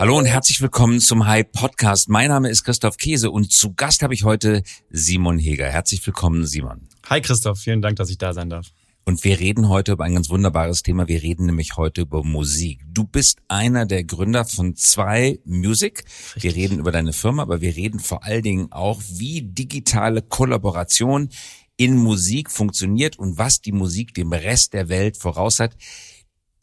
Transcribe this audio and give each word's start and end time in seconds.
Hallo 0.00 0.16
und 0.16 0.26
herzlich 0.26 0.60
willkommen 0.60 1.00
zum 1.00 1.26
Hype 1.26 1.50
Podcast. 1.50 2.08
Mein 2.08 2.28
Name 2.28 2.48
ist 2.50 2.62
Christoph 2.62 2.98
Käse 2.98 3.32
und 3.32 3.50
zu 3.50 3.74
Gast 3.74 4.04
habe 4.04 4.14
ich 4.14 4.22
heute 4.22 4.62
Simon 4.90 5.40
Heger. 5.40 5.66
Herzlich 5.66 6.06
willkommen, 6.06 6.46
Simon. 6.46 6.86
Hi 7.10 7.20
Christoph, 7.20 7.58
vielen 7.58 7.82
Dank, 7.82 7.96
dass 7.96 8.08
ich 8.08 8.16
da 8.16 8.32
sein 8.32 8.48
darf. 8.48 8.68
Und 9.04 9.24
wir 9.24 9.40
reden 9.40 9.68
heute 9.68 9.90
über 9.90 10.04
ein 10.04 10.14
ganz 10.14 10.30
wunderbares 10.30 10.84
Thema. 10.84 11.08
Wir 11.08 11.20
reden 11.20 11.46
nämlich 11.46 11.76
heute 11.76 12.02
über 12.02 12.22
Musik. 12.22 12.78
Du 12.86 13.02
bist 13.02 13.40
einer 13.48 13.86
der 13.86 14.04
Gründer 14.04 14.44
von 14.44 14.76
zwei 14.76 15.40
Music. 15.44 16.04
Richtig. 16.36 16.44
Wir 16.44 16.54
reden 16.54 16.78
über 16.78 16.92
deine 16.92 17.12
Firma, 17.12 17.42
aber 17.42 17.60
wir 17.60 17.74
reden 17.74 17.98
vor 17.98 18.22
allen 18.22 18.42
Dingen 18.44 18.70
auch, 18.70 19.02
wie 19.10 19.42
digitale 19.42 20.22
Kollaboration 20.22 21.28
in 21.76 21.96
Musik 21.96 22.52
funktioniert 22.52 23.18
und 23.18 23.36
was 23.36 23.62
die 23.62 23.72
Musik 23.72 24.14
dem 24.14 24.32
Rest 24.32 24.74
der 24.74 24.88
Welt 24.88 25.16
voraus 25.16 25.58
hat 25.58 25.74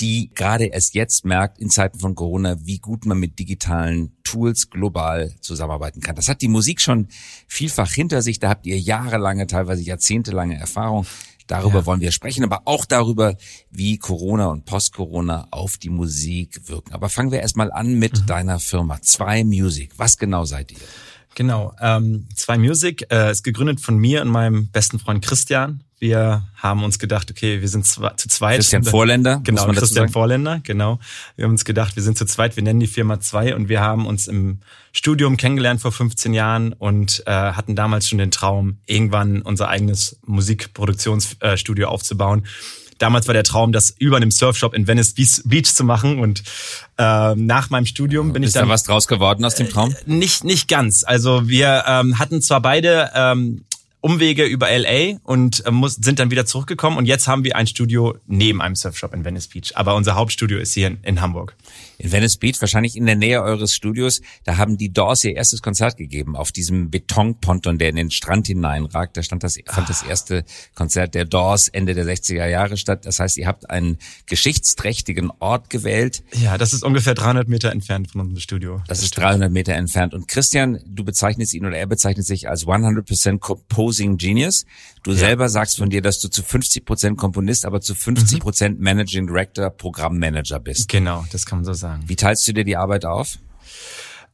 die 0.01 0.31
gerade 0.33 0.65
erst 0.65 0.93
jetzt 0.93 1.25
merkt 1.25 1.59
in 1.59 1.69
Zeiten 1.69 1.99
von 1.99 2.15
Corona, 2.15 2.57
wie 2.61 2.79
gut 2.79 3.05
man 3.05 3.17
mit 3.17 3.39
digitalen 3.39 4.15
Tools 4.23 4.69
global 4.69 5.33
zusammenarbeiten 5.39 6.01
kann. 6.01 6.15
Das 6.15 6.27
hat 6.27 6.41
die 6.41 6.47
Musik 6.47 6.81
schon 6.81 7.07
vielfach 7.47 7.91
hinter 7.91 8.21
sich. 8.21 8.39
Da 8.39 8.49
habt 8.49 8.65
ihr 8.65 8.79
jahrelange, 8.79 9.47
teilweise 9.47 9.83
jahrzehntelange 9.83 10.57
Erfahrung. 10.57 11.05
Darüber 11.47 11.79
ja. 11.79 11.85
wollen 11.85 12.01
wir 12.01 12.11
sprechen, 12.11 12.43
aber 12.43 12.63
auch 12.65 12.85
darüber, 12.85 13.37
wie 13.69 13.99
Corona 13.99 14.47
und 14.47 14.65
Post-Corona 14.65 15.47
auf 15.51 15.77
die 15.77 15.91
Musik 15.91 16.67
wirken. 16.67 16.93
Aber 16.93 17.07
fangen 17.07 17.31
wir 17.31 17.39
erstmal 17.39 17.71
an 17.71 17.93
mit 17.93 18.21
mhm. 18.21 18.25
deiner 18.25 18.59
Firma. 18.59 19.01
Zwei 19.01 19.43
Music. 19.43 19.91
Was 19.97 20.17
genau 20.17 20.45
seid 20.45 20.71
ihr? 20.71 20.79
Genau, 21.35 21.73
ähm, 21.81 22.27
zwei 22.33 22.57
Music 22.57 23.05
äh, 23.11 23.29
ist 23.29 23.43
gegründet 23.43 23.81
von 23.81 23.97
mir 23.97 24.21
und 24.21 24.29
meinem 24.29 24.69
besten 24.69 24.99
Freund 24.99 25.23
Christian. 25.23 25.83
Wir 25.97 26.43
haben 26.55 26.83
uns 26.83 26.99
gedacht, 26.99 27.31
okay, 27.31 27.61
wir 27.61 27.69
sind 27.69 27.85
zu 27.85 28.01
zweit. 28.27 28.57
Christian 28.57 28.83
Vorländer. 28.83 29.39
Genau, 29.43 29.67
Christian 29.67 30.09
Vorländer, 30.09 30.59
genau. 30.61 30.99
Wir 31.35 31.45
haben 31.45 31.51
uns 31.51 31.63
gedacht, 31.63 31.95
wir 31.95 32.03
sind 32.03 32.17
zu 32.17 32.25
zweit, 32.25 32.57
wir 32.57 32.63
nennen 32.63 32.81
die 32.81 32.87
Firma 32.87 33.19
zwei 33.21 33.55
und 33.55 33.69
wir 33.69 33.79
haben 33.79 34.05
uns 34.05 34.27
im 34.27 34.59
Studium 34.91 35.37
kennengelernt 35.37 35.81
vor 35.81 35.91
15 35.91 36.33
Jahren 36.33 36.73
und 36.73 37.23
äh, 37.25 37.31
hatten 37.31 37.75
damals 37.75 38.09
schon 38.09 38.17
den 38.17 38.31
Traum, 38.31 38.79
irgendwann 38.85 39.41
unser 39.41 39.69
eigenes 39.69 40.19
Musikproduktionsstudio 40.25 41.87
aufzubauen. 41.87 42.45
Damals 42.97 43.27
war 43.27 43.33
der 43.33 43.43
Traum, 43.43 43.71
das 43.71 43.93
über 43.97 44.17
einem 44.17 44.31
Surfshop 44.31 44.73
in 44.73 44.87
Venice 44.87 45.13
Beach 45.13 45.73
zu 45.73 45.83
machen. 45.83 46.19
Und 46.19 46.43
äh, 46.97 47.35
nach 47.35 47.69
meinem 47.69 47.85
Studium 47.85 48.31
bin 48.31 48.43
Ist 48.43 48.49
ich 48.49 48.53
dann. 48.53 48.63
Ist 48.63 48.69
da 48.69 48.73
was 48.73 48.83
draus 48.83 49.07
geworden 49.07 49.43
aus 49.43 49.55
dem 49.55 49.69
Traum? 49.69 49.91
Äh, 49.91 49.95
nicht, 50.05 50.43
nicht 50.43 50.69
ganz. 50.69 51.03
Also 51.03 51.47
wir 51.49 51.83
ähm, 51.87 52.19
hatten 52.19 52.41
zwar 52.41 52.61
beide 52.61 53.11
ähm, 53.13 53.65
Umwege 54.05 54.45
über 54.45 54.67
LA 54.69 55.17
und 55.23 55.65
äh, 55.65 55.71
muss, 55.71 55.95
sind 55.95 56.19
dann 56.19 56.29
wieder 56.29 56.45
zurückgekommen 56.45 56.95
und 56.95 57.05
jetzt 57.05 57.27
haben 57.27 57.43
wir 57.43 57.55
ein 57.55 57.65
Studio 57.65 58.15
neben 58.27 58.61
einem 58.61 58.75
Surfshop 58.75 59.15
in 59.15 59.25
Venice 59.25 59.47
Beach. 59.47 59.71
Aber 59.73 59.95
unser 59.95 60.13
Hauptstudio 60.13 60.59
ist 60.59 60.75
hier 60.75 60.89
in, 60.89 60.99
in 61.01 61.21
Hamburg. 61.21 61.55
In 61.97 62.11
Venice 62.11 62.37
Beach, 62.37 62.57
wahrscheinlich 62.59 62.95
in 62.95 63.07
der 63.07 63.15
Nähe 63.15 63.41
eures 63.41 63.73
Studios, 63.73 64.21
da 64.43 64.57
haben 64.57 64.77
die 64.77 64.93
Doors 64.93 65.23
ihr 65.23 65.35
erstes 65.35 65.63
Konzert 65.63 65.97
gegeben 65.97 66.35
auf 66.35 66.51
diesem 66.51 66.91
Betonponton, 66.91 67.79
der 67.79 67.89
in 67.89 67.95
den 67.95 68.11
Strand 68.11 68.45
hineinragt. 68.45 69.17
Da 69.17 69.23
stand 69.23 69.41
das, 69.41 69.57
fand 69.65 69.89
das 69.89 70.03
erste 70.03 70.45
Konzert 70.75 71.15
der 71.15 71.25
Doors 71.25 71.67
Ende 71.69 71.95
der 71.95 72.05
60er 72.05 72.45
Jahre 72.45 72.77
statt. 72.77 73.07
Das 73.07 73.19
heißt, 73.19 73.39
ihr 73.39 73.47
habt 73.47 73.71
einen 73.71 73.97
geschichtsträchtigen 74.27 75.31
Ort 75.39 75.71
gewählt. 75.71 76.23
Ja, 76.33 76.59
das 76.59 76.73
ist 76.73 76.83
ungefähr 76.83 77.15
300 77.15 77.47
Meter 77.47 77.71
entfernt 77.71 78.11
von 78.11 78.21
unserem 78.21 78.39
Studio. 78.39 78.83
Das, 78.87 78.99
das 78.99 79.05
ist 79.05 79.17
300 79.17 79.51
Meter 79.51 79.73
entfernt. 79.73 80.13
Und 80.13 80.27
Christian, 80.27 80.79
du 80.85 81.03
bezeichnest 81.03 81.55
ihn 81.55 81.65
oder 81.65 81.77
er 81.77 81.87
bezeichnet 81.87 82.27
sich 82.27 82.47
als 82.47 82.67
100% 82.67 83.39
Composer 83.39 83.94
Composing 83.95 84.17
Genius. 84.17 84.65
Du 85.03 85.11
ja. 85.11 85.17
selber 85.17 85.49
sagst 85.49 85.77
von 85.77 85.89
dir, 85.89 86.01
dass 86.01 86.19
du 86.19 86.29
zu 86.29 86.43
50 86.43 86.85
Prozent 86.85 87.17
Komponist, 87.17 87.65
aber 87.65 87.81
zu 87.81 87.95
50 87.95 88.39
Prozent 88.39 88.77
mhm. 88.77 88.83
Managing 88.83 89.27
Director, 89.27 89.69
Programmmanager 89.69 90.59
bist. 90.59 90.89
Genau, 90.89 91.25
das 91.31 91.45
kann 91.45 91.59
man 91.59 91.65
so 91.65 91.73
sagen. 91.73 92.03
Wie 92.07 92.15
teilst 92.15 92.47
du 92.47 92.53
dir 92.53 92.63
die 92.63 92.77
Arbeit 92.77 93.05
auf? 93.05 93.37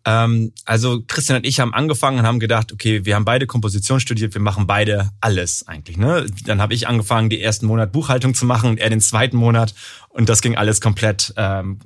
Ähm, 0.04 0.52
also 0.66 1.02
Christian 1.08 1.38
und 1.38 1.46
ich 1.46 1.60
haben 1.60 1.74
angefangen 1.76 2.20
und 2.20 2.26
haben 2.26 2.40
gedacht, 2.40 2.74
okay, 2.74 3.06
wir 3.06 3.16
haben 3.16 3.26
beide 3.26 3.46
Komposition 3.46 4.00
studiert, 4.00 4.34
wir 4.34 4.42
machen 4.42 4.66
beide 4.66 5.12
alles 5.20 5.68
eigentlich. 5.68 5.98
Ne? 5.98 6.26
Dann 6.46 6.60
habe 6.60 6.74
ich 6.74 6.88
angefangen, 6.88 7.30
die 7.30 7.40
ersten 7.40 7.68
Monat 7.68 7.92
Buchhaltung 7.92 8.34
zu 8.34 8.46
machen 8.46 8.72
und 8.72 8.80
er 8.80 8.90
den 8.90 9.02
zweiten 9.02 9.38
Monat 9.38 9.76
und 10.10 10.28
das 10.28 10.42
ging 10.42 10.58
alles 10.58 10.82
komplett 10.82 11.34
ähm, 11.38 11.78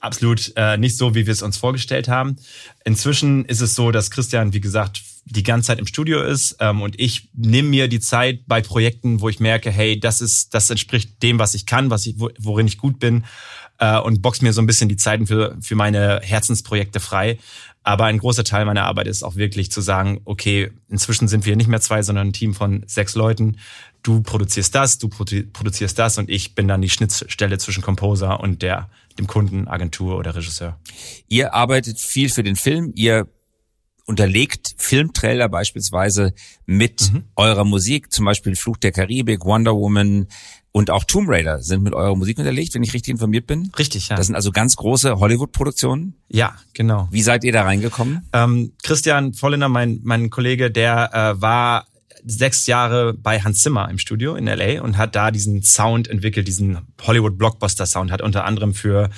absolut 0.00 0.52
äh, 0.56 0.76
nicht 0.76 0.98
so, 0.98 1.14
wie 1.14 1.24
wir 1.26 1.32
es 1.32 1.40
uns 1.40 1.56
vorgestellt 1.56 2.08
haben. 2.08 2.36
Inzwischen 2.84 3.46
ist 3.46 3.62
es 3.62 3.74
so, 3.74 3.90
dass 3.90 4.10
Christian, 4.10 4.52
wie 4.52 4.60
gesagt, 4.60 5.02
die 5.24 5.42
ganze 5.42 5.68
Zeit 5.68 5.78
im 5.78 5.86
Studio 5.86 6.22
ist 6.22 6.56
ähm, 6.60 6.82
und 6.82 7.00
ich 7.00 7.30
nehme 7.34 7.68
mir 7.68 7.88
die 7.88 8.00
Zeit 8.00 8.46
bei 8.46 8.60
Projekten, 8.60 9.20
wo 9.20 9.28
ich 9.28 9.40
merke, 9.40 9.70
hey, 9.70 9.98
das 9.98 10.20
ist, 10.20 10.54
das 10.54 10.70
entspricht 10.70 11.22
dem, 11.22 11.38
was 11.38 11.54
ich 11.54 11.66
kann, 11.66 11.90
was 11.90 12.06
ich, 12.06 12.16
worin 12.18 12.66
ich 12.66 12.78
gut 12.78 12.98
bin 12.98 13.24
äh, 13.78 13.98
und 13.98 14.22
box 14.22 14.42
mir 14.42 14.52
so 14.52 14.60
ein 14.60 14.66
bisschen 14.66 14.88
die 14.88 14.96
Zeiten 14.96 15.26
für, 15.26 15.56
für 15.60 15.74
meine 15.76 16.20
Herzensprojekte 16.22 17.00
frei. 17.00 17.38
Aber 17.82 18.04
ein 18.06 18.18
großer 18.18 18.44
Teil 18.44 18.64
meiner 18.64 18.84
Arbeit 18.84 19.06
ist 19.08 19.22
auch 19.22 19.36
wirklich 19.36 19.70
zu 19.70 19.82
sagen, 19.82 20.20
okay, 20.24 20.70
inzwischen 20.88 21.28
sind 21.28 21.44
wir 21.44 21.54
nicht 21.54 21.68
mehr 21.68 21.82
zwei, 21.82 22.02
sondern 22.02 22.28
ein 22.28 22.32
Team 22.32 22.54
von 22.54 22.82
sechs 22.86 23.14
Leuten. 23.14 23.58
Du 24.02 24.22
produzierst 24.22 24.74
das, 24.74 24.98
du 24.98 25.08
produzierst 25.08 25.98
das 25.98 26.16
und 26.16 26.30
ich 26.30 26.54
bin 26.54 26.66
dann 26.66 26.80
die 26.80 26.88
Schnittstelle 26.88 27.58
zwischen 27.58 27.82
Composer 27.82 28.40
und 28.40 28.62
der, 28.62 28.88
dem 29.18 29.26
Kunden, 29.26 29.68
Agentur 29.68 30.16
oder 30.16 30.34
Regisseur. 30.34 30.78
Ihr 31.28 31.52
arbeitet 31.52 31.98
viel 31.98 32.30
für 32.30 32.42
den 32.42 32.56
Film, 32.56 32.92
ihr 32.94 33.26
unterlegt 34.06 34.74
Filmtrailer 34.76 35.48
beispielsweise 35.48 36.34
mit 36.66 37.12
mhm. 37.12 37.24
eurer 37.36 37.64
Musik, 37.64 38.12
zum 38.12 38.24
Beispiel 38.24 38.54
Fluch 38.56 38.76
der 38.76 38.92
Karibik, 38.92 39.44
Wonder 39.44 39.74
Woman 39.74 40.26
und 40.72 40.90
auch 40.90 41.04
Tomb 41.04 41.28
Raider 41.28 41.62
sind 41.62 41.82
mit 41.84 41.94
eurer 41.94 42.16
Musik 42.16 42.38
unterlegt, 42.38 42.74
wenn 42.74 42.82
ich 42.82 42.92
richtig 42.92 43.12
informiert 43.12 43.46
bin. 43.46 43.70
Richtig, 43.78 44.08
ja. 44.08 44.16
Das 44.16 44.26
sind 44.26 44.34
also 44.34 44.50
ganz 44.50 44.74
große 44.74 45.20
Hollywood-Produktionen. 45.20 46.14
Ja, 46.28 46.56
genau. 46.72 47.08
Wie 47.12 47.22
seid 47.22 47.44
ihr 47.44 47.52
da 47.52 47.62
reingekommen? 47.62 48.28
Ähm, 48.32 48.72
Christian 48.82 49.34
Vollinder, 49.34 49.68
mein, 49.68 50.00
mein 50.02 50.30
Kollege, 50.30 50.72
der 50.72 51.14
äh, 51.14 51.40
war 51.40 51.86
sechs 52.24 52.66
Jahre 52.66 53.14
bei 53.14 53.40
Hans 53.40 53.62
Zimmer 53.62 53.88
im 53.88 53.98
Studio 53.98 54.34
in 54.34 54.46
LA 54.46 54.82
und 54.82 54.96
hat 54.96 55.14
da 55.14 55.30
diesen 55.30 55.62
Sound 55.62 56.08
entwickelt, 56.08 56.48
diesen 56.48 56.78
Hollywood 57.02 57.38
Blockbuster 57.38 57.86
Sound, 57.86 58.10
hat 58.10 58.22
unter 58.22 58.44
anderem 58.44 58.74
für 58.74 59.10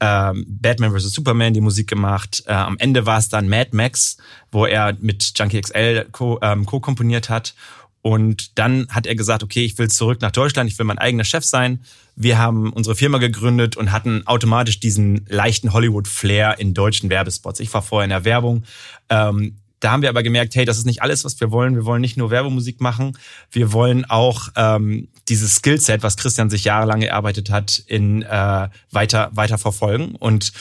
ähm, 0.00 0.44
Batman 0.48 0.92
vs. 0.92 1.12
Superman 1.12 1.54
die 1.54 1.60
Musik 1.60 1.88
gemacht. 1.88 2.42
Äh, 2.46 2.52
am 2.52 2.78
Ende 2.78 3.06
war 3.06 3.18
es 3.18 3.28
dann 3.28 3.48
Mad 3.48 3.70
Max, 3.72 4.16
wo 4.50 4.66
er 4.66 4.96
mit 5.00 5.32
Junkie 5.36 5.60
XL 5.60 6.06
ähm, 6.42 6.66
co-komponiert 6.66 7.26
ähm, 7.26 7.28
co 7.28 7.34
hat. 7.34 7.54
Und 8.02 8.58
dann 8.58 8.86
hat 8.88 9.06
er 9.06 9.14
gesagt, 9.14 9.42
okay, 9.42 9.62
ich 9.62 9.76
will 9.76 9.90
zurück 9.90 10.22
nach 10.22 10.30
Deutschland, 10.30 10.70
ich 10.70 10.78
will 10.78 10.86
mein 10.86 10.98
eigener 10.98 11.24
Chef 11.24 11.44
sein. 11.44 11.80
Wir 12.16 12.38
haben 12.38 12.72
unsere 12.72 12.96
Firma 12.96 13.18
gegründet 13.18 13.76
und 13.76 13.92
hatten 13.92 14.26
automatisch 14.26 14.80
diesen 14.80 15.26
leichten 15.28 15.72
Hollywood-Flair 15.72 16.58
in 16.58 16.72
deutschen 16.72 17.10
Werbespots. 17.10 17.60
Ich 17.60 17.72
war 17.74 17.82
vorher 17.82 18.04
in 18.04 18.10
der 18.10 18.24
Werbung. 18.24 18.64
Ähm, 19.10 19.56
da 19.80 19.90
haben 19.90 20.02
wir 20.02 20.10
aber 20.10 20.22
gemerkt, 20.22 20.54
hey, 20.54 20.64
das 20.64 20.78
ist 20.78 20.86
nicht 20.86 21.02
alles, 21.02 21.24
was 21.24 21.40
wir 21.40 21.50
wollen. 21.50 21.74
Wir 21.74 21.84
wollen 21.84 22.02
nicht 22.02 22.16
nur 22.16 22.30
Werbemusik 22.30 22.80
machen, 22.80 23.16
wir 23.50 23.72
wollen 23.72 24.04
auch 24.04 24.48
ähm, 24.56 25.08
dieses 25.28 25.56
Skillset, 25.56 26.02
was 26.02 26.16
Christian 26.16 26.50
sich 26.50 26.64
jahrelang 26.64 27.02
erarbeitet 27.02 27.50
hat, 27.50 27.82
in 27.86 28.22
äh, 28.22 28.68
weiter 28.90 29.30
weiter 29.32 29.58
verfolgen. 29.58 30.14
Und 30.16 30.52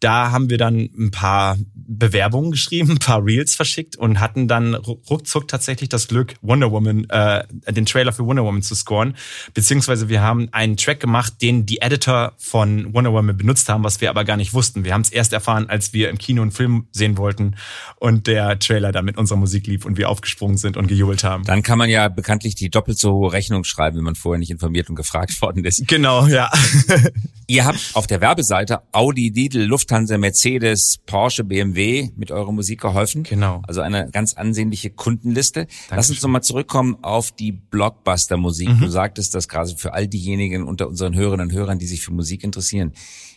da 0.00 0.30
haben 0.30 0.50
wir 0.50 0.58
dann 0.58 0.90
ein 0.98 1.10
paar 1.10 1.56
Bewerbungen 1.74 2.50
geschrieben, 2.50 2.90
ein 2.92 2.98
paar 2.98 3.24
Reels 3.24 3.54
verschickt 3.54 3.96
und 3.96 4.20
hatten 4.20 4.48
dann 4.48 4.74
ruckzuck 4.74 5.48
tatsächlich 5.48 5.88
das 5.88 6.08
Glück, 6.08 6.34
Wonder 6.42 6.70
Woman, 6.70 7.08
äh, 7.10 7.44
den 7.72 7.86
Trailer 7.86 8.12
für 8.12 8.24
Wonder 8.24 8.44
Woman 8.44 8.62
zu 8.62 8.74
scoren. 8.74 9.14
Beziehungsweise 9.54 10.08
wir 10.08 10.20
haben 10.20 10.48
einen 10.52 10.76
Track 10.76 11.00
gemacht, 11.00 11.34
den 11.42 11.66
die 11.66 11.80
Editor 11.80 12.32
von 12.38 12.92
Wonder 12.94 13.12
Woman 13.12 13.36
benutzt 13.36 13.68
haben, 13.68 13.84
was 13.84 14.00
wir 14.00 14.10
aber 14.10 14.24
gar 14.24 14.36
nicht 14.36 14.52
wussten. 14.52 14.84
Wir 14.84 14.94
haben 14.94 15.02
es 15.02 15.10
erst 15.10 15.32
erfahren, 15.32 15.68
als 15.68 15.92
wir 15.92 16.10
im 16.10 16.18
Kino 16.18 16.42
einen 16.42 16.50
Film 16.50 16.86
sehen 16.92 17.16
wollten 17.16 17.56
und 17.96 18.26
der 18.26 18.58
Trailer 18.58 18.92
dann 18.92 19.04
mit 19.04 19.16
unserer 19.16 19.38
Musik 19.38 19.66
lief 19.66 19.84
und 19.84 19.96
wir 19.96 20.08
aufgesprungen 20.08 20.58
sind 20.58 20.76
und 20.76 20.88
gejubelt 20.88 21.24
haben. 21.24 21.44
Dann 21.44 21.62
kann 21.62 21.78
man 21.78 21.88
ja 21.88 22.08
bekanntlich 22.08 22.54
die 22.54 22.70
doppelt 22.70 22.98
so 22.98 23.12
hohe 23.12 23.32
Rechnung 23.32 23.64
schreiben, 23.64 23.96
wenn 23.96 24.04
man 24.04 24.14
vorher 24.14 24.38
nicht 24.38 24.50
informiert 24.50 24.88
und 24.88 24.96
gefragt 24.96 25.40
worden 25.42 25.64
ist. 25.64 25.86
Genau, 25.88 26.26
ja. 26.26 26.50
Ihr 27.46 27.64
habt 27.64 27.90
auf 27.94 28.06
der 28.06 28.20
Werbeseite 28.20 28.80
Audi, 28.92 29.30
Lidl, 29.34 29.62
Lufthansa, 29.88 30.18
Mercedes, 30.18 30.98
Porsche, 31.06 31.44
BMW 31.44 32.10
mit 32.14 32.30
eurer 32.30 32.52
Musik 32.52 32.82
geholfen. 32.82 33.22
Genau. 33.22 33.62
Also 33.66 33.80
eine 33.80 34.10
ganz 34.10 34.34
ansehnliche 34.34 34.90
Kundenliste. 34.90 35.60
Dankeschön. 35.60 35.96
Lass 35.96 36.10
uns 36.10 36.20
nochmal 36.20 36.42
zurückkommen 36.42 36.98
auf 37.00 37.32
die 37.32 37.52
Blockbuster-Musik. 37.52 38.68
Mhm. 38.68 38.80
Du 38.80 38.88
sagtest 38.90 39.34
das 39.34 39.48
gerade 39.48 39.74
für 39.78 39.94
all 39.94 40.06
diejenigen 40.06 40.64
unter 40.64 40.88
unseren 40.88 41.14
Hörerinnen 41.14 41.48
und 41.48 41.54
Hörern, 41.54 41.78
die 41.78 41.86
sich 41.86 42.02
für 42.02 42.12
Musik 42.12 42.44
interessieren. 42.44 42.92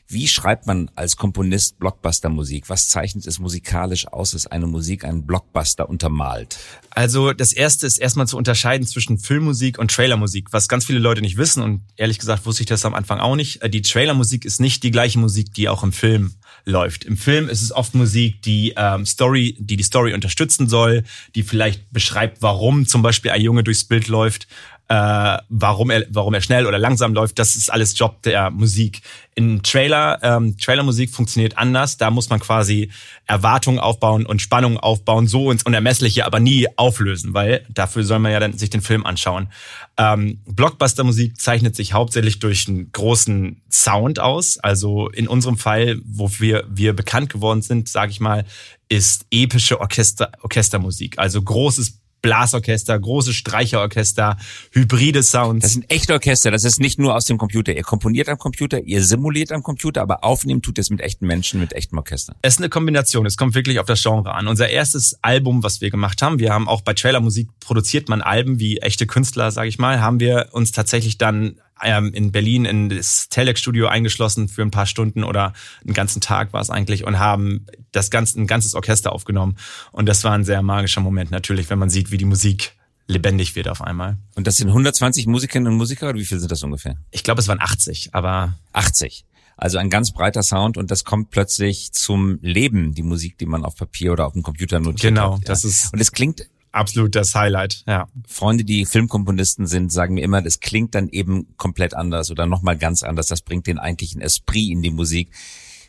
Wie 0.10 0.28
schreibt 0.28 0.68
man 0.68 0.92
als 0.96 1.16
Komponist 1.16 1.80
Blockbuster-Musik? 1.80 2.70
Was 2.70 2.90
zeichnet 2.90 3.26
es 3.28 3.40
musikalisch 3.40 4.10
aus, 4.10 4.32
dass 4.32 4.46
eine 4.46 4.68
Musik 4.68 5.06
einen 5.06 5.26
Blockbuster 5.26 5.88
untermalt? 5.88 6.60
Also 6.90 7.32
das 7.32 7.54
erste 7.54 7.88
ist 7.88 7.98
erstmal 7.98 8.28
zu 8.28 8.36
unterscheiden 8.36 8.86
zwischen 8.86 9.20
Filmmusik 9.20 9.80
und 9.80 9.90
Trailermusik, 9.90 10.52
was 10.52 10.68
ganz 10.68 10.84
viele 10.84 11.00
Leute 11.00 11.22
nicht 11.22 11.38
wissen 11.38 11.64
und 11.64 11.84
ehrlich 11.96 12.20
gesagt 12.20 12.46
wusste 12.46 12.64
ich 12.64 12.68
das 12.68 12.84
am 12.84 12.94
Anfang 12.94 13.22
auch 13.22 13.38
nicht. 13.38 13.62
Die 13.74 13.82
Trailermusik 13.82 14.44
ist 14.44 14.60
nicht 14.60 14.84
die 14.84 14.92
gleiche 14.92 15.18
Musik, 15.18 15.54
die 15.54 15.70
auch 15.70 15.82
im 15.82 15.94
Film 15.94 16.34
läuft. 16.66 17.06
Im 17.06 17.18
Film 17.18 17.50
ist 17.50 17.62
es 17.62 17.72
oft 17.72 17.96
Musik, 17.96 18.42
die 18.42 18.74
ähm, 18.76 19.06
Story, 19.06 19.56
die 19.60 19.78
die 19.78 19.84
Story 19.84 20.14
unterstützen 20.14 20.70
soll, 20.70 21.04
die 21.36 21.44
vielleicht 21.44 21.92
beschreibt, 21.92 22.42
warum 22.42 22.86
zum 22.86 23.02
Beispiel 23.02 23.32
ein 23.32 23.42
Junge 23.42 23.64
durchs 23.64 23.84
Bild 23.84 24.08
läuft 24.08 24.48
äh, 24.92 25.38
warum 25.48 25.90
er 25.90 26.06
warum 26.10 26.34
er 26.34 26.42
schnell 26.42 26.66
oder 26.66 26.78
langsam 26.78 27.14
läuft, 27.14 27.40
das 27.40 27.56
ist 27.56 27.72
alles 27.72 27.98
Job 27.98 28.22
der 28.24 28.52
Musik. 28.52 29.02
In 29.36 29.64
Trailer 29.64 30.20
ähm, 30.22 30.58
Trailermusik 30.58 31.12
funktioniert 31.12 31.58
anders. 31.58 31.96
Da 31.96 32.12
muss 32.12 32.30
man 32.30 32.42
quasi 32.42 32.92
Erwartungen 33.26 33.80
aufbauen 33.80 34.26
und 34.26 34.42
Spannungen 34.42 34.78
aufbauen, 34.78 35.28
so 35.28 35.50
ins 35.50 35.64
Unermessliche, 35.64 36.26
aber 36.26 36.42
nie 36.42 36.68
auflösen, 36.76 37.34
weil 37.34 37.66
dafür 37.70 38.04
soll 38.04 38.20
man 38.20 38.34
ja 38.34 38.42
dann 38.42 38.58
sich 38.58 38.70
den 38.70 38.82
Film 38.82 39.06
anschauen. 39.06 39.48
Ähm, 39.96 40.42
Blockbuster-Musik 40.46 41.40
zeichnet 41.40 41.74
sich 41.78 41.94
hauptsächlich 41.94 42.40
durch 42.40 42.68
einen 42.68 42.92
großen 42.92 43.62
Sound 43.72 44.20
aus. 44.20 44.58
Also 44.58 45.08
in 45.08 45.30
unserem 45.30 45.58
Fall, 45.58 46.02
wofür 46.04 46.66
wir 46.70 46.94
bekannt 46.94 47.30
geworden 47.30 47.62
sind, 47.62 47.88
sage 47.88 48.12
ich 48.12 48.20
mal, 48.20 48.44
ist 48.90 49.26
epische 49.32 49.80
Orchester 49.80 50.34
Orchestermusik. 50.42 51.18
Also 51.18 51.42
großes 51.42 52.01
Blasorchester, 52.22 53.00
große 53.00 53.34
Streicherorchester, 53.34 54.38
hybride 54.72 55.24
Sounds. 55.24 55.64
Das 55.64 55.74
sind 55.74 55.90
echte 55.92 56.14
Orchester, 56.14 56.52
das 56.52 56.64
ist 56.64 56.80
nicht 56.80 57.00
nur 57.00 57.16
aus 57.16 57.26
dem 57.26 57.38
Computer. 57.38 57.74
Ihr 57.74 57.84
komponiert 57.84 58.30
am 58.30 58.38
Computer, 58.38 58.82
ihr 58.84 59.04
simuliert 59.04 59.52
am 59.52 59.64
Computer, 59.64 60.02
aber 60.02 60.24
aufnehmen 60.24 60.62
tut 60.62 60.78
es 60.80 60.90
mit 60.90 61.02
echten 61.02 61.26
Menschen, 61.26 61.60
mit 61.60 61.74
echtem 61.74 61.98
Orchester. 61.98 62.36
Es 62.42 62.56
ist 62.56 62.60
eine 62.60 62.70
Kombination, 62.70 63.26
es 63.26 63.38
kommt 63.38 63.56
wirklich 63.56 63.80
auf 63.80 63.86
das 63.86 64.02
Genre 64.02 64.34
an. 64.34 64.48
Unser 64.48 64.70
erstes 64.70 65.18
Album, 65.22 65.64
was 65.64 65.82
wir 65.82 65.90
gemacht 65.90 66.22
haben, 66.22 66.40
wir 66.40 66.54
haben 66.54 66.68
auch 66.68 66.82
bei 66.82 66.94
Trailermusik 66.94 67.50
produziert 67.60 68.10
man 68.10 68.22
Alben 68.22 68.60
wie 68.60 68.78
echte 68.78 69.08
Künstler, 69.08 69.52
sage 69.52 69.70
ich 69.70 69.80
mal, 69.80 70.02
haben 70.02 70.20
wir 70.20 70.50
uns 70.52 70.72
tatsächlich 70.72 71.18
dann 71.18 71.56
ähm, 71.84 72.14
in 72.14 72.32
Berlin 72.32 72.66
in 72.66 72.90
das 72.90 73.30
Telex-Studio 73.30 73.88
eingeschlossen 73.88 74.48
für 74.48 74.62
ein 74.62 74.72
paar 74.72 74.86
Stunden 74.86 75.24
oder 75.24 75.54
einen 75.84 75.94
ganzen 75.94 76.22
Tag 76.22 76.54
war 76.54 76.62
es 76.62 76.70
eigentlich 76.70 77.04
und 77.06 77.20
haben 77.20 77.66
das 77.92 78.10
ganze, 78.10 78.40
ein 78.40 78.48
ganzes 78.48 78.76
Orchester 78.76 79.12
aufgenommen. 79.12 79.58
Und 79.92 80.08
das 80.08 80.24
war 80.24 80.34
ein 80.34 80.44
sehr 80.44 80.62
magischer 80.62 81.02
Moment 81.02 81.32
natürlich, 81.32 81.70
wenn 81.70 81.80
man 81.80 81.90
sieht, 81.90 82.12
wie 82.12 82.18
die 82.18 82.26
Musik 82.26 82.74
lebendig 83.08 83.56
wird 83.56 83.68
auf 83.68 83.82
einmal. 83.82 84.18
Und 84.36 84.48
das 84.48 84.58
sind 84.58 84.70
120 84.70 85.28
Musikerinnen 85.28 85.72
und 85.72 85.78
Musiker 85.78 86.10
oder 86.10 86.20
wie 86.20 86.26
viel 86.26 86.40
sind 86.40 86.52
das 86.52 86.64
ungefähr? 86.64 86.96
Ich 87.12 87.24
glaube, 87.24 87.42
es 87.42 87.48
waren 87.48 87.60
80, 87.60 88.14
aber 88.14 88.58
80. 88.74 89.26
Also 89.58 89.78
ein 89.78 89.90
ganz 89.90 90.12
breiter 90.12 90.44
Sound 90.44 90.78
und 90.78 90.90
das 90.90 91.04
kommt 91.04 91.30
plötzlich 91.30 91.92
zum 91.92 92.40
Leben, 92.42 92.94
die 92.94 93.04
Musik, 93.04 93.38
die 93.38 93.46
man 93.46 93.64
auf 93.64 93.76
Papier 93.76 94.14
oder 94.14 94.26
auf 94.26 94.34
dem 94.34 94.44
Computer 94.44 94.80
notiert 94.80 95.14
genau, 95.14 95.34
hat. 95.34 95.42
Genau, 95.42 95.46
das 95.46 95.64
ist 95.64 95.94
und 95.94 96.00
es 96.00 96.12
klingt 96.12 96.48
absolut 96.72 97.16
das 97.16 97.36
Highlight, 97.36 97.84
ja. 97.86 98.08
Freunde, 98.28 98.64
die 98.64 98.86
Filmkomponisten 98.86 99.68
sind, 99.68 99.92
sagen 99.92 100.16
mir 100.16 100.24
immer, 100.24 100.42
das 100.42 100.62
klingt 100.62 100.96
dann 100.96 101.10
eben 101.10 101.56
komplett 101.58 101.94
anders 101.94 102.32
oder 102.32 102.46
nochmal 102.46 102.78
ganz 102.78 103.04
anders. 103.04 103.28
Das 103.28 103.42
bringt 103.42 103.68
den 103.68 103.78
eigentlichen 103.78 104.22
Esprit 104.22 104.72
in 104.72 104.82
die 104.82 104.90
Musik, 104.90 105.30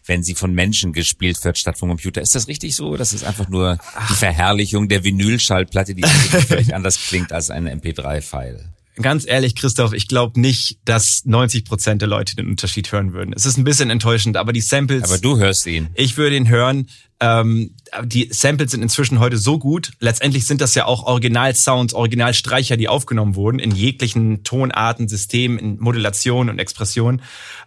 wenn 0.07 0.23
sie 0.23 0.35
von 0.35 0.53
Menschen 0.53 0.93
gespielt 0.93 1.45
wird 1.45 1.59
statt 1.59 1.79
vom 1.79 1.89
Computer. 1.91 2.21
Ist 2.21 2.35
das 2.35 2.49
richtig 2.49 2.75
so? 2.75 2.97
Das 2.97 3.13
ist 3.13 3.25
einfach 3.25 3.49
nur 3.49 3.79
die 4.11 4.15
Verherrlichung 4.15 4.89
der 4.89 5.05
Vinylschallplatte, 5.05 5.95
die 5.95 6.03
völlig 6.47 6.75
anders 6.75 6.99
klingt 6.99 7.33
als 7.33 7.51
ein 7.51 7.69
MP3-File. 7.69 8.73
Ganz 8.97 9.27
ehrlich, 9.27 9.55
Christoph, 9.55 9.95
ich 9.95 10.07
glaube 10.07 10.39
nicht, 10.39 10.79
dass 10.85 11.25
90 11.25 11.65
Prozent 11.65 12.03
der 12.03 12.09
Leute 12.09 12.37
den 12.37 12.47
Unterschied 12.47 12.93
hören 12.93 13.15
würden. 13.15 13.33
Es 13.33 13.47
ist 13.47 13.57
ein 13.57 13.65
bisschen 13.65 13.89
enttäuschend, 13.89 14.37
aber 14.37 14.53
die 14.53 14.61
Samples. 14.61 15.05
Aber 15.05 15.19
du 15.19 15.39
hörst 15.39 15.67
ihn. 15.67 15.89
Ich 15.95 16.19
würde 16.19 16.37
ihn 16.37 16.49
hören. 16.49 16.89
Ähm, 17.23 17.77
die 18.05 18.29
Samples 18.33 18.73
sind 18.73 18.83
inzwischen 18.83 19.21
heute 19.21 19.39
so 19.39 19.57
gut. 19.57 19.93
Letztendlich 20.01 20.45
sind 20.45 20.61
das 20.61 20.75
ja 20.75 20.87
auch 20.87 21.05
Original-Sounds, 21.05 21.95
Originalstreicher, 21.95 22.77
die 22.77 22.89
aufgenommen 22.89 23.37
wurden 23.37 23.61
in 23.61 23.71
jeglichen 23.71 24.43
Tonarten, 24.43 25.07
Systemen, 25.07 25.57
in 25.59 25.79
Modulation 25.79 26.51
und 26.51 26.59
Expression. 26.59 27.23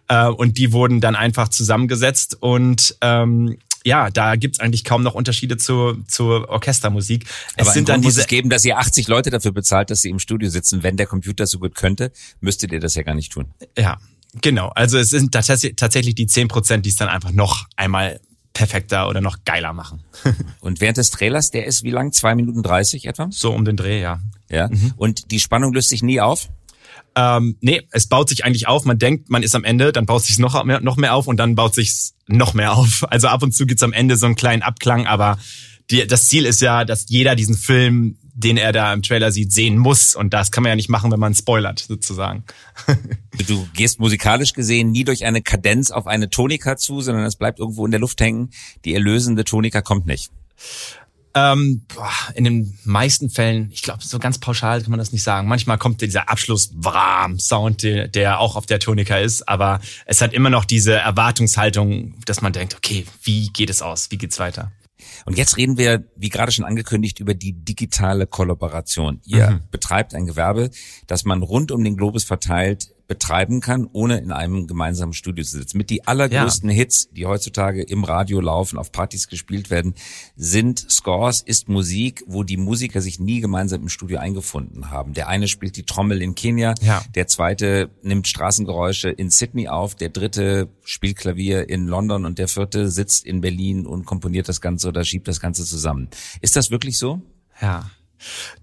Äh, 0.09 0.27
und 0.27 0.57
die 0.57 0.73
wurden 0.73 0.99
dann 0.99 1.15
einfach 1.15 1.47
zusammengesetzt 1.47 2.35
und 2.41 2.97
ähm, 2.99 3.57
ja, 3.85 4.09
da 4.09 4.35
gibt's 4.35 4.59
eigentlich 4.59 4.83
kaum 4.83 5.03
noch 5.03 5.13
Unterschiede 5.13 5.57
zur, 5.57 6.05
zur 6.07 6.49
Orchestermusik. 6.49 7.25
Es 7.55 7.67
Aber 7.67 7.71
sind 7.71 7.87
dann 7.87 8.01
diese 8.01 8.17
muss 8.17 8.23
es 8.23 8.27
geben, 8.27 8.49
dass 8.49 8.65
ihr 8.65 8.77
80 8.77 9.07
Leute 9.07 9.29
dafür 9.29 9.51
bezahlt, 9.51 9.89
dass 9.89 10.01
sie 10.01 10.09
im 10.09 10.19
Studio 10.19 10.49
sitzen. 10.49 10.83
Wenn 10.83 10.97
der 10.97 11.05
Computer 11.05 11.45
so 11.47 11.59
gut 11.59 11.75
könnte, 11.75 12.11
müsstet 12.41 12.71
ihr 12.71 12.79
das 12.79 12.95
ja 12.95 13.03
gar 13.03 13.13
nicht 13.13 13.31
tun. 13.31 13.53
Ja, 13.77 13.99
genau. 14.41 14.69
Also 14.69 14.97
es 14.97 15.11
sind 15.11 15.31
tatsächlich 15.31 16.15
die 16.15 16.25
10 16.25 16.47
Prozent, 16.47 16.85
die 16.85 16.89
es 16.89 16.95
dann 16.95 17.09
einfach 17.09 17.31
noch 17.31 17.67
einmal 17.75 18.19
perfekter 18.55 19.07
oder 19.07 19.21
noch 19.21 19.43
geiler 19.45 19.73
machen. 19.73 20.03
Und 20.61 20.81
während 20.81 20.97
des 20.97 21.11
Trailers, 21.11 21.51
der 21.51 21.67
ist 21.67 21.83
wie 21.83 21.91
lang? 21.91 22.11
Zwei 22.11 22.33
Minuten 22.33 22.63
dreißig 22.63 23.05
etwa? 23.05 23.27
So 23.29 23.53
um 23.53 23.65
den 23.65 23.77
Dreh, 23.77 24.01
ja. 24.01 24.19
Ja. 24.49 24.69
Mhm. 24.69 24.93
Und 24.97 25.29
die 25.29 25.39
Spannung 25.39 25.73
löst 25.73 25.89
sich 25.89 26.01
nie 26.01 26.19
auf? 26.19 26.49
Ähm, 27.15 27.57
nee, 27.61 27.81
es 27.91 28.07
baut 28.07 28.29
sich 28.29 28.43
eigentlich 28.43 28.67
auf. 28.67 28.85
Man 28.85 28.97
denkt, 28.97 29.29
man 29.29 29.43
ist 29.43 29.55
am 29.55 29.63
Ende, 29.63 29.91
dann 29.91 30.05
baut 30.05 30.23
sich 30.23 30.39
noch 30.39 30.63
mehr, 30.63 30.79
noch 30.81 30.97
mehr 30.97 31.13
auf 31.13 31.27
und 31.27 31.37
dann 31.37 31.55
baut 31.55 31.75
sich 31.75 32.11
noch 32.27 32.53
mehr 32.53 32.73
auf. 32.73 33.05
Also 33.09 33.27
ab 33.27 33.43
und 33.43 33.53
zu 33.53 33.65
gibt's 33.65 33.83
am 33.83 33.93
Ende 33.93 34.17
so 34.17 34.25
einen 34.25 34.35
kleinen 34.35 34.63
Abklang, 34.63 35.05
aber 35.05 35.37
die, 35.91 36.07
das 36.07 36.27
Ziel 36.27 36.45
ist 36.45 36.61
ja, 36.61 36.83
dass 36.83 37.05
jeder 37.09 37.35
diesen 37.35 37.55
Film, 37.55 38.17
den 38.35 38.57
er 38.57 38.73
da 38.73 38.93
im 38.93 39.01
Trailer 39.01 39.31
sieht, 39.31 39.53
sehen 39.53 39.77
muss. 39.77 40.13
Und 40.13 40.33
das 40.33 40.51
kann 40.51 40.61
man 40.61 40.69
ja 40.69 40.75
nicht 40.75 40.89
machen, 40.89 41.11
wenn 41.11 41.19
man 41.19 41.33
spoilert, 41.33 41.79
sozusagen. 41.79 42.43
du 43.47 43.67
gehst 43.73 43.99
musikalisch 43.99 44.53
gesehen 44.53 44.91
nie 44.91 45.05
durch 45.05 45.25
eine 45.25 45.41
Kadenz 45.41 45.89
auf 45.89 46.05
eine 46.05 46.29
Tonika 46.29 46.75
zu, 46.75 47.01
sondern 47.01 47.25
es 47.25 47.37
bleibt 47.37 47.59
irgendwo 47.59 47.85
in 47.85 47.91
der 47.91 48.01
Luft 48.01 48.19
hängen. 48.19 48.51
Die 48.83 48.93
erlösende 48.93 49.45
Tonika 49.45 49.81
kommt 49.81 50.05
nicht. 50.05 50.31
Ähm, 51.33 51.85
boah, 51.93 52.11
in 52.33 52.45
den 52.45 52.77
meisten 52.83 53.29
Fällen, 53.29 53.69
ich 53.73 53.81
glaube, 53.81 54.03
so 54.03 54.19
ganz 54.19 54.37
pauschal 54.37 54.81
kann 54.81 54.91
man 54.91 54.99
das 54.99 55.11
nicht 55.11 55.23
sagen. 55.23 55.47
Manchmal 55.47 55.77
kommt 55.77 56.01
dieser 56.01 56.29
Abschluss-Sound, 56.29 57.83
der, 57.83 58.07
der 58.07 58.39
auch 58.39 58.55
auf 58.55 58.65
der 58.65 58.79
Tonika 58.79 59.17
ist, 59.17 59.47
aber 59.47 59.81
es 60.05 60.21
hat 60.21 60.33
immer 60.33 60.49
noch 60.49 60.63
diese 60.63 60.93
Erwartungshaltung, 60.93 62.15
dass 62.25 62.41
man 62.41 62.53
denkt, 62.53 62.75
okay, 62.75 63.05
wie 63.23 63.49
geht 63.49 63.69
es 63.69 63.81
aus? 63.81 64.11
Wie 64.11 64.17
geht's 64.17 64.39
weiter? 64.39 64.71
Und 65.25 65.37
jetzt 65.37 65.57
reden 65.57 65.77
wir, 65.77 66.03
wie 66.15 66.29
gerade 66.29 66.51
schon 66.51 66.65
angekündigt, 66.65 67.19
über 67.19 67.33
die 67.33 67.53
digitale 67.53 68.27
Kollaboration. 68.27 69.21
Ihr 69.25 69.49
mhm. 69.51 69.61
betreibt 69.71 70.13
ein 70.13 70.27
Gewerbe, 70.27 70.69
das 71.07 71.25
man 71.25 71.41
rund 71.41 71.71
um 71.71 71.83
den 71.83 71.97
Globus 71.97 72.23
verteilt 72.23 72.94
betreiben 73.07 73.61
kann, 73.61 73.87
ohne 73.91 74.17
in 74.17 74.31
einem 74.31 74.67
gemeinsamen 74.67 75.13
Studio 75.13 75.43
zu 75.43 75.57
sitzen. 75.57 75.77
Mit 75.77 75.89
die 75.89 76.07
allergrößten 76.07 76.69
ja. 76.69 76.75
Hits, 76.75 77.09
die 77.11 77.25
heutzutage 77.25 77.83
im 77.83 78.03
Radio 78.03 78.41
laufen, 78.41 78.77
auf 78.77 78.91
Partys 78.91 79.27
gespielt 79.27 79.69
werden, 79.69 79.93
sind 80.35 80.79
Scores, 80.89 81.41
ist 81.41 81.69
Musik, 81.69 82.23
wo 82.27 82.43
die 82.43 82.57
Musiker 82.57 83.01
sich 83.01 83.19
nie 83.19 83.41
gemeinsam 83.41 83.81
im 83.81 83.89
Studio 83.89 84.19
eingefunden 84.19 84.89
haben. 84.89 85.13
Der 85.13 85.27
eine 85.27 85.47
spielt 85.47 85.77
die 85.77 85.83
Trommel 85.83 86.21
in 86.21 86.35
Kenia, 86.35 86.73
ja. 86.81 87.03
der 87.13 87.27
zweite 87.27 87.89
nimmt 88.01 88.27
Straßengeräusche 88.27 89.09
in 89.09 89.29
Sydney 89.29 89.67
auf, 89.67 89.95
der 89.95 90.09
dritte 90.09 90.69
spielt 90.83 91.17
Klavier 91.17 91.69
in 91.69 91.87
London 91.87 92.25
und 92.25 92.39
der 92.39 92.47
vierte 92.47 92.89
sitzt 92.89 93.25
in 93.25 93.41
Berlin 93.41 93.85
und 93.85 94.05
komponiert 94.05 94.49
das 94.49 94.61
Ganze 94.61 94.87
oder 94.87 95.03
schiebt 95.03 95.27
das 95.27 95.39
Ganze 95.39 95.65
zusammen. 95.65 96.09
Ist 96.41 96.55
das 96.55 96.71
wirklich 96.71 96.97
so? 96.97 97.21
Ja. 97.61 97.89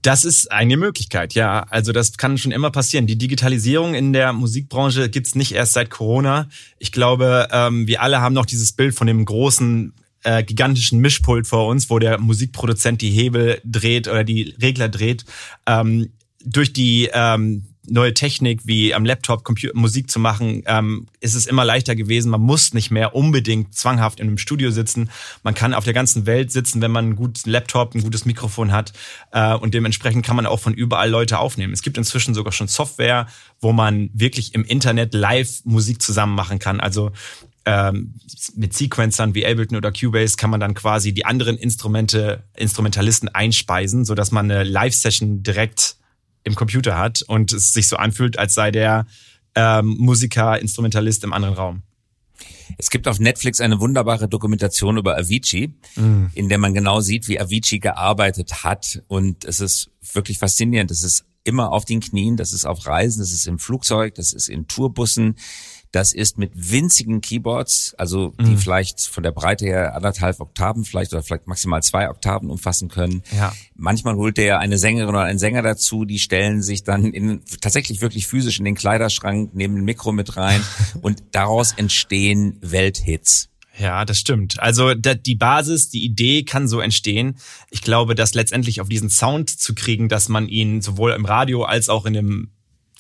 Das 0.03 0.25
ist 0.25 0.51
eine 0.51 0.77
Möglichkeit, 0.77 1.35
ja. 1.35 1.65
Also 1.71 1.93
das 1.93 2.17
kann 2.17 2.39
schon 2.39 2.53
immer 2.53 2.71
passieren. 2.71 3.07
Die 3.07 3.19
Digitalisierung 3.19 3.95
in 3.95 4.13
der 4.13 4.33
Musikbranche 4.33 5.09
gibt's 5.09 5.35
nicht 5.35 5.53
erst 5.53 5.75
seit 5.75 5.91
Corona. 5.91 6.49
Ich 6.79 6.93
glaube, 6.93 7.49
ähm, 7.53 7.87
wir 7.87 8.03
alle 8.03 8.21
haben 8.21 8.35
noch 8.35 8.47
dieses 8.47 8.73
Bild 8.73 8.95
von 8.95 9.07
dem 9.07 9.25
großen 9.25 9.95
äh, 10.25 10.43
gigantischen 10.43 11.01
Mischpult 11.01 11.47
vor 11.47 11.67
uns, 11.67 11.91
wo 11.91 11.99
der 11.99 12.19
Musikproduzent 12.19 13.01
die 13.01 13.11
Hebel 13.11 13.61
dreht 13.65 14.09
oder 14.09 14.25
die 14.25 14.55
Regler 14.61 14.89
dreht. 14.89 15.25
Ähm, 15.67 16.13
durch 16.45 16.73
die 16.73 17.09
ähm, 17.13 17.72
neue 17.93 18.15
Technik 18.15 18.63
wie 18.65 18.95
am 18.95 19.05
Laptop 19.05 19.45
Computer, 19.45 19.77
Musik 19.77 20.11
zu 20.11 20.19
machen, 20.19 20.63
ähm, 20.67 21.07
ist 21.21 21.35
es 21.35 21.47
immer 21.47 21.65
leichter 21.65 21.95
gewesen. 21.95 22.31
Man 22.31 22.41
muss 22.41 22.73
nicht 22.73 22.91
mehr 22.91 23.15
unbedingt 23.15 23.75
zwanghaft 23.75 24.19
in 24.19 24.29
einem 24.29 24.39
Studio 24.39 24.71
sitzen. 24.71 25.11
Man 25.43 25.55
kann 25.55 25.75
auf 25.75 25.85
der 25.85 25.93
ganzen 25.93 26.25
Welt 26.25 26.51
sitzen, 26.51 26.81
wenn 26.81 26.91
man 26.91 27.05
einen 27.05 27.17
guten 27.17 27.51
Laptop, 27.51 27.95
ein 27.95 28.03
gutes 28.03 28.25
Mikrofon 28.25 28.73
hat. 28.73 28.93
Äh, 29.31 29.55
und 29.55 29.75
dementsprechend 29.75 30.25
kann 30.25 30.37
man 30.37 30.47
auch 30.47 30.59
von 30.59 30.73
überall 30.73 31.11
Leute 31.11 31.39
aufnehmen. 31.39 31.75
Es 31.75 31.83
gibt 31.83 31.99
inzwischen 31.99 32.35
sogar 32.35 32.53
schon 32.53 32.67
Software, 32.67 33.27
wo 33.61 33.73
man 33.73 34.11
wirklich 34.15 34.55
im 34.55 34.65
Internet 34.65 35.13
live 35.13 35.61
Musik 35.65 36.01
zusammen 36.01 36.35
machen 36.35 36.59
kann. 36.59 36.81
Also 36.81 37.13
ähm, 37.67 38.15
mit 38.57 38.73
Sequencern 38.75 39.35
wie 39.35 39.47
Ableton 39.47 39.77
oder 39.77 39.93
Cubase 39.93 40.37
kann 40.37 40.51
man 40.51 40.61
dann 40.61 40.75
quasi 40.75 41.13
die 41.13 41.27
anderen 41.27 41.59
Instrumente, 41.59 42.43
Instrumentalisten 42.57 43.29
einspeisen, 43.29 44.05
so 44.07 44.15
dass 44.15 44.33
man 44.33 44.51
eine 44.51 44.65
Live-Session 44.65 45.43
direkt 45.43 45.97
im 46.45 46.55
Computer 46.55 46.99
hat 46.99 47.23
und 47.23 47.53
es 47.53 47.73
sich 47.73 47.89
so 47.89 47.97
anfühlt, 47.97 48.39
als 48.39 48.55
sei 48.55 48.71
der 48.71 49.07
ähm, 49.55 49.97
Musiker, 49.99 50.59
Instrumentalist 50.61 51.25
im 51.25 51.33
anderen 51.33 51.55
Raum. 51.55 51.83
Es 52.79 52.91
gibt 52.91 53.07
auf 53.07 53.21
Netflix 53.21 53.61
eine 53.61 53.81
wunderbare 53.81 54.29
Dokumentation 54.29 54.97
über 54.97 55.17
Avicii, 55.17 55.75
mm. 55.97 56.27
in 56.35 56.49
der 56.49 56.59
man 56.59 56.75
genau 56.75 57.01
sieht, 57.01 57.29
wie 57.29 57.39
Avicii 57.39 57.79
gearbeitet 57.79 58.65
hat. 58.65 59.03
Und 59.09 59.45
es 59.45 59.61
ist 59.61 59.91
wirklich 60.13 60.39
faszinierend. 60.39 60.91
Es 60.91 61.03
ist 61.03 61.25
immer 61.45 61.73
auf 61.73 61.85
den 61.85 62.01
Knien, 62.01 62.37
das 62.37 62.53
ist 62.53 62.65
auf 62.65 62.87
Reisen, 62.87 63.21
das 63.21 63.33
ist 63.33 63.47
im 63.47 63.59
Flugzeug, 63.59 64.15
das 64.15 64.33
ist 64.33 64.49
in 64.49 64.69
Tourbussen. 64.69 65.37
Das 65.93 66.15
ist 66.15 66.39
mit 66.39 66.53
winzigen 66.55 67.21
Keyboards, 67.21 67.95
also 67.99 68.33
die 68.41 68.53
mhm. 68.53 68.59
vielleicht 68.59 69.03
von 69.03 69.23
der 69.23 69.31
Breite 69.31 69.67
her 69.67 69.95
anderthalb 69.95 70.41
Oktaven 70.41 70.85
vielleicht 70.85 71.13
oder 71.13 71.23
vielleicht 71.23 71.47
maximal 71.47 71.83
zwei 71.83 72.09
Oktaven 72.09 72.49
umfassen 72.49 72.89
können. 72.89 73.23
Ja. 73.37 73.53
Manchmal 73.77 74.17
holt 74.17 74.39
der 74.39 74.59
eine 74.59 74.79
Sängerin 74.79 75.11
oder 75.11 75.25
einen 75.25 75.39
Sänger 75.39 75.61
dazu, 75.61 76.07
die 76.07 76.19
stellen 76.19 76.63
sich 76.63 76.83
dann 76.83 77.13
in, 77.13 77.43
tatsächlich 77.61 78.01
wirklich 78.01 78.27
physisch 78.27 78.59
in 78.59 78.65
den 78.65 78.75
Kleiderschrank, 78.75 79.55
nehmen 79.55 79.79
ein 79.79 79.85
Mikro 79.85 80.13
mit 80.13 80.39
rein 80.39 80.63
und 81.03 81.23
daraus 81.33 81.73
entstehen 81.73 82.57
Welthits. 82.63 83.51
Ja, 83.79 84.05
das 84.05 84.19
stimmt. 84.19 84.61
Also 84.61 84.95
die 84.95 85.35
Basis, 85.35 85.91
die 85.91 86.05
Idee 86.05 86.45
kann 86.45 86.69
so 86.69 86.81
entstehen. 86.81 87.37
Ich 87.71 87.83
glaube, 87.83 88.15
dass 88.15 88.35
letztendlich 88.35 88.81
auf 88.81 88.89
diesen 88.89 89.11
Sound 89.11 89.51
zu 89.51 89.75
kriegen, 89.75 90.09
dass 90.09 90.29
man 90.29 90.49
ihn 90.49 90.83
sowohl 90.83 91.13
im 91.13 91.25
Radio 91.25 91.65
als 91.65 91.89
auch 91.89 92.07
in 92.07 92.15
dem 92.15 92.51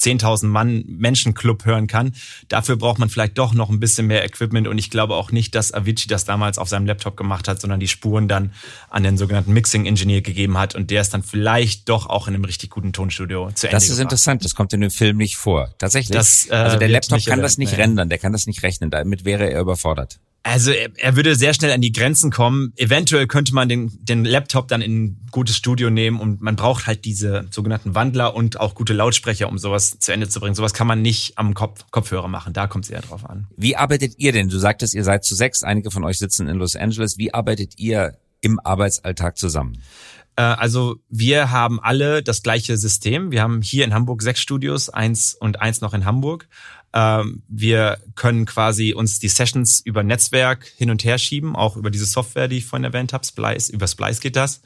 10.000 0.03 0.47
Mann 0.47 0.85
Menschenclub 0.87 1.65
hören 1.65 1.87
kann. 1.87 2.13
Dafür 2.49 2.77
braucht 2.77 2.99
man 2.99 3.09
vielleicht 3.09 3.39
doch 3.39 3.55
noch 3.55 3.71
ein 3.71 3.81
bisschen 3.81 4.07
mehr 4.07 4.25
Equipment 4.25 4.69
und 4.69 4.79
ich 4.79 4.91
glaube 4.91 5.15
auch 5.15 5.33
nicht, 5.33 5.55
dass 5.55 5.73
Avicii 5.73 6.09
das 6.09 6.25
damals 6.25 6.59
auf 6.59 6.69
seinem 6.69 6.87
Laptop 6.87 7.17
gemacht 7.17 7.49
hat, 7.49 7.61
sondern 7.61 7.81
die 7.81 7.89
Spuren 7.89 8.29
dann 8.29 8.53
an 8.91 9.03
den 9.03 9.17
sogenannten 9.17 9.53
Mixing 9.53 9.87
Engineer 9.87 10.23
gegeben 10.23 10.59
hat 10.59 10.75
und 10.75 10.91
der 10.91 11.01
ist 11.01 11.15
dann 11.15 11.23
vielleicht 11.23 11.89
doch 11.89 12.07
auch 12.07 12.29
in 12.29 12.35
einem 12.35 12.45
richtig 12.45 12.71
guten 12.71 12.93
Tonstudio 12.93 13.51
zu 13.53 13.67
Ende 13.67 13.77
Das 13.77 13.85
ist 13.85 13.91
gebracht. 13.91 14.03
interessant, 14.03 14.45
das 14.45 14.55
kommt 14.55 14.73
in 14.73 14.81
dem 14.81 14.91
Film 14.91 15.17
nicht 15.17 15.37
vor. 15.37 15.75
Tatsächlich. 15.79 16.17
Das, 16.17 16.49
äh, 16.51 16.55
also 16.55 16.79
der 16.79 16.89
Laptop 16.89 17.25
kann 17.25 17.41
das 17.41 17.59
nicht 17.59 17.77
rendern, 17.77 18.09
der 18.09 18.19
kann 18.19 18.33
das 18.33 18.47
nicht 18.47 18.63
rechnen, 18.63 18.91
damit 18.91 19.25
wäre 19.25 19.51
er 19.51 19.61
überfordert. 19.61 20.19
Also 20.45 20.73
er, 20.73 20.91
er 20.97 21.15
würde 21.15 21.37
sehr 21.37 21.55
schnell 21.55 21.71
an 21.71 21.81
die 21.81 21.93
Grenzen 21.93 22.33
kommen. 22.33 22.73
Eventuell 22.77 23.29
könnte 23.29 23.55
man 23.55 23.69
den, 23.69 23.93
den 24.03 24.25
Laptop 24.25 24.67
dann 24.67 24.83
in 24.83 25.05
ein 25.05 25.27
gutes 25.31 25.57
Studio 25.57 25.89
nehmen 25.89 26.19
und 26.19 26.41
man 26.41 26.57
braucht 26.57 26.87
halt 26.87 27.05
diese 27.05 27.47
sogenannten 27.51 27.95
Wandler 27.95 28.35
und 28.35 28.59
auch 28.59 28.75
gute 28.75 28.93
Lautsprecher, 28.93 29.49
um 29.49 29.59
sowas 29.59 29.99
zu 30.01 30.13
Ende 30.13 30.29
zu 30.29 30.41
bringen. 30.41 30.57
Sowas 30.57 30.75
kann 30.75 30.89
man 30.89 31.01
nicht 31.01 31.39
am 31.39 31.55
Kopf, 31.55 31.85
Kopfhörer 31.91 32.27
machen. 32.29 32.53
Da 32.53 32.67
kommt 32.67 32.85
es 32.85 32.91
eher 32.91 33.03
drauf 33.03 33.29
an. 33.29 33.47
Wie 33.57 33.77
arbeitet 33.77 34.15
ihr 34.19 34.33
denn? 34.33 34.49
Du 34.49 34.59
sagtest, 34.59 34.95
ihr 34.95 35.05
seid 35.05 35.25
zu 35.25 35.37
sechs, 35.37 35.63
einige 35.63 35.93
von 35.93 36.05
euch 36.05 36.19
sitzen 36.19 36.49
in 36.49 36.57
Los 36.57 36.75
Angeles. 36.75 37.19
Wie 37.19 37.33
arbeitet 37.33 37.79
ihr 37.79 38.19
im 38.41 38.59
Arbeitsalltag 38.59 39.39
zusammen? 39.39 39.79
Äh, 40.35 40.43
Also 40.43 40.97
wir 41.09 41.53
haben 41.53 41.79
alle 41.81 42.23
das 42.23 42.43
gleiche 42.43 42.77
System. 42.77 43.31
Wir 43.31 43.43
haben 43.43 43.63
hier 43.63 43.85
in 43.85 43.95
Hamburg 43.95 44.23
sechs 44.23 44.41
Studios, 44.41 44.89
eins 44.89 45.35
und 45.39 45.61
eins 45.61 45.81
noch 45.81 45.95
in 45.95 46.05
Hamburg. 46.05 46.49
Ähm, 46.95 47.43
Wir 47.49 47.99
können 48.15 48.45
quasi 48.45 48.93
uns 48.95 49.19
die 49.19 49.29
Sessions 49.29 49.81
über 49.85 50.03
Netzwerk 50.03 50.71
hin 50.77 50.91
und 50.91 51.05
her 51.05 51.19
schieben, 51.19 51.57
auch 51.57 51.77
über 51.77 51.91
diese 51.91 52.05
Software, 52.07 52.49
die 52.49 52.59
ich 52.59 52.67
vorhin 52.67 52.85
erwähnt 52.85 53.13
habe, 53.13 53.25
Splice. 53.25 53.71
Über 53.71 53.87
Splice 53.87 54.21
geht 54.21 54.37
das. 54.37 54.61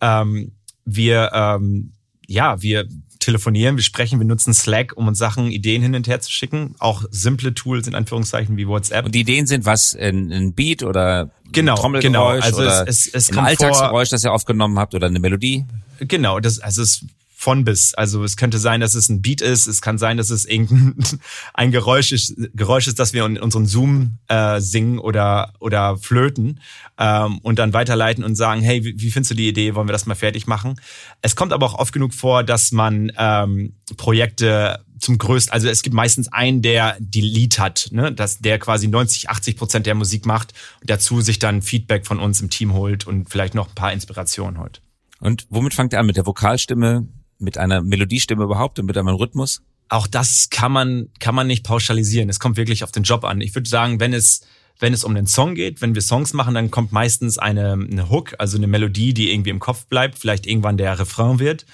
Ähm, 0.00 0.52
Wir, 0.84 1.30
ähm, 1.34 1.92
ja, 2.26 2.60
wir 2.62 2.86
telefonieren, 3.18 3.76
wir 3.76 3.82
sprechen, 3.84 4.18
wir 4.18 4.26
nutzen 4.26 4.54
Slack, 4.54 4.94
um 4.96 5.06
uns 5.08 5.18
Sachen, 5.18 5.50
Ideen 5.50 5.82
hin 5.82 5.94
und 5.94 6.08
her 6.08 6.20
zu 6.20 6.30
schicken. 6.32 6.74
Auch 6.78 7.04
simple 7.10 7.52
Tools 7.54 7.86
in 7.86 7.94
Anführungszeichen 7.94 8.56
wie 8.56 8.66
WhatsApp. 8.66 9.04
Und 9.04 9.14
die 9.14 9.20
Ideen 9.20 9.46
sind 9.46 9.66
was, 9.66 9.94
ein, 9.94 10.54
Beat 10.54 10.82
oder 10.82 11.30
Genau, 11.52 11.74
Trommelgeräusch 11.76 12.12
genau. 12.12 12.26
Also 12.46 12.62
oder 12.62 12.88
es- 12.88 13.06
es- 13.08 13.28
es 13.28 13.30
ein 13.36 13.38
Alltagsgeräusch, 13.44 14.08
das 14.08 14.24
ihr 14.24 14.32
aufgenommen 14.32 14.78
habt 14.78 14.94
oder 14.94 15.08
eine 15.08 15.18
Melodie? 15.20 15.66
Genau, 15.98 16.40
das, 16.40 16.60
also 16.60 16.80
es 16.82 17.02
ist 17.02 17.06
von 17.40 17.64
bis. 17.64 17.94
Also 17.94 18.22
es 18.22 18.36
könnte 18.36 18.58
sein, 18.58 18.82
dass 18.82 18.94
es 18.94 19.08
ein 19.08 19.22
Beat 19.22 19.40
ist, 19.40 19.66
es 19.66 19.80
kann 19.80 19.96
sein, 19.96 20.18
dass 20.18 20.28
es 20.28 20.44
irgendein 20.44 20.94
ein 21.54 21.70
Geräusch 21.72 22.12
ist, 22.12 22.34
Geräusch 22.52 22.86
ist, 22.86 22.98
das 22.98 23.14
wir 23.14 23.24
in 23.24 23.38
unseren 23.38 23.64
Zoom 23.64 24.18
äh, 24.28 24.60
singen 24.60 24.98
oder 24.98 25.54
oder 25.58 25.96
flöten 25.96 26.60
ähm, 26.98 27.38
und 27.38 27.58
dann 27.58 27.72
weiterleiten 27.72 28.24
und 28.24 28.36
sagen, 28.36 28.60
hey, 28.60 28.84
wie, 28.84 29.00
wie 29.00 29.10
findest 29.10 29.30
du 29.30 29.34
die 29.36 29.48
Idee? 29.48 29.74
Wollen 29.74 29.88
wir 29.88 29.94
das 29.94 30.04
mal 30.04 30.14
fertig 30.14 30.46
machen? 30.46 30.78
Es 31.22 31.34
kommt 31.34 31.54
aber 31.54 31.64
auch 31.64 31.78
oft 31.78 31.94
genug 31.94 32.12
vor, 32.12 32.44
dass 32.44 32.72
man 32.72 33.10
ähm, 33.16 33.72
Projekte 33.96 34.84
zum 34.98 35.16
größten, 35.16 35.50
also 35.50 35.66
es 35.66 35.80
gibt 35.80 35.96
meistens 35.96 36.30
einen, 36.30 36.60
der 36.60 36.98
die 37.00 37.22
Lead 37.22 37.58
hat, 37.58 37.88
ne, 37.90 38.12
dass 38.12 38.40
der 38.40 38.58
quasi 38.58 38.86
90, 38.86 39.30
80 39.30 39.56
Prozent 39.56 39.86
der 39.86 39.94
Musik 39.94 40.26
macht 40.26 40.52
und 40.82 40.90
dazu 40.90 41.22
sich 41.22 41.38
dann 41.38 41.62
Feedback 41.62 42.06
von 42.06 42.18
uns 42.18 42.42
im 42.42 42.50
Team 42.50 42.74
holt 42.74 43.06
und 43.06 43.30
vielleicht 43.30 43.54
noch 43.54 43.68
ein 43.68 43.74
paar 43.74 43.94
Inspirationen 43.94 44.60
holt. 44.60 44.82
Und 45.20 45.46
womit 45.48 45.72
fangt 45.72 45.94
ihr 45.94 46.00
an? 46.00 46.06
Mit 46.06 46.18
der 46.18 46.26
Vokalstimme, 46.26 47.08
mit 47.40 47.58
einer 47.58 47.82
Melodiestimme 47.82 48.44
überhaupt 48.44 48.78
und 48.78 48.86
mit 48.86 48.96
einem 48.96 49.08
Rhythmus? 49.08 49.62
auch 49.90 50.06
das 50.06 50.48
kann 50.50 50.72
man, 50.72 51.08
kann 51.18 51.34
man 51.34 51.46
nicht 51.46 51.64
pauschalisieren. 51.64 52.30
Es 52.30 52.40
kommt 52.40 52.56
wirklich 52.56 52.84
auf 52.84 52.92
den 52.92 53.02
Job 53.02 53.24
an. 53.24 53.40
Ich 53.40 53.54
würde 53.54 53.68
sagen, 53.68 54.00
wenn 54.00 54.14
es, 54.14 54.42
wenn 54.78 54.94
es 54.94 55.04
um 55.04 55.14
den 55.14 55.26
Song 55.26 55.56
geht, 55.56 55.82
wenn 55.82 55.94
wir 55.94 56.00
Songs 56.00 56.32
machen, 56.32 56.54
dann 56.54 56.70
kommt 56.70 56.92
meistens 56.92 57.38
eine, 57.38 57.72
eine 57.72 58.08
Hook, 58.08 58.34
also 58.38 58.56
eine 58.56 58.68
Melodie, 58.68 59.12
die 59.12 59.32
irgendwie 59.32 59.50
im 59.50 59.58
Kopf 59.58 59.86
bleibt, 59.86 60.18
vielleicht 60.18 60.46
irgendwann 60.46 60.76
der 60.76 60.98
Refrain 60.98 61.40
wird. 61.40 61.66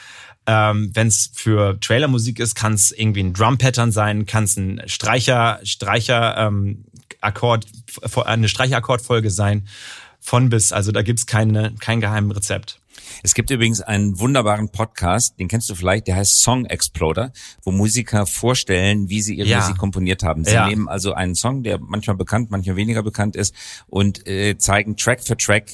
Ähm, 0.46 0.90
wenn 0.94 1.08
es 1.08 1.30
für 1.34 1.78
Trailermusik 1.80 2.40
ist, 2.40 2.54
kann 2.54 2.72
es 2.72 2.90
irgendwie 2.90 3.22
ein 3.22 3.34
Drum-Pattern 3.34 3.92
sein, 3.92 4.24
kann 4.24 4.44
es 4.44 4.56
ein 4.56 4.80
Streicher, 4.86 5.60
Streicher, 5.62 6.36
ähm, 6.38 6.86
Akkord, 7.20 7.66
eine 8.24 8.48
Streicherakkordfolge 8.48 9.30
sein. 9.30 9.68
Von 10.20 10.48
bis. 10.48 10.72
Also 10.72 10.90
da 10.90 11.02
gibt's 11.02 11.26
keine, 11.26 11.74
kein 11.78 12.00
geheimen 12.00 12.30
Rezept. 12.30 12.80
Es 13.22 13.34
gibt 13.34 13.50
übrigens 13.50 13.80
einen 13.80 14.18
wunderbaren 14.18 14.70
Podcast, 14.70 15.38
den 15.38 15.48
kennst 15.48 15.68
du 15.70 15.74
vielleicht, 15.74 16.06
der 16.06 16.16
heißt 16.16 16.40
Song 16.40 16.64
Exploder, 16.66 17.32
wo 17.62 17.70
Musiker 17.72 18.26
vorstellen, 18.26 19.08
wie 19.08 19.20
sie 19.22 19.34
ihre 19.34 19.48
Ja. 19.48 19.60
Musik 19.60 19.78
komponiert 19.78 20.22
haben. 20.22 20.44
Sie 20.44 20.52
Ja. 20.52 20.68
nehmen 20.68 20.88
also 20.88 21.12
einen 21.12 21.34
Song, 21.34 21.62
der 21.62 21.78
manchmal 21.78 22.16
bekannt, 22.16 22.50
manchmal 22.50 22.76
weniger 22.76 23.02
bekannt 23.02 23.36
ist 23.36 23.54
und 23.86 24.26
äh, 24.26 24.56
zeigen 24.58 24.96
Track 24.96 25.22
für 25.22 25.36
Track, 25.36 25.72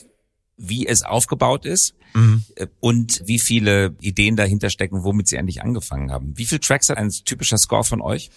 wie 0.57 0.87
es 0.87 1.03
aufgebaut 1.03 1.65
ist 1.67 1.95
Mhm. 2.15 2.45
äh, 2.57 2.67
und 2.81 3.23
wie 3.27 3.39
viele 3.39 3.97
Ideen 4.01 4.37
dahinter 4.37 4.69
stecken, 4.71 5.03
womit 5.03 5.29
sie 5.29 5.39
eigentlich 5.39 5.63
angefangen 5.63 6.13
haben. 6.13 6.37
Wie 6.37 6.45
viele 6.45 6.61
Tracks 6.61 6.89
hat 6.91 6.99
ein 6.99 7.11
typischer 7.11 7.57
Score 7.59 7.85
von 7.85 8.01
euch? 8.03 8.31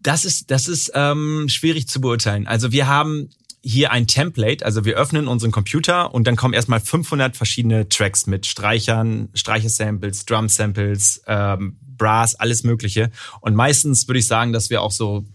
Das 0.00 0.24
ist, 0.24 0.50
das 0.52 0.68
ist 0.68 0.92
ähm, 0.94 1.46
schwierig 1.48 1.88
zu 1.88 2.00
beurteilen. 2.00 2.46
Also 2.46 2.70
wir 2.70 2.86
haben 2.86 3.30
hier 3.68 3.92
ein 3.92 4.06
Template, 4.06 4.64
also 4.64 4.86
wir 4.86 4.96
öffnen 4.96 5.28
unseren 5.28 5.50
Computer 5.50 6.14
und 6.14 6.26
dann 6.26 6.36
kommen 6.36 6.54
erstmal 6.54 6.80
500 6.80 7.36
verschiedene 7.36 7.86
Tracks 7.86 8.26
mit 8.26 8.46
Streichern, 8.46 9.28
Streichersamples, 9.34 10.24
Drum-Samples, 10.24 11.22
ähm, 11.26 11.76
Brass, 11.82 12.34
alles 12.34 12.64
Mögliche. 12.64 13.10
Und 13.42 13.54
meistens 13.54 14.08
würde 14.08 14.20
ich 14.20 14.26
sagen, 14.26 14.54
dass 14.54 14.70
wir 14.70 14.80
auch 14.80 14.90
so 14.90 15.26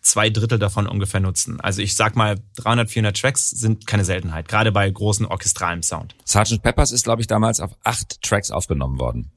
zwei 0.00 0.30
Drittel 0.30 0.58
davon 0.58 0.86
ungefähr 0.86 1.20
nutzen. 1.20 1.60
Also 1.60 1.82
ich 1.82 1.94
sag 1.94 2.16
mal, 2.16 2.36
300, 2.56 2.90
400 2.90 3.14
Tracks 3.14 3.50
sind 3.50 3.86
keine 3.86 4.06
Seltenheit, 4.06 4.48
gerade 4.48 4.72
bei 4.72 4.88
großen 4.90 5.26
orchestralen 5.26 5.82
Sound. 5.82 6.14
Sgt. 6.24 6.62
Peppers 6.62 6.92
ist, 6.92 7.04
glaube 7.04 7.20
ich, 7.20 7.26
damals 7.26 7.60
auf 7.60 7.72
acht 7.84 8.22
Tracks 8.22 8.50
aufgenommen 8.50 8.98
worden. 8.98 9.32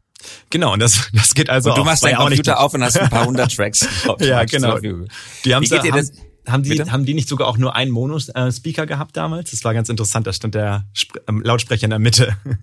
Genau, 0.49 0.71
und 0.71 0.79
das, 0.79 1.09
das 1.13 1.33
geht 1.35 1.49
also 1.49 1.71
Und 1.71 1.77
du 1.77 1.81
auch 1.81 1.85
machst 1.85 2.03
bei 2.03 2.11
deinen 2.11 2.21
Computer 2.21 2.59
auf 2.61 2.73
und 2.73 2.83
hast 2.85 2.97
ein 2.97 3.09
paar 3.09 3.25
hundert 3.25 3.53
Tracks. 3.53 3.85
Ja, 4.19 4.45
genau. 4.45 4.79
Die 4.79 5.53
haben, 5.53 5.63
Wie 5.63 5.67
geht 5.67 5.83
dir 5.83 5.91
haben, 5.91 5.97
das? 5.99 6.13
Haben, 6.47 6.63
die, 6.63 6.69
Bitte? 6.69 6.91
haben 6.91 7.05
die 7.05 7.13
nicht 7.13 7.27
sogar 7.27 7.47
auch 7.47 7.57
nur 7.57 7.75
einen 7.75 7.91
Mono-Speaker 7.91 8.85
gehabt 8.85 9.17
damals? 9.17 9.51
Das 9.51 9.63
war 9.63 9.73
ganz 9.73 9.89
interessant, 9.89 10.27
da 10.27 10.33
stand 10.33 10.55
der 10.55 10.85
Spr 10.93 11.19
ähm, 11.27 11.41
Lautsprecher 11.41 11.85
in 11.85 11.89
der 11.91 11.99
Mitte. 11.99 12.35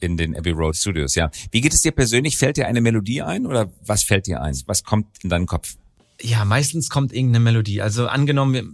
In 0.00 0.16
den 0.16 0.34
Abbey 0.34 0.52
Road 0.52 0.74
Studios, 0.74 1.14
ja. 1.14 1.30
Wie 1.50 1.60
geht 1.60 1.74
es 1.74 1.82
dir 1.82 1.92
persönlich? 1.92 2.38
Fällt 2.38 2.56
dir 2.56 2.66
eine 2.66 2.80
Melodie 2.80 3.20
ein 3.20 3.44
oder 3.46 3.70
was 3.84 4.02
fällt 4.02 4.26
dir 4.26 4.40
ein? 4.40 4.58
Was 4.64 4.82
kommt 4.82 5.22
in 5.22 5.28
deinen 5.28 5.44
Kopf? 5.44 5.74
Ja, 6.22 6.46
meistens 6.46 6.88
kommt 6.88 7.12
irgendeine 7.12 7.44
Melodie. 7.44 7.82
Also 7.82 8.06
angenommen, 8.06 8.54
wir 8.54 8.64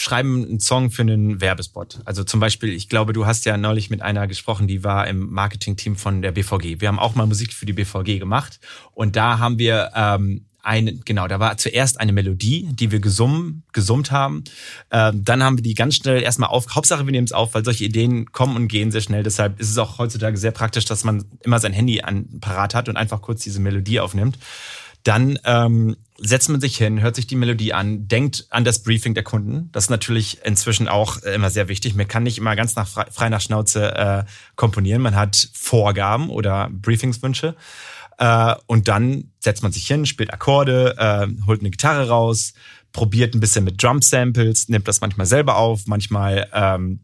schreiben 0.00 0.44
einen 0.44 0.60
Song 0.60 0.90
für 0.90 1.02
einen 1.02 1.40
Werbespot. 1.40 2.00
Also 2.04 2.24
zum 2.24 2.40
Beispiel, 2.40 2.70
ich 2.70 2.88
glaube, 2.88 3.12
du 3.12 3.26
hast 3.26 3.44
ja 3.44 3.56
neulich 3.56 3.90
mit 3.90 4.02
einer 4.02 4.26
gesprochen, 4.26 4.66
die 4.66 4.84
war 4.84 5.06
im 5.08 5.30
Marketingteam 5.30 5.96
von 5.96 6.22
der 6.22 6.32
BVG. 6.32 6.80
Wir 6.80 6.88
haben 6.88 6.98
auch 6.98 7.14
mal 7.14 7.26
Musik 7.26 7.52
für 7.52 7.66
die 7.66 7.72
BVG 7.72 8.18
gemacht 8.18 8.60
und 8.92 9.16
da 9.16 9.38
haben 9.38 9.58
wir 9.58 9.90
ähm, 9.94 10.46
eine, 10.62 10.94
genau, 10.94 11.28
da 11.28 11.40
war 11.40 11.56
zuerst 11.56 12.00
eine 12.00 12.12
Melodie, 12.12 12.68
die 12.72 12.90
wir 12.90 13.00
gesummt, 13.00 13.62
gesummt 13.72 14.10
haben. 14.10 14.44
Ähm, 14.90 15.24
dann 15.24 15.42
haben 15.42 15.58
wir 15.58 15.62
die 15.62 15.74
ganz 15.74 15.96
schnell 15.96 16.22
erstmal 16.22 16.50
auf. 16.50 16.74
Hauptsache, 16.74 17.06
wir 17.06 17.12
nehmen 17.12 17.26
es 17.26 17.32
auf, 17.32 17.54
weil 17.54 17.64
solche 17.64 17.84
Ideen 17.84 18.32
kommen 18.32 18.56
und 18.56 18.68
gehen 18.68 18.90
sehr 18.90 19.00
schnell. 19.00 19.22
Deshalb 19.22 19.60
ist 19.60 19.70
es 19.70 19.78
auch 19.78 19.98
heutzutage 19.98 20.36
sehr 20.36 20.52
praktisch, 20.52 20.84
dass 20.84 21.04
man 21.04 21.24
immer 21.42 21.58
sein 21.58 21.72
Handy 21.72 22.02
an, 22.02 22.40
parat 22.40 22.74
hat 22.74 22.88
und 22.88 22.96
einfach 22.96 23.22
kurz 23.22 23.42
diese 23.42 23.60
Melodie 23.60 24.00
aufnimmt. 24.00 24.38
Dann 25.02 25.38
ähm, 25.44 25.96
setzt 26.18 26.50
man 26.50 26.60
sich 26.60 26.76
hin, 26.76 27.00
hört 27.00 27.16
sich 27.16 27.26
die 27.26 27.36
Melodie 27.36 27.72
an, 27.72 28.06
denkt 28.06 28.46
an 28.50 28.64
das 28.64 28.82
Briefing 28.82 29.14
der 29.14 29.22
Kunden. 29.22 29.70
Das 29.72 29.84
ist 29.84 29.90
natürlich 29.90 30.44
inzwischen 30.44 30.88
auch 30.88 31.18
immer 31.18 31.48
sehr 31.48 31.68
wichtig. 31.68 31.94
Man 31.94 32.08
kann 32.08 32.22
nicht 32.22 32.36
immer 32.36 32.54
ganz 32.56 32.76
nach 32.76 32.86
frei, 32.86 33.06
frei 33.10 33.28
nach 33.30 33.40
Schnauze 33.40 33.94
äh, 33.94 34.24
komponieren. 34.56 35.00
Man 35.00 35.16
hat 35.16 35.48
Vorgaben 35.54 36.28
oder 36.28 36.68
Briefingswünsche. 36.70 37.56
Äh, 38.20 38.54
und 38.66 38.86
dann 38.86 39.32
setzt 39.40 39.62
man 39.62 39.72
sich 39.72 39.86
hin, 39.86 40.06
spielt 40.06 40.32
Akkorde, 40.32 40.94
äh, 40.98 41.46
holt 41.46 41.60
eine 41.60 41.70
Gitarre 41.70 42.08
raus, 42.08 42.52
probiert 42.92 43.34
ein 43.34 43.40
bisschen 43.40 43.64
mit 43.64 43.82
Drum-Samples, 43.82 44.68
nimmt 44.68 44.86
das 44.86 45.00
manchmal 45.00 45.26
selber 45.26 45.56
auf, 45.56 45.86
manchmal 45.86 46.48
ähm, 46.52 47.00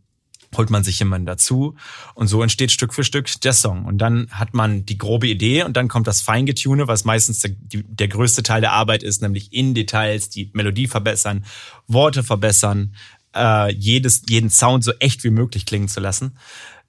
holt 0.55 0.69
man 0.69 0.85
sich 0.85 0.99
jemanden 0.99 1.27
dazu 1.27 1.75
und 2.15 2.29
so 2.29 2.43
entsteht 2.43 2.71
Stück 2.71 2.93
für 2.93 3.03
Stück 3.03 3.29
der 3.41 3.55
Song. 3.55 3.87
Und 3.87 3.99
dann 3.99 4.29
hat 4.31 4.53
man 4.53 4.85
die 4.85 4.99
grobe 4.99 5.27
Idee 5.27 5.65
und 5.65 5.77
dann 5.77 5.89
kommt 5.89 6.07
das 6.07 6.21
Feingetune, 6.21 6.87
was 6.87 7.05
meistens 7.05 7.41
der, 7.41 7.53
die, 7.53 7.83
der 7.83 8.09
größte 8.09 8.43
Teil 8.43 8.61
der 8.61 8.73
Arbeit 8.73 9.03
ist, 9.03 9.23
nämlich 9.23 9.53
in 9.55 9.75
Details 9.75 10.29
die 10.29 10.51
Melodie 10.53 10.87
verbessern, 10.87 11.47
Worte 11.87 12.23
verbessern, 12.23 12.95
äh, 13.35 13.73
jedes, 13.73 14.23
jeden 14.29 14.51
Sound 14.51 14.85
so 14.85 14.93
echt 15.01 15.25
wie 15.25 15.31
möglich 15.31 15.65
klingen 15.65 15.89
zu 15.89 16.01
lassen. 16.01 16.37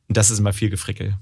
Und 0.10 0.18
das 0.18 0.32
ist 0.32 0.40
immer 0.40 0.54
viel 0.54 0.70
Gefrickel. 0.70 1.16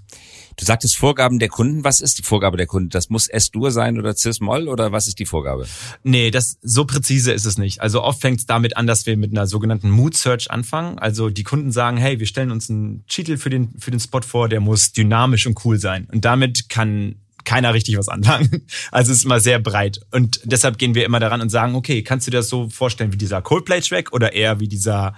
Du 0.58 0.66
sagtest 0.66 0.96
Vorgaben 0.96 1.40
der 1.40 1.50
Kunden. 1.50 1.84
Was 1.84 2.00
ist 2.00 2.18
die 2.18 2.24
Vorgabe 2.24 2.58
der 2.58 2.68
Kunden? 2.68 2.90
Das 2.90 3.10
muss 3.10 3.28
S-Dur 3.28 3.72
sein 3.72 3.98
oder 3.98 4.16
Cis-Moll 4.16 4.68
oder 4.68 4.92
was 4.92 5.08
ist 5.08 5.20
die 5.20 5.26
Vorgabe? 5.26 5.68
Nee, 6.04 6.32
das 6.32 6.58
so 6.62 6.86
präzise 6.86 7.32
ist 7.32 7.46
es 7.46 7.58
nicht. 7.58 7.82
Also 7.82 8.02
oft 8.04 8.22
fängt 8.22 8.40
es 8.40 8.46
damit 8.46 8.78
an, 8.78 8.88
dass 8.88 9.06
wir 9.06 9.18
mit 9.18 9.32
einer 9.32 9.48
sogenannten 9.48 9.90
Mood 9.90 10.16
Search 10.16 10.52
anfangen. 10.52 10.98
Also 11.00 11.30
die 11.30 11.44
Kunden 11.44 11.72
sagen, 11.72 11.98
hey, 11.98 12.20
wir 12.20 12.28
stellen 12.28 12.52
uns 12.52 12.70
einen 12.70 13.06
Titel 13.08 13.38
für 13.38 13.50
den 13.50 13.74
für 13.80 13.92
den 13.92 14.00
Spot 14.00 14.22
vor, 14.22 14.50
der 14.50 14.60
muss 14.60 14.94
dynamisch 14.94 15.46
und 15.46 15.64
cool 15.66 15.78
sein. 15.78 16.08
Und 16.12 16.26
damit 16.26 16.70
kann 16.70 17.16
keiner 17.44 17.74
richtig 17.74 17.98
was 17.98 18.10
anfangen. 18.10 18.66
Also 18.92 19.12
es 19.12 19.20
ist 19.20 19.26
immer 19.26 19.40
sehr 19.40 19.60
breit. 19.60 20.02
Und 20.12 20.40
deshalb 20.44 20.78
gehen 20.78 20.96
wir 20.96 21.06
immer 21.06 21.20
daran 21.20 21.42
und 21.42 21.50
sagen, 21.50 21.76
okay, 21.76 22.02
kannst 22.02 22.28
du 22.28 22.32
dir 22.32 22.38
das 22.38 22.50
so 22.50 22.70
vorstellen 22.70 23.14
wie 23.14 23.18
dieser 23.18 23.42
Coldplay-Track 23.42 24.14
oder 24.14 24.34
eher 24.34 24.60
wie 24.60 24.68
dieser 24.68 25.16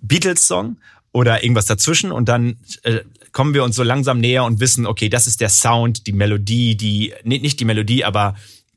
Beatles-Song? 0.00 0.78
oder 1.16 1.42
irgendwas 1.42 1.64
dazwischen 1.64 2.12
und 2.12 2.28
dann 2.28 2.58
äh, 2.82 3.00
kommen 3.36 3.52
wir 3.52 3.64
uns 3.64 3.76
so 3.76 3.82
langsam 3.82 4.18
näher 4.18 4.44
und 4.44 4.60
wissen, 4.60 4.86
okay, 4.86 5.10
das 5.10 5.26
ist 5.26 5.42
der 5.42 5.50
Sound, 5.50 6.06
die 6.06 6.14
Melodie, 6.14 6.74
die 6.74 7.12
nicht 7.22 7.60
die 7.60 7.66
Melodie, 7.66 8.02
aber 8.02 8.34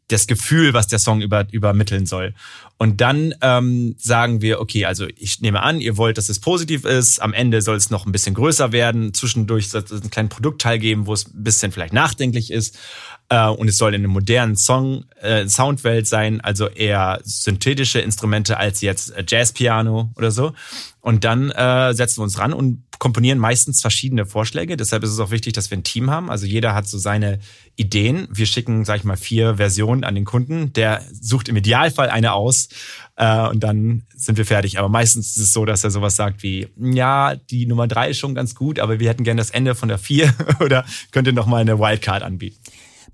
das 0.09 0.27
Gefühl, 0.27 0.73
was 0.73 0.87
der 0.87 0.99
Song 0.99 1.21
über, 1.21 1.47
übermitteln 1.49 2.05
soll. 2.05 2.33
Und 2.77 2.99
dann 2.99 3.33
ähm, 3.41 3.95
sagen 3.97 4.41
wir, 4.41 4.59
okay, 4.59 4.83
also 4.83 5.07
ich 5.15 5.39
nehme 5.39 5.61
an, 5.63 5.79
ihr 5.79 5.95
wollt, 5.95 6.17
dass 6.17 6.27
es 6.27 6.39
positiv 6.39 6.83
ist. 6.83 7.21
Am 7.21 7.31
Ende 7.31 7.61
soll 7.61 7.77
es 7.77 7.89
noch 7.89 8.05
ein 8.05 8.11
bisschen 8.11 8.35
größer 8.35 8.73
werden. 8.73 9.13
Zwischendurch 9.13 9.69
soll 9.69 9.83
es 9.83 9.93
einen 9.93 10.09
kleinen 10.09 10.27
Produktteil 10.27 10.77
geben, 10.77 11.05
wo 11.05 11.13
es 11.13 11.27
ein 11.27 11.41
bisschen 11.41 11.71
vielleicht 11.71 11.93
nachdenklich 11.93 12.51
ist. 12.51 12.77
Äh, 13.29 13.47
und 13.47 13.69
es 13.69 13.77
soll 13.77 13.93
in 13.93 14.01
einer 14.01 14.11
modernen 14.11 14.57
Song, 14.57 15.05
äh, 15.21 15.47
Soundwelt 15.47 16.05
sein, 16.05 16.41
also 16.41 16.67
eher 16.67 17.21
synthetische 17.23 17.99
Instrumente 17.99 18.57
als 18.57 18.81
jetzt 18.81 19.11
äh, 19.11 19.23
Jazzpiano 19.25 20.11
oder 20.17 20.31
so. 20.31 20.51
Und 21.09 21.23
dann 21.23 21.49
äh, 21.49 21.91
setzen 21.95 22.19
wir 22.19 22.23
uns 22.25 22.37
ran 22.37 22.53
und 22.53 22.83
komponieren 22.99 23.39
meistens 23.39 23.81
verschiedene 23.81 24.27
Vorschläge. 24.27 24.77
Deshalb 24.77 25.01
ist 25.03 25.09
es 25.09 25.19
auch 25.19 25.31
wichtig, 25.31 25.53
dass 25.53 25.71
wir 25.71 25.77
ein 25.79 25.83
Team 25.83 26.11
haben. 26.11 26.29
Also 26.29 26.45
jeder 26.45 26.75
hat 26.75 26.87
so 26.87 26.99
seine 26.99 27.39
Ideen. 27.75 28.27
Wir 28.29 28.45
schicken, 28.45 28.85
sag 28.85 28.97
ich 28.97 29.03
mal, 29.05 29.17
vier 29.17 29.55
Versionen 29.55 30.03
an 30.03 30.13
den 30.13 30.23
Kunden. 30.23 30.71
Der 30.73 31.01
sucht 31.19 31.49
im 31.49 31.55
Idealfall 31.55 32.11
eine 32.11 32.33
aus 32.33 32.69
äh, 33.15 33.47
und 33.47 33.61
dann 33.61 34.03
sind 34.15 34.37
wir 34.37 34.45
fertig. 34.45 34.77
Aber 34.77 34.87
meistens 34.87 35.35
ist 35.35 35.41
es 35.45 35.51
so, 35.51 35.65
dass 35.65 35.83
er 35.83 35.89
sowas 35.89 36.15
sagt 36.15 36.43
wie, 36.43 36.67
ja, 36.77 37.33
die 37.33 37.65
Nummer 37.65 37.87
drei 37.87 38.11
ist 38.11 38.19
schon 38.19 38.35
ganz 38.35 38.53
gut, 38.53 38.77
aber 38.77 38.99
wir 38.99 39.09
hätten 39.09 39.23
gerne 39.23 39.41
das 39.41 39.49
Ende 39.49 39.73
von 39.73 39.89
der 39.89 39.97
vier 39.97 40.31
oder 40.59 40.85
könnte 41.11 41.33
noch 41.33 41.47
mal 41.47 41.61
eine 41.61 41.79
Wildcard 41.79 42.21
anbieten. 42.21 42.59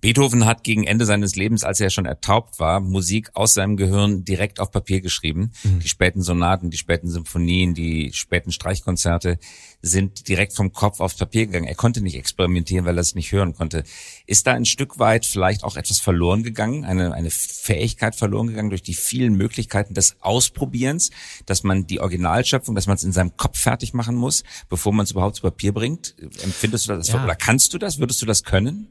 Beethoven 0.01 0.45
hat 0.45 0.63
gegen 0.63 0.85
Ende 0.85 1.05
seines 1.05 1.35
Lebens, 1.35 1.63
als 1.63 1.79
er 1.79 1.89
schon 1.89 2.05
ertaubt 2.05 2.59
war, 2.59 2.79
Musik 2.79 3.31
aus 3.33 3.53
seinem 3.53 3.77
Gehirn 3.77 4.23
direkt 4.23 4.59
auf 4.59 4.71
Papier 4.71 5.01
geschrieben. 5.01 5.51
Mhm. 5.63 5.79
Die 5.79 5.87
späten 5.87 6.21
Sonaten, 6.21 6.69
die 6.69 6.77
späten 6.77 7.09
Symphonien, 7.09 7.73
die 7.73 8.11
späten 8.13 8.51
Streichkonzerte 8.51 9.37
sind 9.81 10.27
direkt 10.27 10.53
vom 10.53 10.73
Kopf 10.73 10.99
aufs 10.99 11.15
Papier 11.15 11.45
gegangen. 11.45 11.67
Er 11.67 11.75
konnte 11.75 12.01
nicht 12.01 12.15
experimentieren, 12.15 12.85
weil 12.85 12.97
er 12.97 13.01
es 13.01 13.15
nicht 13.15 13.31
hören 13.31 13.53
konnte. 13.53 13.83
Ist 14.25 14.47
da 14.47 14.53
ein 14.53 14.65
Stück 14.65 14.99
weit 14.99 15.25
vielleicht 15.25 15.63
auch 15.63 15.75
etwas 15.75 15.99
verloren 15.99 16.43
gegangen, 16.43 16.85
eine, 16.85 17.13
eine 17.13 17.29
Fähigkeit 17.29 18.15
verloren 18.15 18.47
gegangen 18.47 18.69
durch 18.69 18.83
die 18.83 18.95
vielen 18.95 19.35
Möglichkeiten 19.35 19.93
des 19.93 20.17
Ausprobierens, 20.21 21.11
dass 21.45 21.63
man 21.63 21.85
die 21.85 21.99
Originalschöpfung, 21.99 22.75
dass 22.75 22.87
man 22.87 22.95
es 22.95 23.03
in 23.03 23.11
seinem 23.11 23.37
Kopf 23.37 23.59
fertig 23.59 23.93
machen 23.93 24.15
muss, 24.15 24.43
bevor 24.69 24.91
man 24.93 25.03
es 25.03 25.11
überhaupt 25.11 25.35
zu 25.35 25.43
Papier 25.43 25.73
bringt? 25.73 26.15
Empfindest 26.43 26.89
du 26.89 26.93
das 26.93 27.09
ja. 27.09 27.23
oder 27.23 27.35
kannst 27.35 27.73
du 27.73 27.77
das? 27.77 27.99
Würdest 27.99 28.21
du 28.21 28.25
das 28.25 28.43
können? 28.43 28.87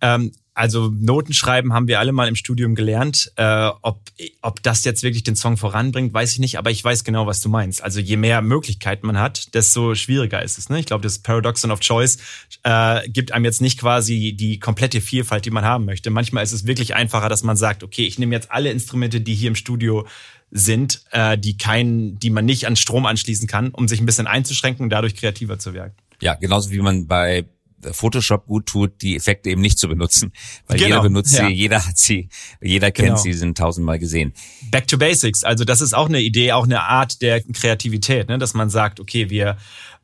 Ähm, 0.00 0.32
also 0.60 0.90
Notenschreiben 0.90 1.72
haben 1.72 1.88
wir 1.88 2.00
alle 2.00 2.12
mal 2.12 2.28
im 2.28 2.36
Studium 2.36 2.74
gelernt. 2.74 3.32
Äh, 3.36 3.70
ob, 3.80 4.02
ob 4.42 4.62
das 4.62 4.84
jetzt 4.84 5.02
wirklich 5.02 5.22
den 5.22 5.34
Song 5.34 5.56
voranbringt, 5.56 6.12
weiß 6.12 6.32
ich 6.32 6.38
nicht, 6.38 6.58
aber 6.58 6.70
ich 6.70 6.84
weiß 6.84 7.04
genau, 7.04 7.26
was 7.26 7.40
du 7.40 7.48
meinst. 7.48 7.82
Also 7.82 7.98
je 7.98 8.18
mehr 8.18 8.42
Möglichkeiten 8.42 9.06
man 9.06 9.18
hat, 9.18 9.54
desto 9.54 9.94
schwieriger 9.94 10.42
ist 10.42 10.58
es. 10.58 10.68
Ne? 10.68 10.78
Ich 10.78 10.84
glaube, 10.84 11.02
das 11.02 11.20
Paradoxon 11.20 11.70
of 11.70 11.80
Choice 11.80 12.18
äh, 12.64 13.08
gibt 13.08 13.32
einem 13.32 13.46
jetzt 13.46 13.62
nicht 13.62 13.80
quasi 13.80 14.34
die 14.38 14.58
komplette 14.58 15.00
Vielfalt, 15.00 15.46
die 15.46 15.50
man 15.50 15.64
haben 15.64 15.86
möchte. 15.86 16.10
Manchmal 16.10 16.44
ist 16.44 16.52
es 16.52 16.66
wirklich 16.66 16.94
einfacher, 16.94 17.30
dass 17.30 17.42
man 17.42 17.56
sagt, 17.56 17.82
okay, 17.82 18.06
ich 18.06 18.18
nehme 18.18 18.34
jetzt 18.34 18.50
alle 18.50 18.70
Instrumente, 18.70 19.22
die 19.22 19.34
hier 19.34 19.48
im 19.48 19.56
Studio 19.56 20.06
sind, 20.50 21.04
äh, 21.12 21.38
die 21.38 21.56
keinen, 21.56 22.18
die 22.18 22.28
man 22.28 22.44
nicht 22.44 22.66
an 22.66 22.76
Strom 22.76 23.06
anschließen 23.06 23.48
kann, 23.48 23.70
um 23.70 23.88
sich 23.88 24.00
ein 24.00 24.06
bisschen 24.06 24.26
einzuschränken 24.26 24.84
und 24.84 24.90
dadurch 24.90 25.14
kreativer 25.14 25.58
zu 25.58 25.72
werden. 25.72 25.94
Ja, 26.20 26.34
genauso 26.34 26.70
wie 26.70 26.80
man 26.80 27.06
bei 27.06 27.46
Photoshop 27.92 28.46
gut 28.46 28.66
tut, 28.66 29.02
die 29.02 29.16
Effekte 29.16 29.50
eben 29.50 29.60
nicht 29.60 29.78
zu 29.78 29.88
benutzen, 29.88 30.32
weil 30.66 30.78
genau, 30.78 30.88
jeder 30.88 31.02
benutzt 31.02 31.36
ja. 31.36 31.46
sie, 31.46 31.52
jeder 31.52 31.86
hat 31.86 31.98
sie, 31.98 32.28
jeder 32.60 32.90
kennt 32.90 33.08
genau. 33.08 33.20
sie, 33.20 33.32
sind 33.32 33.58
tausendmal 33.58 33.98
gesehen. 33.98 34.32
Back 34.70 34.86
to 34.86 34.98
Basics, 34.98 35.44
also 35.44 35.64
das 35.64 35.80
ist 35.80 35.94
auch 35.94 36.08
eine 36.08 36.20
Idee, 36.20 36.52
auch 36.52 36.64
eine 36.64 36.82
Art 36.82 37.22
der 37.22 37.40
Kreativität, 37.42 38.28
ne? 38.28 38.38
dass 38.38 38.54
man 38.54 38.70
sagt, 38.70 39.00
okay, 39.00 39.30
wir 39.30 39.56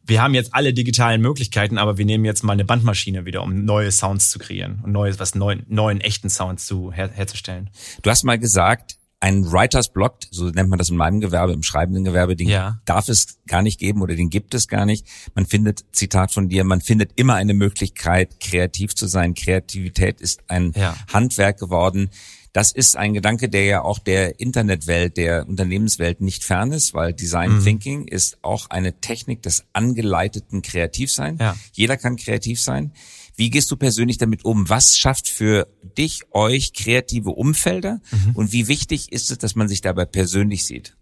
wir 0.08 0.22
haben 0.22 0.34
jetzt 0.34 0.54
alle 0.54 0.72
digitalen 0.72 1.20
Möglichkeiten, 1.20 1.78
aber 1.78 1.98
wir 1.98 2.04
nehmen 2.04 2.24
jetzt 2.24 2.44
mal 2.44 2.52
eine 2.52 2.64
Bandmaschine 2.64 3.24
wieder, 3.24 3.42
um 3.42 3.64
neue 3.64 3.90
Sounds 3.90 4.30
zu 4.30 4.38
kreieren 4.38 4.80
und 4.84 4.92
neues, 4.92 5.18
was 5.18 5.34
neuen, 5.34 5.64
neuen 5.68 6.00
echten 6.00 6.30
Sounds 6.30 6.64
zu 6.64 6.92
her, 6.92 7.10
herzustellen. 7.12 7.70
Du 8.02 8.10
hast 8.10 8.22
mal 8.22 8.38
gesagt, 8.38 8.98
ein 9.26 9.50
Writers 9.50 9.88
Block, 9.88 10.18
so 10.30 10.50
nennt 10.50 10.68
man 10.68 10.78
das 10.78 10.88
in 10.88 10.96
meinem 10.96 11.18
Gewerbe, 11.18 11.52
im 11.52 11.64
schreibenden 11.64 12.04
Gewerbe, 12.04 12.36
den 12.36 12.48
ja. 12.48 12.80
darf 12.84 13.08
es 13.08 13.38
gar 13.48 13.60
nicht 13.60 13.80
geben 13.80 14.00
oder 14.00 14.14
den 14.14 14.30
gibt 14.30 14.54
es 14.54 14.68
gar 14.68 14.86
nicht. 14.86 15.04
Man 15.34 15.46
findet, 15.46 15.84
Zitat 15.90 16.30
von 16.30 16.48
dir, 16.48 16.62
man 16.62 16.80
findet 16.80 17.10
immer 17.16 17.34
eine 17.34 17.52
Möglichkeit, 17.52 18.38
kreativ 18.38 18.94
zu 18.94 19.08
sein. 19.08 19.34
Kreativität 19.34 20.20
ist 20.20 20.44
ein 20.46 20.72
ja. 20.76 20.94
Handwerk 21.12 21.58
geworden. 21.58 22.10
Das 22.52 22.70
ist 22.70 22.96
ein 22.96 23.14
Gedanke, 23.14 23.48
der 23.48 23.64
ja 23.64 23.82
auch 23.82 23.98
der 23.98 24.38
Internetwelt, 24.38 25.16
der 25.16 25.48
Unternehmenswelt 25.48 26.20
nicht 26.20 26.44
fern 26.44 26.70
ist, 26.70 26.94
weil 26.94 27.12
Design 27.12 27.56
mhm. 27.56 27.64
Thinking 27.64 28.06
ist 28.06 28.38
auch 28.42 28.70
eine 28.70 29.00
Technik 29.00 29.42
des 29.42 29.64
angeleiteten 29.72 30.62
Kreativsein. 30.62 31.36
Ja. 31.40 31.56
Jeder 31.72 31.96
kann 31.96 32.14
kreativ 32.14 32.62
sein. 32.62 32.92
Wie 33.36 33.50
gehst 33.50 33.70
du 33.70 33.76
persönlich 33.76 34.18
damit 34.18 34.44
um? 34.44 34.68
Was 34.68 34.96
schafft 34.96 35.28
für 35.28 35.68
dich, 35.82 36.22
euch 36.30 36.72
kreative 36.72 37.30
Umfelder? 37.30 38.00
Mhm. 38.10 38.34
Und 38.34 38.52
wie 38.52 38.68
wichtig 38.68 39.12
ist 39.12 39.30
es, 39.30 39.38
dass 39.38 39.54
man 39.54 39.68
sich 39.68 39.82
dabei 39.82 40.06
persönlich 40.06 40.64
sieht? 40.64 40.96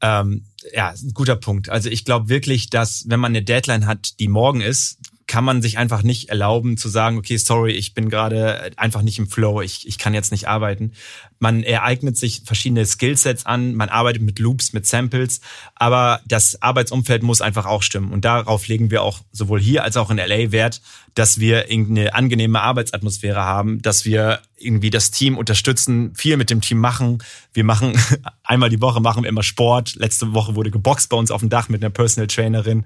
Ähm, 0.00 0.44
ja, 0.72 0.90
ein 0.90 1.12
guter 1.12 1.36
Punkt. 1.36 1.68
Also 1.68 1.90
ich 1.90 2.04
glaube 2.04 2.28
wirklich, 2.28 2.70
dass 2.70 3.04
wenn 3.08 3.20
man 3.20 3.32
eine 3.32 3.42
Deadline 3.42 3.86
hat, 3.86 4.18
die 4.20 4.28
morgen 4.28 4.60
ist, 4.60 4.98
kann 5.28 5.44
man 5.44 5.60
sich 5.60 5.76
einfach 5.76 6.02
nicht 6.02 6.30
erlauben 6.30 6.78
zu 6.78 6.88
sagen, 6.88 7.18
okay, 7.18 7.36
sorry, 7.36 7.72
ich 7.72 7.92
bin 7.92 8.08
gerade 8.08 8.70
einfach 8.76 9.02
nicht 9.02 9.18
im 9.18 9.28
Flow, 9.28 9.60
ich, 9.60 9.86
ich 9.86 9.98
kann 9.98 10.14
jetzt 10.14 10.32
nicht 10.32 10.48
arbeiten. 10.48 10.92
Man 11.38 11.62
ereignet 11.62 12.16
sich 12.16 12.42
verschiedene 12.46 12.86
Skillsets 12.86 13.44
an, 13.44 13.74
man 13.74 13.90
arbeitet 13.90 14.22
mit 14.22 14.38
Loops, 14.38 14.72
mit 14.72 14.86
Samples, 14.86 15.40
aber 15.74 16.22
das 16.26 16.62
Arbeitsumfeld 16.62 17.22
muss 17.22 17.42
einfach 17.42 17.66
auch 17.66 17.82
stimmen. 17.82 18.10
Und 18.10 18.24
darauf 18.24 18.66
legen 18.68 18.90
wir 18.90 19.02
auch 19.02 19.20
sowohl 19.30 19.60
hier 19.60 19.84
als 19.84 19.98
auch 19.98 20.10
in 20.10 20.16
LA 20.16 20.50
Wert, 20.50 20.80
dass 21.18 21.40
wir 21.40 21.68
irgendeine 21.68 22.14
angenehme 22.14 22.60
Arbeitsatmosphäre 22.60 23.40
haben, 23.40 23.82
dass 23.82 24.04
wir 24.04 24.38
irgendwie 24.56 24.90
das 24.90 25.10
Team 25.10 25.36
unterstützen, 25.36 26.14
viel 26.14 26.36
mit 26.36 26.48
dem 26.48 26.60
Team 26.60 26.78
machen. 26.78 27.18
Wir 27.52 27.64
machen 27.64 27.98
einmal 28.44 28.70
die 28.70 28.80
Woche 28.80 29.00
machen 29.00 29.24
wir 29.24 29.28
immer 29.28 29.42
Sport. 29.42 29.96
Letzte 29.96 30.32
Woche 30.32 30.54
wurde 30.54 30.70
geboxt 30.70 31.08
bei 31.08 31.16
uns 31.16 31.32
auf 31.32 31.40
dem 31.40 31.48
Dach 31.48 31.68
mit 31.68 31.82
einer 31.82 31.90
Personal 31.90 32.28
Trainerin. 32.28 32.84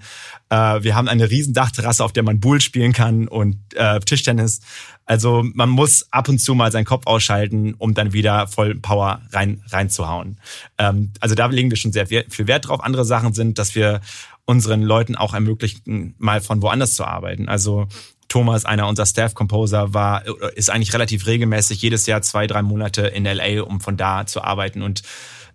Äh, 0.48 0.82
wir 0.82 0.94
haben 0.94 1.08
eine 1.08 1.28
riesen 1.28 1.52
Dachterrasse, 1.52 2.02
auf 2.02 2.14
der 2.14 2.22
man 2.22 2.40
Bull 2.40 2.62
spielen 2.62 2.94
kann 2.94 3.28
und 3.28 3.58
äh, 3.74 4.00
Tischtennis. 4.00 4.60
Also 5.04 5.44
man 5.52 5.68
muss 5.68 6.06
ab 6.10 6.30
und 6.30 6.38
zu 6.38 6.54
mal 6.54 6.72
seinen 6.72 6.86
Kopf 6.86 7.06
ausschalten, 7.06 7.74
um 7.74 7.92
dann 7.92 8.14
wieder 8.14 8.46
voll 8.46 8.76
Power 8.76 9.20
rein 9.32 9.62
reinzuhauen. 9.68 10.40
Ähm, 10.78 11.12
also 11.20 11.34
da 11.34 11.44
legen 11.48 11.68
wir 11.68 11.76
schon 11.76 11.92
sehr 11.92 12.06
viel 12.06 12.46
Wert 12.46 12.68
drauf. 12.68 12.82
Andere 12.82 13.04
Sachen 13.04 13.34
sind, 13.34 13.58
dass 13.58 13.74
wir 13.74 14.00
unseren 14.46 14.80
Leuten 14.80 15.16
auch 15.16 15.34
ermöglichen, 15.34 16.14
mal 16.18 16.40
von 16.40 16.62
woanders 16.62 16.94
zu 16.94 17.04
arbeiten. 17.04 17.48
Also 17.48 17.88
Thomas, 18.32 18.64
einer 18.64 18.88
unserer 18.88 19.04
Staff-Composer, 19.04 19.92
war, 19.92 20.24
ist 20.56 20.70
eigentlich 20.70 20.94
relativ 20.94 21.26
regelmäßig 21.26 21.82
jedes 21.82 22.06
Jahr 22.06 22.22
zwei, 22.22 22.46
drei 22.46 22.62
Monate 22.62 23.02
in 23.02 23.26
LA, 23.26 23.62
um 23.62 23.78
von 23.82 23.98
da 23.98 24.24
zu 24.24 24.42
arbeiten. 24.42 24.80
Und 24.80 25.02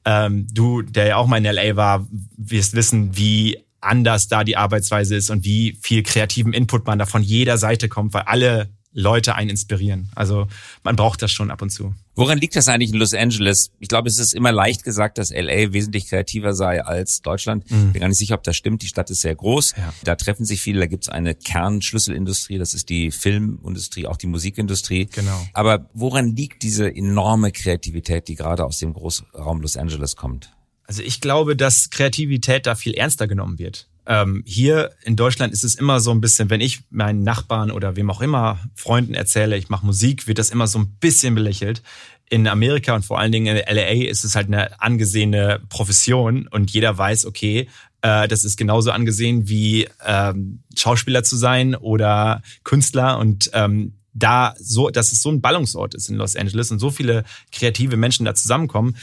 ähm, 0.06 0.46
du, 0.54 0.84
der 0.84 1.08
ja 1.08 1.16
auch 1.16 1.26
mal 1.26 1.44
in 1.44 1.52
LA 1.52 1.76
war, 1.76 2.06
wirst 2.38 2.76
wissen, 2.76 3.18
wie 3.18 3.58
anders 3.82 4.28
da 4.28 4.44
die 4.44 4.58
Arbeitsweise 4.58 5.16
ist 5.16 5.32
und 5.32 5.44
wie 5.44 5.76
viel 5.82 6.04
kreativen 6.04 6.54
Input 6.54 6.86
man 6.86 7.00
da 7.00 7.08
von 7.08 7.24
jeder 7.24 7.58
Seite 7.58 7.90
kommt, 7.90 8.14
weil 8.14 8.24
alle 8.28 8.70
Leute 8.98 9.36
einen 9.36 9.52
inspirieren. 9.52 10.10
Also 10.16 10.48
man 10.84 10.96
braucht 10.96 11.22
das 11.22 11.32
schon 11.32 11.52
ab 11.52 11.62
und 11.62 11.70
zu. 11.70 11.94
Woran 12.16 12.40
liegt 12.40 12.56
das 12.56 12.68
eigentlich 12.68 12.92
in 12.92 12.98
Los 12.98 13.14
Angeles? 13.14 13.70
Ich 13.80 13.90
glaube, 13.90 14.10
es 14.10 14.18
ist 14.18 14.34
immer 14.34 14.52
leicht 14.52 14.84
gesagt, 14.84 15.20
dass 15.20 15.30
LA 15.30 15.72
wesentlich 15.72 16.08
kreativer 16.08 16.56
sei 16.56 16.84
als 16.84 17.22
Deutschland. 17.22 17.70
Mhm. 17.70 17.94
Bin 17.94 18.02
gar 18.02 18.08
nicht 18.08 18.18
sicher, 18.18 18.34
ob 18.34 18.44
das 18.44 18.56
stimmt. 18.56 18.82
Die 18.82 18.88
Stadt 18.88 19.12
ist 19.12 19.22
sehr 19.22 19.36
groß. 19.36 19.76
Ja. 19.78 19.94
Da 20.04 20.16
treffen 20.16 20.46
sich 20.46 20.62
viele. 20.62 20.80
Da 20.80 20.88
gibt 20.88 21.04
es 21.04 21.10
eine 21.10 21.36
Kernschlüsselindustrie. 21.36 22.58
Das 22.58 22.74
ist 22.74 22.90
die 22.90 23.12
Filmindustrie, 23.12 24.08
auch 24.08 24.18
die 24.18 24.26
Musikindustrie. 24.26 25.06
Genau. 25.14 25.48
Aber 25.54 25.88
woran 25.94 26.36
liegt 26.36 26.64
diese 26.64 26.94
enorme 26.94 27.52
Kreativität, 27.52 28.28
die 28.28 28.34
gerade 28.36 28.66
aus 28.66 28.80
dem 28.80 28.94
Großraum 28.94 29.62
Los 29.62 29.78
Angeles 29.78 30.16
kommt? 30.16 30.52
Also 30.86 31.04
ich 31.04 31.22
glaube, 31.22 31.56
dass 31.56 31.92
Kreativität 31.92 32.66
da 32.66 32.74
viel 32.74 32.96
ernster 32.96 33.28
genommen 33.28 33.60
wird. 33.60 33.88
Ähm, 34.08 34.42
hier 34.46 34.92
in 35.04 35.18
Deutschland 35.18 35.52
ist 35.52 35.66
es 35.66 35.76
immer 35.76 36.00
so 36.00 36.12
ein 36.12 36.22
bisschen, 36.22 36.50
wenn 36.50 36.62
ich 36.62 36.80
meinen 36.90 37.24
Nachbarn 37.24 37.72
oder 37.72 37.98
wem 37.98 38.10
auch 38.10 38.22
immer 38.22 38.58
Freunden 38.74 39.14
erzähle, 39.14 39.58
ich 39.58 39.68
mache 39.68 39.86
Musik, 39.86 40.28
wird 40.28 40.40
das 40.40 40.50
immer 40.50 40.66
so 40.66 40.80
ein 40.80 40.96
bisschen 41.00 41.36
belächelt. 41.36 41.84
In 42.30 42.48
Amerika 42.48 42.96
und 42.96 43.04
vor 43.04 43.20
allen 43.20 43.34
Dingen 43.34 43.58
in 43.58 43.76
LA 43.76 44.10
ist 44.10 44.24
es 44.24 44.36
halt 44.36 44.48
eine 44.48 44.82
angesehene 44.82 45.62
Profession 45.70 46.48
und 46.48 46.72
jeder 46.72 46.98
weiß, 46.98 47.26
okay, 47.26 47.68
äh, 48.02 48.30
das 48.30 48.46
ist 48.46 48.58
genauso 48.58 48.92
angesehen 48.92 49.50
wie 49.50 49.90
ähm, 50.06 50.64
Schauspieler 50.78 51.24
zu 51.24 51.36
sein 51.36 51.76
oder 51.76 52.42
Künstler 52.64 53.20
und 53.20 53.50
ähm, 53.54 53.94
da 54.14 54.56
so, 54.58 54.90
dass 54.90 55.12
es 55.12 55.22
so 55.22 55.30
ein 55.30 55.42
Ballungsort 55.42 55.94
ist 55.94 56.10
in 56.10 56.16
Los 56.16 56.36
Angeles 56.36 56.72
und 56.72 56.80
so 56.80 56.90
viele 56.90 57.24
kreative 57.52 57.98
Menschen 57.98 58.26
da 58.26 58.34
zusammenkommen, 58.34 58.96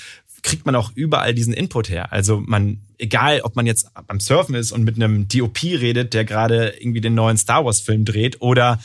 kriegt 0.45 0.67
man 0.67 0.77
auch 0.77 0.93
überall 0.95 1.35
diesen 1.35 1.53
Input 1.53 1.89
her. 1.89 2.13
Also 2.13 2.41
man, 2.47 2.79
egal 2.99 3.41
ob 3.41 3.57
man 3.57 3.67
jetzt 3.67 3.89
beim 4.07 4.21
Surfen 4.21 4.55
ist 4.55 4.71
und 4.71 4.85
mit 4.85 4.95
einem 4.95 5.27
DOP 5.27 5.63
redet, 5.63 6.15
der 6.15 6.25
gerade 6.25 6.75
irgendwie 6.79 7.01
den 7.01 7.15
neuen 7.15 7.37
Star 7.37 7.65
Wars 7.65 7.81
Film 7.81 8.05
dreht 8.05 8.41
oder 8.41 8.79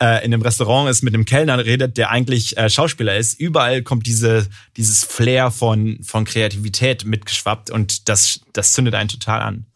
äh, 0.00 0.24
in 0.24 0.32
einem 0.32 0.42
Restaurant 0.42 0.90
ist, 0.90 1.02
mit 1.02 1.14
einem 1.14 1.26
Kellner 1.26 1.64
redet, 1.64 1.98
der 1.98 2.10
eigentlich 2.10 2.56
äh, 2.56 2.68
Schauspieler 2.68 3.16
ist, 3.16 3.38
überall 3.38 3.82
kommt 3.82 4.06
diese, 4.06 4.48
dieses 4.76 5.04
Flair 5.04 5.50
von, 5.50 6.00
von 6.02 6.24
Kreativität 6.24 7.04
mitgeschwappt 7.04 7.70
und 7.70 8.08
das, 8.08 8.40
das 8.54 8.72
zündet 8.72 8.94
einen 8.94 9.10
total 9.10 9.42
an. 9.42 9.66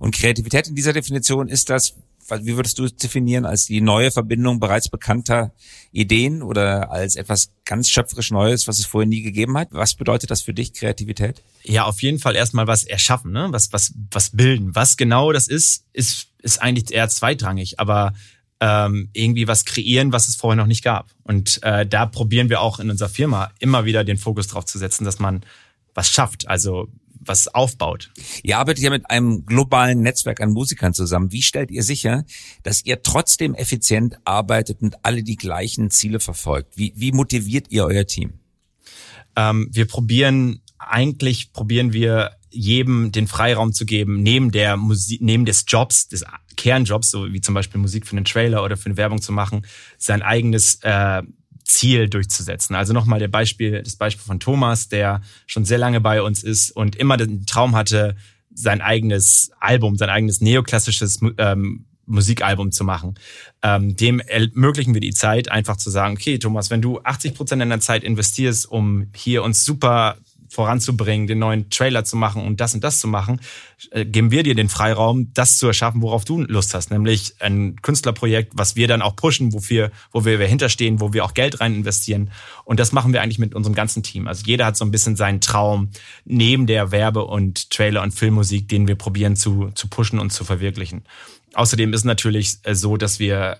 Und 0.00 0.14
Kreativität 0.14 0.66
in 0.66 0.74
dieser 0.74 0.92
Definition 0.92 1.48
ist 1.48 1.70
das, 1.70 1.94
wie 2.30 2.56
würdest 2.56 2.78
du 2.78 2.84
es 2.84 2.96
definieren 2.96 3.44
als 3.44 3.66
die 3.66 3.80
neue 3.80 4.10
Verbindung 4.10 4.60
bereits 4.60 4.88
bekannter 4.88 5.52
Ideen 5.92 6.42
oder 6.42 6.90
als 6.90 7.16
etwas 7.16 7.52
ganz 7.64 7.88
schöpferisch 7.88 8.30
Neues, 8.30 8.68
was 8.68 8.78
es 8.78 8.86
vorher 8.86 9.08
nie 9.08 9.22
gegeben 9.22 9.56
hat? 9.58 9.68
Was 9.72 9.94
bedeutet 9.94 10.30
das 10.30 10.42
für 10.42 10.54
dich, 10.54 10.72
Kreativität? 10.72 11.42
Ja, 11.62 11.84
auf 11.84 12.02
jeden 12.02 12.18
Fall 12.18 12.36
erstmal 12.36 12.66
was 12.66 12.84
erschaffen, 12.84 13.32
ne? 13.32 13.48
was, 13.50 13.72
was, 13.72 13.92
was 14.10 14.30
bilden. 14.30 14.74
Was 14.74 14.96
genau 14.96 15.32
das 15.32 15.48
ist, 15.48 15.86
ist, 15.92 16.28
ist 16.38 16.62
eigentlich 16.62 16.92
eher 16.92 17.08
zweitrangig, 17.08 17.80
aber 17.80 18.14
ähm, 18.60 19.08
irgendwie 19.12 19.48
was 19.48 19.64
kreieren, 19.64 20.12
was 20.12 20.28
es 20.28 20.36
vorher 20.36 20.56
noch 20.56 20.66
nicht 20.66 20.84
gab. 20.84 21.10
Und 21.22 21.62
äh, 21.62 21.86
da 21.86 22.06
probieren 22.06 22.50
wir 22.50 22.60
auch 22.60 22.78
in 22.78 22.90
unserer 22.90 23.08
Firma 23.08 23.50
immer 23.58 23.84
wieder 23.84 24.04
den 24.04 24.18
Fokus 24.18 24.48
drauf 24.48 24.66
zu 24.66 24.78
setzen, 24.78 25.04
dass 25.04 25.18
man 25.18 25.42
was 25.94 26.08
schafft, 26.10 26.46
also 26.48 26.88
was 27.20 27.48
aufbaut. 27.48 28.10
Ihr 28.42 28.58
arbeitet 28.58 28.82
ja 28.82 28.90
mit 28.90 29.08
einem 29.10 29.44
globalen 29.44 30.00
Netzwerk 30.00 30.40
an 30.40 30.50
Musikern 30.50 30.94
zusammen. 30.94 31.32
Wie 31.32 31.42
stellt 31.42 31.70
ihr 31.70 31.82
sicher, 31.82 32.24
dass 32.62 32.84
ihr 32.84 33.02
trotzdem 33.02 33.54
effizient 33.54 34.16
arbeitet 34.24 34.80
und 34.80 35.04
alle 35.04 35.22
die 35.22 35.36
gleichen 35.36 35.90
Ziele 35.90 36.20
verfolgt? 36.20 36.76
Wie, 36.76 36.92
wie 36.96 37.12
motiviert 37.12 37.66
ihr 37.70 37.84
euer 37.84 38.06
Team? 38.06 38.40
Ähm, 39.36 39.68
wir 39.70 39.86
probieren, 39.86 40.62
eigentlich 40.78 41.52
probieren 41.52 41.92
wir 41.92 42.32
jedem 42.50 43.12
den 43.12 43.28
Freiraum 43.28 43.72
zu 43.72 43.86
geben, 43.86 44.22
neben 44.22 44.50
der 44.50 44.76
Musik, 44.76 45.20
neben 45.20 45.44
des 45.44 45.64
Jobs, 45.68 46.08
des 46.08 46.24
Kernjobs, 46.56 47.10
so 47.10 47.32
wie 47.32 47.40
zum 47.40 47.54
Beispiel 47.54 47.80
Musik 47.80 48.06
für 48.06 48.16
einen 48.16 48.24
Trailer 48.24 48.64
oder 48.64 48.76
für 48.76 48.86
eine 48.86 48.96
Werbung 48.96 49.22
zu 49.22 49.32
machen, 49.32 49.64
sein 49.98 50.22
eigenes 50.22 50.80
äh, 50.82 51.22
Ziel 51.70 52.08
durchzusetzen. 52.08 52.74
Also 52.74 52.92
nochmal 52.92 53.18
der 53.18 53.28
Beispiel, 53.28 53.82
das 53.82 53.96
Beispiel 53.96 54.24
von 54.24 54.40
Thomas, 54.40 54.88
der 54.88 55.22
schon 55.46 55.64
sehr 55.64 55.78
lange 55.78 56.00
bei 56.00 56.22
uns 56.22 56.42
ist 56.42 56.70
und 56.72 56.96
immer 56.96 57.16
den 57.16 57.46
Traum 57.46 57.74
hatte, 57.74 58.16
sein 58.52 58.80
eigenes 58.80 59.50
Album, 59.60 59.96
sein 59.96 60.10
eigenes 60.10 60.40
neoklassisches 60.40 61.20
ähm, 61.38 61.86
Musikalbum 62.06 62.72
zu 62.72 62.84
machen. 62.84 63.14
Ähm, 63.62 63.96
dem 63.96 64.20
ermöglichen 64.20 64.94
wir 64.94 65.00
die 65.00 65.14
Zeit, 65.14 65.50
einfach 65.50 65.76
zu 65.76 65.90
sagen, 65.90 66.14
okay, 66.14 66.38
Thomas, 66.38 66.70
wenn 66.70 66.82
du 66.82 67.00
80 67.00 67.34
Prozent 67.34 67.62
deiner 67.62 67.80
Zeit 67.80 68.02
investierst, 68.02 68.70
um 68.70 69.06
hier 69.14 69.42
uns 69.44 69.64
super 69.64 70.16
voranzubringen, 70.50 71.28
den 71.28 71.38
neuen 71.38 71.70
Trailer 71.70 72.04
zu 72.04 72.16
machen 72.16 72.44
und 72.44 72.60
das 72.60 72.74
und 72.74 72.82
das 72.82 72.98
zu 72.98 73.06
machen, 73.06 73.40
äh, 73.92 74.04
geben 74.04 74.32
wir 74.32 74.42
dir 74.42 74.56
den 74.56 74.68
Freiraum, 74.68 75.32
das 75.32 75.56
zu 75.58 75.68
erschaffen, 75.68 76.02
worauf 76.02 76.24
du 76.24 76.42
Lust 76.42 76.74
hast, 76.74 76.90
nämlich 76.90 77.34
ein 77.38 77.76
Künstlerprojekt, 77.80 78.52
was 78.54 78.74
wir 78.74 78.88
dann 78.88 79.00
auch 79.00 79.14
pushen, 79.14 79.52
wofür, 79.52 79.92
wo 80.10 80.24
wir 80.24 80.38
hinterstehen, 80.38 81.00
wo 81.00 81.12
wir 81.12 81.24
auch 81.24 81.34
Geld 81.34 81.60
rein 81.60 81.74
investieren. 81.74 82.30
Und 82.64 82.80
das 82.80 82.90
machen 82.90 83.12
wir 83.12 83.22
eigentlich 83.22 83.38
mit 83.38 83.54
unserem 83.54 83.74
ganzen 83.74 84.02
Team. 84.02 84.26
Also 84.26 84.42
jeder 84.44 84.66
hat 84.66 84.76
so 84.76 84.84
ein 84.84 84.90
bisschen 84.90 85.14
seinen 85.14 85.40
Traum 85.40 85.90
neben 86.24 86.66
der 86.66 86.90
Werbe- 86.90 87.24
und 87.24 87.70
Trailer- 87.70 88.02
und 88.02 88.12
Filmmusik, 88.12 88.68
den 88.68 88.88
wir 88.88 88.96
probieren 88.96 89.36
zu, 89.36 89.70
zu 89.74 89.88
pushen 89.88 90.18
und 90.18 90.30
zu 90.30 90.44
verwirklichen. 90.44 91.04
Außerdem 91.54 91.92
ist 91.92 92.04
natürlich 92.04 92.58
äh, 92.64 92.74
so, 92.74 92.96
dass 92.96 93.18
wir 93.18 93.58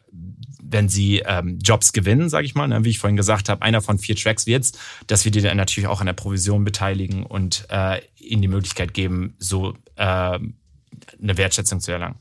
wenn 0.70 0.88
sie 0.88 1.20
ähm, 1.20 1.58
Jobs 1.62 1.92
gewinnen, 1.92 2.28
sage 2.28 2.46
ich 2.46 2.54
mal, 2.54 2.68
ne, 2.68 2.84
wie 2.84 2.90
ich 2.90 2.98
vorhin 2.98 3.16
gesagt 3.16 3.48
habe, 3.48 3.62
einer 3.62 3.82
von 3.82 3.98
vier 3.98 4.16
Tracks 4.16 4.46
wird's, 4.46 4.72
dass 5.06 5.24
wir 5.24 5.32
die 5.32 5.40
dann 5.40 5.56
natürlich 5.56 5.88
auch 5.88 6.00
an 6.00 6.06
der 6.06 6.12
Provision 6.12 6.64
beteiligen 6.64 7.24
und 7.24 7.66
äh, 7.70 8.00
ihnen 8.18 8.42
die 8.42 8.48
Möglichkeit 8.48 8.94
geben, 8.94 9.34
so 9.38 9.74
äh, 9.96 10.02
eine 10.02 11.36
Wertschätzung 11.36 11.80
zu 11.80 11.92
erlangen. 11.92 12.16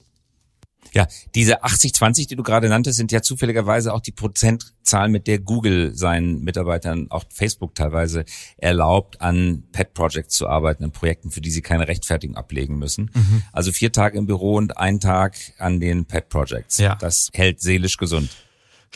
Ja, 0.93 1.08
diese 1.36 1.63
80-20, 1.63 2.28
die 2.28 2.36
du 2.36 2.43
gerade 2.43 2.69
nanntest, 2.69 2.97
sind 2.97 3.12
ja 3.12 3.21
zufälligerweise 3.21 3.93
auch 3.93 4.02
die 4.02 4.12
Prozentzahlen, 4.12 5.12
mit 5.12 5.28
der 5.28 5.39
Google 5.39 5.95
seinen 5.95 6.41
Mitarbeitern, 6.41 7.08
auch 7.10 7.23
Facebook 7.30 7.75
teilweise, 7.75 8.25
erlaubt, 8.58 9.21
an 9.21 9.63
Pet 9.71 9.93
Projects 9.93 10.36
zu 10.36 10.47
arbeiten, 10.47 10.84
an 10.84 10.91
Projekten, 10.91 11.32
für 11.32 11.41
die 11.41 11.52
sie 11.52 11.62
keine 11.62 11.88
Rechtfertigung 11.88 12.36
ablegen 12.36 12.78
müssen. 12.78 13.12
Mhm. 13.13 13.43
Also 13.52 13.71
vier 13.71 13.91
Tage 13.91 14.17
im 14.17 14.25
Büro 14.25 14.56
und 14.56 14.78
ein 14.78 14.99
Tag 14.99 15.38
an 15.58 15.80
den 15.80 16.06
Pet 16.06 16.30
Projects. 16.30 16.78
Ja. 16.78 16.95
Das 16.95 17.30
hält 17.34 17.62
seelisch 17.62 17.97
gesund. 17.97 18.30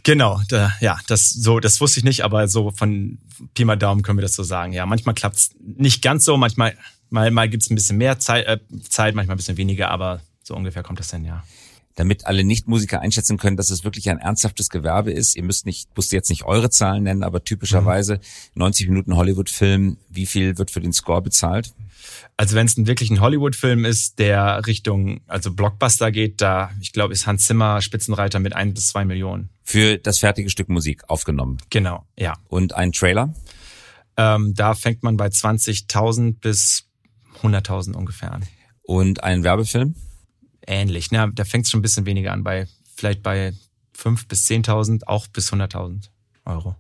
Genau, 0.04 0.42
da, 0.50 0.74
ja, 0.82 0.98
das 1.08 1.30
so, 1.30 1.60
das 1.60 1.80
wusste 1.80 2.00
ich 2.00 2.04
nicht, 2.04 2.22
aber 2.22 2.48
so 2.48 2.72
von 2.72 3.20
Pi 3.54 3.64
mal 3.64 3.78
Daumen 3.78 4.02
können 4.02 4.18
wir 4.18 4.24
das 4.24 4.34
so 4.34 4.44
sagen. 4.44 4.74
Ja, 4.74 4.86
manchmal 4.86 5.16
klappt's 5.16 5.52
nicht 5.60 6.02
ganz 6.02 6.26
so, 6.26 6.36
manchmal 6.36 6.76
mal, 7.10 7.30
mal 7.32 7.48
gibt's 7.48 7.70
ein 7.70 7.76
bisschen 7.76 7.98
mehr 7.98 8.20
Zeit, 8.20 8.48
äh, 8.48 8.60
Zeit, 8.90 9.16
manchmal 9.16 9.36
ein 9.36 9.38
bisschen 9.38 9.58
weniger, 9.58 9.92
aber 9.92 10.22
so 10.42 10.56
ungefähr 10.56 10.84
kommt 10.84 11.00
das 11.00 11.10
denn, 11.10 11.24
ja 11.24 11.44
damit 11.96 12.26
alle 12.26 12.44
Nichtmusiker 12.44 13.02
einschätzen 13.02 13.38
können, 13.38 13.58
dass 13.58 13.70
es 13.70 13.84
wirklich 13.84 14.10
ein 14.10 14.20
ernsthaftes 14.20 14.70
Gewerbe 14.70 15.12
ist. 15.12 15.36
Ihr 15.36 15.44
müsst 15.44 15.66
nicht, 15.66 15.90
musst 15.96 16.12
jetzt 16.12 16.30
nicht 16.30 16.44
eure 16.44 16.70
Zahlen 16.70 17.04
nennen, 17.04 17.24
aber 17.24 17.44
typischerweise 17.44 18.16
mhm. 18.16 18.20
90 18.56 18.90
Minuten 18.90 19.16
Hollywood-Film, 19.16 19.98
wie 20.10 20.26
viel 20.26 20.58
wird 20.58 20.72
für 20.72 20.82
den 20.82 20.94
Score 20.94 21.22
bezahlt? 21.22 21.74
Also 22.36 22.56
wenn 22.56 22.66
es 22.66 22.78
ein 22.78 22.88
wirklich 22.88 23.12
ein 23.12 23.22
Hollywood-Film 23.22 23.86
ist, 23.86 24.20
der 24.20 24.66
Richtung 24.66 25.22
also 25.28 25.54
Blockbuster 25.54 26.12
geht, 26.12 26.42
da 26.42 26.72
ich 26.82 26.92
glaube 26.92 27.14
ist 27.14 27.28
Hans 27.28 27.46
Zimmer 27.46 27.82
Spitzenreiter 27.82 28.40
mit 28.40 28.56
ein 28.56 28.74
bis 28.74 28.90
zwei 28.90 29.06
Millionen 29.06 29.50
für 29.64 29.98
das 29.98 30.20
fertige 30.20 30.50
Stück 30.50 30.70
Musik 30.70 31.10
aufgenommen. 31.10 31.58
Genau, 31.70 32.06
ja. 32.18 32.36
Und 32.50 32.76
ein 32.76 32.92
Trailer? 32.92 33.34
Ähm, 34.18 34.54
da 34.56 34.74
fängt 34.74 35.04
man 35.04 35.18
bei 35.18 35.28
20.000 35.28 36.40
bis 36.40 36.90
100.000 37.42 37.94
ungefähr 37.94 38.32
an. 38.32 38.46
Und 38.84 39.24
ein 39.24 39.44
Werbefilm? 39.44 39.96
Ähnlich. 40.68 41.12
Ne? 41.12 41.32
Da 41.34 41.46
fängt 41.46 41.66
es 41.66 41.72
schon 41.72 41.80
ein 41.80 41.84
bisschen 41.84 42.06
weniger 42.06 42.32
an, 42.32 42.44
bei 42.44 42.68
vielleicht 42.96 43.24
bei 43.24 43.54
fünf 43.94 44.28
bis 44.28 44.46
zehntausend, 44.46 45.08
auch 45.08 45.28
bis 45.28 45.52
hunderttausend 45.52 46.12
Euro. 46.46 46.76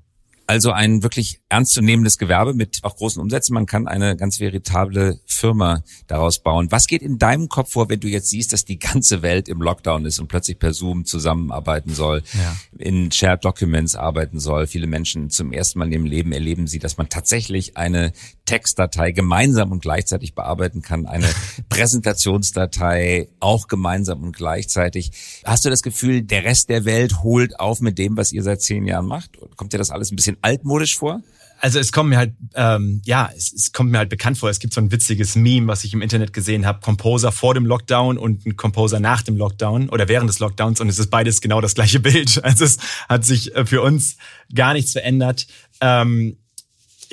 Also 0.45 0.71
ein 0.71 1.03
wirklich 1.03 1.39
ernstzunehmendes 1.47 2.17
Gewerbe 2.17 2.53
mit 2.53 2.79
auch 2.83 2.97
großen 2.97 3.21
Umsätzen. 3.21 3.53
Man 3.53 3.65
kann 3.65 3.87
eine 3.87 4.17
ganz 4.17 4.41
veritable 4.41 5.21
Firma 5.25 5.83
daraus 6.07 6.43
bauen. 6.43 6.69
Was 6.69 6.87
geht 6.87 7.01
in 7.01 7.17
deinem 7.17 7.47
Kopf 7.47 7.71
vor, 7.71 7.89
wenn 7.89 8.01
du 8.01 8.09
jetzt 8.09 8.29
siehst, 8.29 8.51
dass 8.51 8.65
die 8.65 8.77
ganze 8.77 9.21
Welt 9.21 9.47
im 9.47 9.61
Lockdown 9.61 10.05
ist 10.05 10.19
und 10.19 10.27
plötzlich 10.27 10.59
per 10.59 10.73
Zoom 10.73 11.05
zusammenarbeiten 11.05 11.93
soll, 11.93 12.23
ja. 12.33 12.55
in 12.77 13.09
Shared 13.09 13.45
Documents 13.45 13.95
arbeiten 13.95 14.39
soll? 14.39 14.67
Viele 14.67 14.87
Menschen 14.87 15.29
zum 15.29 15.53
ersten 15.53 15.79
Mal 15.79 15.85
in 15.85 15.93
ihrem 15.93 16.05
Leben 16.05 16.33
erleben 16.33 16.67
sie, 16.67 16.79
dass 16.79 16.97
man 16.97 17.07
tatsächlich 17.07 17.77
eine 17.77 18.11
Textdatei 18.45 19.11
gemeinsam 19.11 19.71
und 19.71 19.81
gleichzeitig 19.81 20.35
bearbeiten 20.35 20.81
kann, 20.81 21.05
eine 21.05 21.27
Präsentationsdatei 21.69 23.29
auch 23.39 23.67
gemeinsam 23.67 24.23
und 24.23 24.35
gleichzeitig. 24.35 25.11
Hast 25.45 25.65
du 25.65 25.69
das 25.69 25.81
Gefühl, 25.81 26.23
der 26.23 26.43
Rest 26.43 26.69
der 26.69 26.85
Welt 26.85 27.23
holt 27.23 27.59
auf 27.59 27.79
mit 27.79 27.97
dem, 27.97 28.17
was 28.17 28.31
ihr 28.31 28.43
seit 28.43 28.61
zehn 28.61 28.85
Jahren 28.85 29.05
macht? 29.05 29.37
Kommt 29.55 29.73
dir 29.73 29.77
das 29.77 29.91
alles 29.91 30.11
ein 30.11 30.15
bisschen 30.15 30.37
altmodisch 30.41 30.97
vor? 30.97 31.21
Also 31.63 31.79
es 31.79 31.93
kommt 31.93 32.09
mir 32.09 32.17
halt, 32.17 32.33
ähm, 32.55 33.01
ja, 33.05 33.29
es, 33.37 33.53
es 33.53 33.71
kommt 33.71 33.89
mir 33.89 33.99
halt 33.99 34.09
bekannt 34.09 34.37
vor. 34.37 34.49
Es 34.49 34.59
gibt 34.59 34.73
so 34.73 34.81
ein 34.81 34.91
witziges 34.91 35.35
Meme, 35.35 35.67
was 35.67 35.85
ich 35.85 35.93
im 35.93 36.01
Internet 36.01 36.33
gesehen 36.33 36.65
habe. 36.65 36.81
Composer 36.81 37.31
vor 37.31 37.53
dem 37.53 37.65
Lockdown 37.65 38.17
und 38.17 38.45
ein 38.45 38.57
Composer 38.57 38.99
nach 38.99 39.21
dem 39.21 39.37
Lockdown 39.37 39.87
oder 39.87 40.09
während 40.09 40.29
des 40.29 40.39
Lockdowns 40.39 40.81
und 40.81 40.89
es 40.89 40.99
ist 40.99 41.09
beides 41.09 41.39
genau 41.39 41.61
das 41.61 41.73
gleiche 41.73 42.01
Bild. 42.01 42.41
Also 42.43 42.65
es 42.65 42.77
hat 43.07 43.23
sich 43.23 43.55
äh, 43.55 43.65
für 43.65 43.81
uns 43.81 44.17
gar 44.53 44.73
nichts 44.73 44.91
verändert. 44.91 45.47
Ähm, 45.79 46.35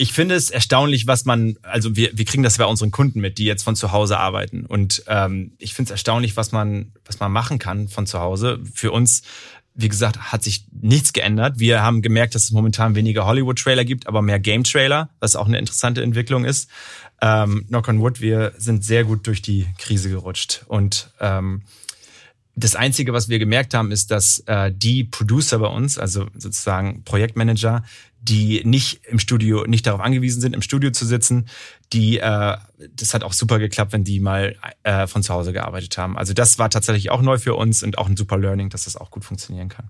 ich 0.00 0.14
finde 0.14 0.34
es 0.34 0.48
erstaunlich, 0.48 1.06
was 1.06 1.26
man, 1.26 1.58
also 1.62 1.94
wir, 1.94 2.10
wir 2.14 2.24
kriegen 2.24 2.42
das 2.42 2.56
bei 2.56 2.64
unseren 2.64 2.90
Kunden 2.90 3.20
mit, 3.20 3.36
die 3.36 3.44
jetzt 3.44 3.64
von 3.64 3.76
zu 3.76 3.92
Hause 3.92 4.18
arbeiten. 4.18 4.64
Und 4.64 5.04
ähm, 5.08 5.52
ich 5.58 5.74
finde 5.74 5.88
es 5.88 5.90
erstaunlich, 5.92 6.38
was 6.38 6.52
man, 6.52 6.92
was 7.04 7.20
man 7.20 7.30
machen 7.30 7.58
kann 7.58 7.86
von 7.86 8.06
zu 8.06 8.18
Hause. 8.18 8.60
Für 8.72 8.92
uns, 8.92 9.20
wie 9.74 9.90
gesagt, 9.90 10.32
hat 10.32 10.42
sich 10.42 10.64
nichts 10.72 11.12
geändert. 11.12 11.58
Wir 11.58 11.82
haben 11.82 12.00
gemerkt, 12.00 12.34
dass 12.34 12.44
es 12.44 12.50
momentan 12.50 12.94
weniger 12.94 13.26
Hollywood-Trailer 13.26 13.84
gibt, 13.84 14.06
aber 14.06 14.22
mehr 14.22 14.40
Game-Trailer, 14.40 15.10
was 15.20 15.36
auch 15.36 15.46
eine 15.46 15.58
interessante 15.58 16.02
Entwicklung 16.02 16.46
ist. 16.46 16.70
Ähm, 17.20 17.66
knock 17.68 17.86
on 17.88 18.00
wood, 18.00 18.22
wir 18.22 18.54
sind 18.56 18.82
sehr 18.82 19.04
gut 19.04 19.26
durch 19.26 19.42
die 19.42 19.66
Krise 19.76 20.08
gerutscht. 20.08 20.64
Und 20.66 21.10
ähm, 21.20 21.60
das 22.56 22.74
Einzige, 22.74 23.12
was 23.12 23.28
wir 23.28 23.38
gemerkt 23.38 23.74
haben, 23.74 23.92
ist, 23.92 24.10
dass 24.10 24.40
äh, 24.46 24.72
die 24.74 25.04
Producer 25.04 25.58
bei 25.58 25.68
uns, 25.68 25.98
also 25.98 26.26
sozusagen 26.34 27.04
Projektmanager, 27.04 27.84
die 28.22 28.62
nicht 28.64 29.00
im 29.06 29.18
Studio, 29.18 29.64
nicht 29.66 29.86
darauf 29.86 30.00
angewiesen 30.00 30.40
sind, 30.40 30.54
im 30.54 30.62
Studio 30.62 30.90
zu 30.90 31.06
sitzen, 31.06 31.48
die, 31.92 32.18
äh, 32.18 32.56
das 32.94 33.14
hat 33.14 33.22
auch 33.22 33.32
super 33.32 33.58
geklappt, 33.58 33.92
wenn 33.92 34.04
die 34.04 34.20
mal 34.20 34.56
äh, 34.82 35.06
von 35.06 35.22
zu 35.22 35.32
Hause 35.32 35.52
gearbeitet 35.52 35.96
haben. 35.96 36.18
Also 36.18 36.34
das 36.34 36.58
war 36.58 36.68
tatsächlich 36.70 37.10
auch 37.10 37.22
neu 37.22 37.38
für 37.38 37.54
uns 37.54 37.82
und 37.82 37.98
auch 37.98 38.08
ein 38.08 38.16
super 38.16 38.36
Learning, 38.36 38.68
dass 38.68 38.84
das 38.84 38.96
auch 38.96 39.10
gut 39.10 39.24
funktionieren 39.24 39.68
kann. 39.68 39.88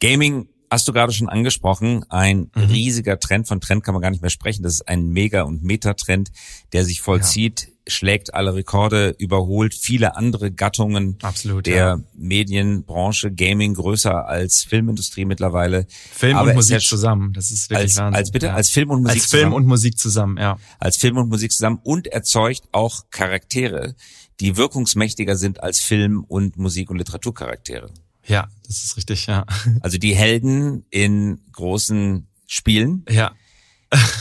Gaming 0.00 0.48
hast 0.70 0.88
du 0.88 0.92
gerade 0.92 1.12
schon 1.12 1.28
angesprochen, 1.28 2.04
ein 2.08 2.50
mhm. 2.54 2.62
riesiger 2.64 3.20
Trend. 3.20 3.46
Von 3.46 3.60
Trend 3.60 3.84
kann 3.84 3.94
man 3.94 4.00
gar 4.00 4.10
nicht 4.10 4.22
mehr 4.22 4.30
sprechen. 4.30 4.62
Das 4.62 4.72
ist 4.72 4.88
ein 4.88 5.08
Mega- 5.08 5.42
und 5.42 5.62
Metatrend, 5.62 6.32
der 6.72 6.84
sich 6.84 7.02
vollzieht, 7.02 7.66
ja. 7.66 7.71
Schlägt 7.86 8.34
alle 8.34 8.54
Rekorde, 8.54 9.14
überholt 9.18 9.74
viele 9.74 10.16
andere 10.16 10.52
Gattungen 10.52 11.18
Absolut, 11.22 11.66
der 11.66 11.76
ja. 11.76 12.00
Medienbranche, 12.14 13.32
Gaming 13.32 13.74
größer 13.74 14.26
als 14.26 14.62
Filmindustrie 14.62 15.24
mittlerweile. 15.24 15.86
Film 16.12 16.36
Aber 16.36 16.50
und 16.50 16.56
Musik 16.56 16.80
zusammen, 16.80 17.32
das 17.32 17.50
ist 17.50 17.70
wirklich 17.70 17.84
als, 17.84 17.96
Wahnsinn. 17.96 18.14
Als 18.18 18.30
bitte, 18.30 18.46
ja. 18.46 18.54
als 18.54 18.70
Film 18.70 18.90
und 18.90 19.02
Musik 19.02 19.22
als 19.22 19.30
Film 19.30 19.40
zusammen. 19.40 19.54
und 19.56 19.66
Musik 19.66 19.98
zusammen, 19.98 20.36
ja. 20.38 20.58
Als 20.78 20.96
Film 20.96 21.16
und 21.16 21.28
Musik 21.28 21.52
zusammen 21.52 21.80
und 21.82 22.06
erzeugt 22.06 22.62
auch 22.72 23.10
Charaktere, 23.10 23.94
die 24.40 24.56
wirkungsmächtiger 24.56 25.36
sind 25.36 25.62
als 25.62 25.80
Film 25.80 26.24
und 26.24 26.56
Musik 26.56 26.90
und 26.90 26.98
Literaturcharaktere. 26.98 27.90
Ja, 28.26 28.48
das 28.66 28.84
ist 28.84 28.96
richtig, 28.96 29.26
ja. 29.26 29.44
Also 29.80 29.98
die 29.98 30.14
Helden 30.14 30.84
in 30.90 31.40
großen 31.52 32.28
Spielen 32.46 33.04
ja. 33.08 33.32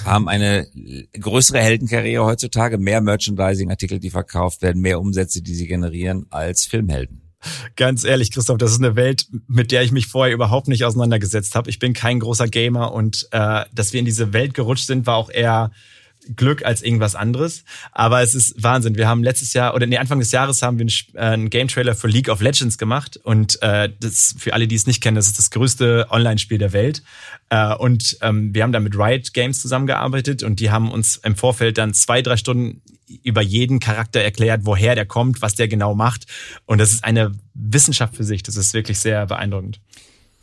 Haben 0.05 0.27
eine 0.27 0.67
größere 1.19 1.59
Heldenkarriere 1.59 2.25
heutzutage, 2.25 2.77
mehr 2.77 3.01
Merchandising-Artikel, 3.01 3.99
die 3.99 4.09
verkauft 4.09 4.61
werden, 4.61 4.81
mehr 4.81 4.99
Umsätze, 4.99 5.41
die 5.41 5.55
sie 5.55 5.67
generieren, 5.67 6.25
als 6.29 6.65
Filmhelden. 6.65 7.21
Ganz 7.75 8.03
ehrlich, 8.03 8.31
Christoph, 8.31 8.59
das 8.59 8.71
ist 8.71 8.83
eine 8.83 8.95
Welt, 8.95 9.27
mit 9.47 9.71
der 9.71 9.81
ich 9.81 9.91
mich 9.91 10.07
vorher 10.07 10.33
überhaupt 10.33 10.67
nicht 10.67 10.85
auseinandergesetzt 10.85 11.55
habe. 11.55 11.69
Ich 11.69 11.79
bin 11.79 11.93
kein 11.93 12.19
großer 12.19 12.47
Gamer 12.47 12.93
und 12.93 13.27
äh, 13.31 13.65
dass 13.73 13.93
wir 13.93 13.99
in 13.99 14.05
diese 14.05 14.33
Welt 14.33 14.53
gerutscht 14.53 14.85
sind, 14.85 15.07
war 15.07 15.15
auch 15.15 15.31
eher 15.31 15.71
Glück 16.35 16.63
als 16.63 16.81
irgendwas 16.81 17.15
anderes. 17.15 17.63
Aber 17.91 18.21
es 18.21 18.35
ist 18.35 18.61
Wahnsinn. 18.61 18.95
Wir 18.95 19.07
haben 19.07 19.23
letztes 19.23 19.53
Jahr 19.53 19.73
oder 19.73 19.87
nee, 19.87 19.97
Anfang 19.97 20.19
des 20.19 20.31
Jahres 20.31 20.61
haben 20.61 20.77
wir 20.77 20.83
einen, 20.83 21.15
äh, 21.15 21.33
einen 21.33 21.49
Game 21.49 21.67
Trailer 21.67 21.95
für 21.95 22.07
League 22.07 22.29
of 22.29 22.41
Legends 22.41 22.77
gemacht 22.77 23.17
und 23.17 23.61
äh, 23.61 23.89
das 23.99 24.35
für 24.37 24.53
alle, 24.53 24.67
die 24.67 24.75
es 24.75 24.87
nicht 24.87 25.01
kennen, 25.01 25.15
das 25.15 25.27
ist 25.27 25.37
das 25.37 25.49
größte 25.51 26.07
Online-Spiel 26.09 26.57
der 26.57 26.73
Welt. 26.73 27.03
Äh, 27.49 27.73
und 27.75 28.17
ähm, 28.21 28.53
wir 28.53 28.63
haben 28.63 28.71
da 28.71 28.79
mit 28.79 28.95
Riot 28.95 29.33
Games 29.33 29.61
zusammengearbeitet 29.61 30.43
und 30.43 30.59
die 30.59 30.71
haben 30.71 30.91
uns 30.91 31.17
im 31.17 31.35
Vorfeld 31.35 31.77
dann 31.77 31.93
zwei, 31.93 32.21
drei 32.21 32.37
Stunden 32.37 32.81
über 33.23 33.41
jeden 33.41 33.79
Charakter 33.79 34.21
erklärt, 34.21 34.61
woher 34.63 34.95
der 34.95 35.05
kommt, 35.05 35.41
was 35.41 35.55
der 35.55 35.67
genau 35.67 35.95
macht. 35.95 36.25
Und 36.65 36.77
das 36.77 36.91
ist 36.91 37.03
eine 37.03 37.33
Wissenschaft 37.53 38.15
für 38.15 38.23
sich. 38.23 38.43
Das 38.43 38.55
ist 38.55 38.73
wirklich 38.73 38.99
sehr 38.99 39.25
beeindruckend. 39.25 39.81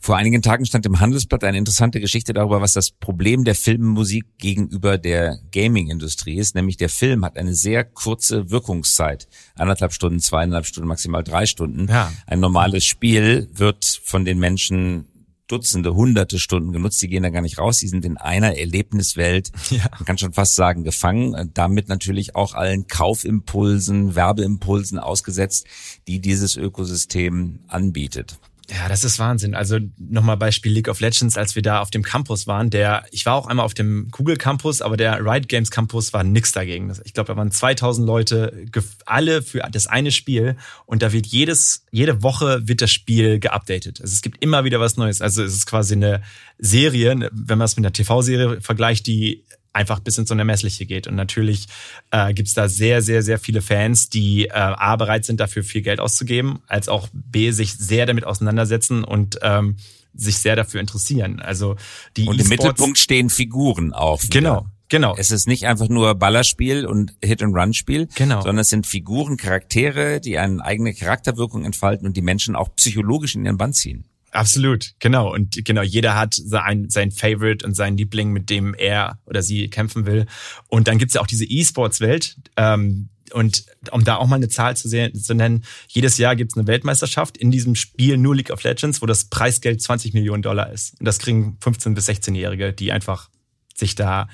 Vor 0.01 0.17
einigen 0.17 0.43
Tagen 0.43 0.65
stand 0.65 0.87
im 0.87 1.01
Handelsblatt 1.01 1.45
eine 1.45 1.59
interessante 1.59 2.01
Geschichte 2.01 2.33
darüber, 2.33 2.61
was 2.61 2.73
das 2.73 2.91
Problem 2.91 3.45
der 3.45 3.55
Filmmusik 3.55 4.27
gegenüber 4.39 4.97
der 4.97 5.39
Gaming-Industrie 5.53 6.37
ist. 6.39 6.55
Nämlich 6.55 6.77
der 6.77 6.89
Film 6.89 7.25
hat 7.25 7.37
eine 7.37 7.55
sehr 7.55 7.85
kurze 7.85 8.51
Wirkungszeit. 8.51 9.29
Anderthalb 9.57 9.93
Stunden, 9.93 10.21
zweieinhalb 10.21 10.67
Stunden, 10.67 10.89
maximal 10.89 11.25
drei 11.25 11.47
Stunden. 11.47 11.89
Ja. 11.89 12.13
Ein 12.27 12.41
normales 12.41 12.85
Spiel 12.85 13.49
wird 13.53 13.85
von 14.05 14.25
den 14.25 14.39
Menschen 14.39 15.07
Dutzende, 15.49 15.95
hunderte 15.95 16.39
Stunden 16.39 16.73
genutzt. 16.73 17.01
Die 17.01 17.09
gehen 17.09 17.23
da 17.23 17.31
gar 17.31 17.41
nicht 17.41 17.59
raus. 17.59 17.79
Die 17.79 17.89
sind 17.89 18.05
in 18.05 18.19
einer 18.19 18.57
Erlebniswelt, 18.59 19.51
ja. 19.71 19.89
man 19.93 20.05
kann 20.05 20.19
schon 20.19 20.35
fast 20.35 20.55
sagen, 20.55 20.85
gefangen. 20.85 21.51
Damit 21.55 21.89
natürlich 21.89 22.37
auch 22.37 22.55
allen 22.55 22.87
Kaufimpulsen, 22.87 24.15
Werbeimpulsen 24.15 24.99
ausgesetzt, 24.99 25.67
die 26.07 26.21
dieses 26.21 26.57
Ökosystem 26.57 27.61
anbietet. 27.67 28.39
Ja, 28.71 28.87
das 28.89 29.03
ist 29.03 29.19
Wahnsinn. 29.19 29.55
Also 29.55 29.79
nochmal 29.97 30.37
Beispiel 30.37 30.71
League 30.71 30.89
of 30.89 31.01
Legends, 31.01 31.39
als 31.39 31.55
wir 31.55 31.63
da 31.63 31.81
auf 31.81 31.91
dem 31.91 32.03
Campus 32.03 32.47
waren. 32.47 32.69
Der, 32.69 33.07
ich 33.11 33.25
war 33.25 33.35
auch 33.35 33.47
einmal 33.47 33.65
auf 33.65 33.73
dem 33.73 34.09
Google 34.11 34.37
Campus, 34.37 34.83
aber 34.83 34.99
der 34.99 35.25
Riot 35.25 35.49
Games 35.49 35.71
Campus 35.71 36.13
war 36.13 36.23
nix 36.23 36.53
dagegen. 36.53 36.93
Ich 37.05 37.15
glaube, 37.15 37.29
da 37.29 37.37
waren 37.37 37.51
2000 37.51 38.07
Leute, 38.07 38.67
alle 39.07 39.41
für 39.41 39.61
das 39.73 39.87
eine 39.87 40.11
Spiel. 40.11 40.57
Und 40.85 41.03
da 41.03 41.13
wird 41.13 41.27
jedes, 41.27 41.87
jede 41.91 42.23
Woche 42.23 42.69
wird 42.69 42.83
das 42.83 42.91
Spiel 42.91 43.39
geupdatet. 43.39 44.03
Also 44.03 44.13
es 44.13 44.21
gibt 44.21 44.43
immer 44.43 44.65
wieder 44.65 44.81
was 44.81 44.99
Neues. 44.99 45.23
Also 45.23 45.43
es 45.43 45.55
ist 45.55 45.67
quasi 45.67 45.95
eine 45.95 46.23
Serie, 46.59 47.31
wenn 47.33 47.59
man 47.59 47.65
es 47.65 47.77
mit 47.77 47.87
einer 47.87 47.93
TV-Serie 47.95 48.61
vergleicht, 48.61 49.07
die 49.07 49.45
einfach 49.73 50.01
bis 50.01 50.19
ins 50.19 50.31
Unermessliche 50.31 50.87
geht. 50.87 51.07
Und 51.07 51.15
natürlich 51.15 51.67
äh, 52.11 52.33
gibt 52.35 52.49
es 52.49 52.55
da 52.55 52.69
sehr, 52.69 53.03
sehr, 53.03 53.23
sehr 53.23 53.39
viele 53.39 53.63
Fans, 53.63 54.09
die 54.09 54.47
äh, 54.47 54.53
A 54.53 54.97
bereit 54.97 55.25
sind, 55.25 55.41
dafür 55.41 55.63
viel 55.63 55.83
Geld 55.83 56.01
auszugeben, 56.01 56.61
als 56.67 56.89
auch 56.89 57.09
B 57.13 57.51
sich 57.51 57.75
sehr 57.75 58.07
damit 58.07 58.25
auseinandersetzen 58.25 59.05
und 59.05 59.39
ähm, 59.43 59.77
sich 60.15 60.39
sehr 60.39 60.57
dafür 60.57 60.81
interessieren. 60.81 61.41
Also 61.41 61.77
die 62.17 62.27
Und 62.27 62.41
im 62.41 62.49
Mittelpunkt 62.49 62.99
stehen 62.99 63.31
Figuren 63.31 63.93
auch. 63.93 64.23
Wieder. 64.23 64.31
Genau. 64.31 64.67
Genau. 64.91 65.15
Es 65.19 65.31
ist 65.31 65.47
nicht 65.47 65.67
einfach 65.67 65.89
nur 65.89 66.15
Ballerspiel 66.15 66.87
und 66.87 67.15
Hit-and-Run-Spiel, 67.23 68.09
genau. 68.15 68.41
sondern 68.41 68.61
es 68.61 68.71
sind 68.71 68.87
Figuren, 68.87 69.37
Charaktere, 69.37 70.19
die 70.19 70.39
eine 70.39 70.65
eigene 70.65 70.95
Charakterwirkung 70.95 71.65
entfalten 71.65 72.07
und 72.07 72.17
die 72.17 72.23
Menschen 72.23 72.57
auch 72.57 72.75
psychologisch 72.75 73.35
in 73.35 73.45
ihren 73.45 73.59
Bann 73.59 73.75
ziehen. 73.75 74.07
Absolut, 74.39 74.95
genau. 75.01 75.35
Und 75.35 75.65
genau, 75.65 75.83
jeder 75.83 76.15
hat 76.15 76.33
sein, 76.33 76.89
sein 76.91 77.11
Favorite 77.11 77.67
und 77.67 77.75
seinen 77.75 77.97
Liebling, 77.97 78.31
mit 78.31 78.51
dem 78.51 78.73
er 78.73 79.19
oder 79.27 79.43
sie 79.43 79.69
kämpfen 79.69 80.07
will. 80.07 80.27
Und 80.69 80.87
dann 80.87 80.99
gibt's 80.99 81.15
ja 81.15 81.21
auch 81.21 81.27
diese 81.27 81.45
E-Sports-Welt. 81.45 82.37
Ähm, 82.57 83.09
und 83.33 83.65
um 83.91 84.05
da 84.05 84.15
auch 84.15 84.29
mal 84.29 84.37
eine 84.37 84.49
Zahl 84.49 84.77
zu, 84.77 84.89
sehen, 84.89 85.13
zu 85.13 85.35
nennen, 85.35 85.65
jedes 85.89 86.19
Jahr 86.19 86.37
gibt's 86.37 86.57
eine 86.57 86.69
Weltmeisterschaft 86.69 87.37
in 87.37 87.51
diesem 87.51 87.75
Spiel 87.75 88.17
nur 88.17 88.37
League 88.37 88.51
of 88.51 88.63
Legends, 88.63 89.03
wo 89.03 89.07
das 89.07 89.25
Preisgeld 89.25 89.83
20 89.83 90.15
Millionen 90.15 90.43
Dollar 90.43 90.73
ist. 90.73 90.95
Und 91.01 91.07
das 91.07 91.19
kriegen 91.19 91.59
15- 91.61 91.95
bis 91.95 92.09
16-Jährige, 92.09 92.73
die 92.73 92.93
einfach 92.93 93.31
sich 93.75 93.97
da 93.97 94.29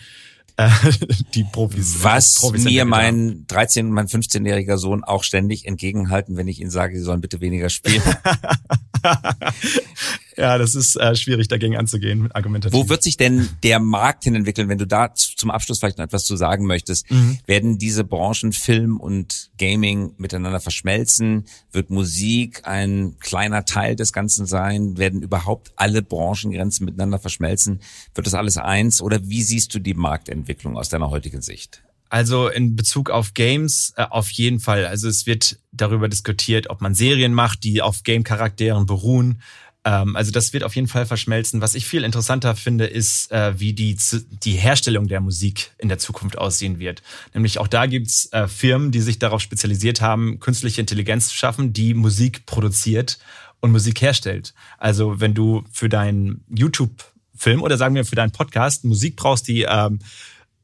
die 1.35 1.45
Profis. 1.45 2.03
Was 2.03 2.37
Profis 2.37 2.65
mir 2.65 2.85
mein 2.85 3.47
13- 3.47 3.81
und 3.81 3.91
mein 3.91 4.07
15-jähriger 4.07 4.79
Sohn 4.79 5.03
auch 5.03 5.25
ständig 5.25 5.67
entgegenhalten, 5.67 6.37
wenn 6.37 6.49
ich 6.49 6.61
ihnen 6.61 6.71
sage, 6.71 6.97
sie 6.97 7.03
sollen 7.03 7.21
bitte 7.21 7.41
weniger 7.41 7.71
spielen. 7.71 8.03
ja, 10.37 10.59
das 10.59 10.75
ist 10.75 10.97
äh, 10.97 11.15
schwierig 11.15 11.49
dagegen 11.49 11.77
anzugehen, 11.77 12.31
argumentativ. 12.33 12.79
Wo 12.79 12.89
wird 12.89 13.03
sich 13.03 13.17
denn 13.17 13.49
der 13.63 13.79
Markt 13.81 14.25
hin 14.25 14.35
entwickeln, 14.35 14.69
wenn 14.69 14.79
du 14.79 14.87
da 14.87 15.15
zum 15.15 15.51
Abschluss 15.51 15.79
vielleicht 15.79 15.99
noch 15.99 16.05
etwas 16.05 16.25
zu 16.25 16.37
sagen 16.37 16.67
möchtest? 16.67 17.11
Mhm. 17.11 17.39
Werden 17.47 17.79
diese 17.79 18.05
Branchen 18.05 18.53
Film 18.53 18.99
und 18.99 19.51
Gaming 19.59 20.15
miteinander 20.19 20.61
verschmelzen? 20.61 21.45
Wird 21.73 21.91
Musik 21.91 22.63
ein 22.65 23.17
kleiner 23.21 23.65
Teil 23.65 23.97
des 23.97 24.13
Ganzen 24.13 24.47
sein? 24.47 24.99
Werden 24.99 25.23
überhaupt 25.23 25.73
alle 25.77 26.03
Branchengrenzen 26.03 26.85
miteinander 26.85 27.19
verschmelzen? 27.19 27.81
Wird 28.15 28.27
das 28.27 28.35
alles 28.35 28.57
eins? 28.57 29.01
Oder 29.01 29.29
wie 29.29 29.43
siehst 29.43 29.75
du 29.75 29.79
die 29.79 29.95
Marktentwicklung 29.95 30.77
aus 30.77 30.89
deiner 30.89 31.11
heutigen 31.11 31.43
Sicht? 31.43 31.83
Also 32.15 32.49
in 32.49 32.77
Bezug 32.77 33.11
auf 33.11 33.35
Games 33.35 33.93
äh, 33.97 34.07
auf 34.09 34.31
jeden 34.31 34.61
Fall. 34.61 34.87
Also 34.87 35.09
es 35.09 35.27
wird 35.27 35.59
darüber 35.73 36.09
diskutiert, 36.09 36.71
ob 36.71 36.81
man 36.81 36.95
Serien 36.95 37.35
macht, 37.35 37.65
die 37.65 37.83
auf 37.83 38.05
Game-Charakteren 38.05 38.87
beruhen. 38.87 39.43
Ähm, 39.85 40.17
also 40.17 40.31
das 40.31 40.53
wird 40.53 40.65
auf 40.65 40.75
jeden 40.75 40.89
Fall 40.89 41.07
verschmelzen. 41.07 41.61
Was 41.61 41.75
ich 41.75 41.87
viel 41.87 42.05
interessanter 42.05 42.57
finde, 42.57 42.87
ist, 42.87 43.31
äh, 43.31 43.59
wie 43.59 43.73
die, 43.73 43.97
die 44.43 44.53
Herstellung 44.53 45.09
der 45.09 45.21
Musik 45.21 45.73
in 45.79 45.89
der 45.89 45.99
Zukunft 45.99 46.39
aussehen 46.39 46.79
wird. 46.79 47.03
Nämlich 47.35 47.59
auch 47.59 47.69
da 47.69 47.87
gibt's 47.87 48.33
äh, 48.33 48.49
Firmen, 48.49 48.91
die 48.91 49.01
sich 49.01 49.19
darauf 49.19 49.41
spezialisiert 49.41 50.01
haben, 50.01 50.41
künstliche 50.41 50.81
Intelligenz 50.81 51.29
zu 51.29 51.37
schaffen, 51.37 51.73
die 51.73 51.95
Musik 51.95 52.47
produziert 52.47 53.19
und 53.61 53.73
Musik 53.73 54.01
herstellt. 54.01 54.55
Also 54.79 55.21
wenn 55.21 55.35
du 55.35 55.65
für 55.71 55.89
deinen 55.89 56.45
YouTube-Film 56.49 57.63
oder 57.63 57.77
sagen 57.77 57.95
wir 57.95 58.05
für 58.05 58.17
deinen 58.17 58.33
Podcast 58.33 58.85
Musik 58.85 59.17
brauchst, 59.17 59.49
die 59.49 59.63
ähm, 59.63 60.01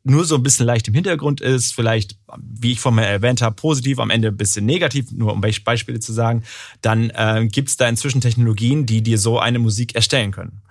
nur 0.02 0.24
so 0.24 0.36
ein 0.36 0.42
bisschen 0.42 0.66
leicht 0.66 0.88
im 0.88 0.94
Hintergrund 0.94 1.40
ist, 1.40 1.74
vielleicht, 1.74 2.16
wie 2.38 2.72
ich 2.72 2.80
vorhin 2.80 3.00
erwähnt 3.00 3.42
habe, 3.42 3.54
positiv, 3.54 3.98
am 3.98 4.10
Ende 4.10 4.28
ein 4.28 4.36
bisschen 4.36 4.64
negativ, 4.64 5.12
nur 5.12 5.32
um 5.32 5.40
Beispiele 5.40 6.00
zu 6.00 6.12
sagen, 6.12 6.42
dann 6.80 7.10
äh, 7.10 7.46
gibt 7.50 7.68
es 7.68 7.76
da 7.76 7.88
inzwischen 7.88 8.20
Technologien, 8.20 8.86
die 8.86 9.02
dir 9.02 9.18
so 9.18 9.38
eine 9.38 9.58
Musik 9.58 9.94
erstellen 9.94 10.30
können. 10.30 10.62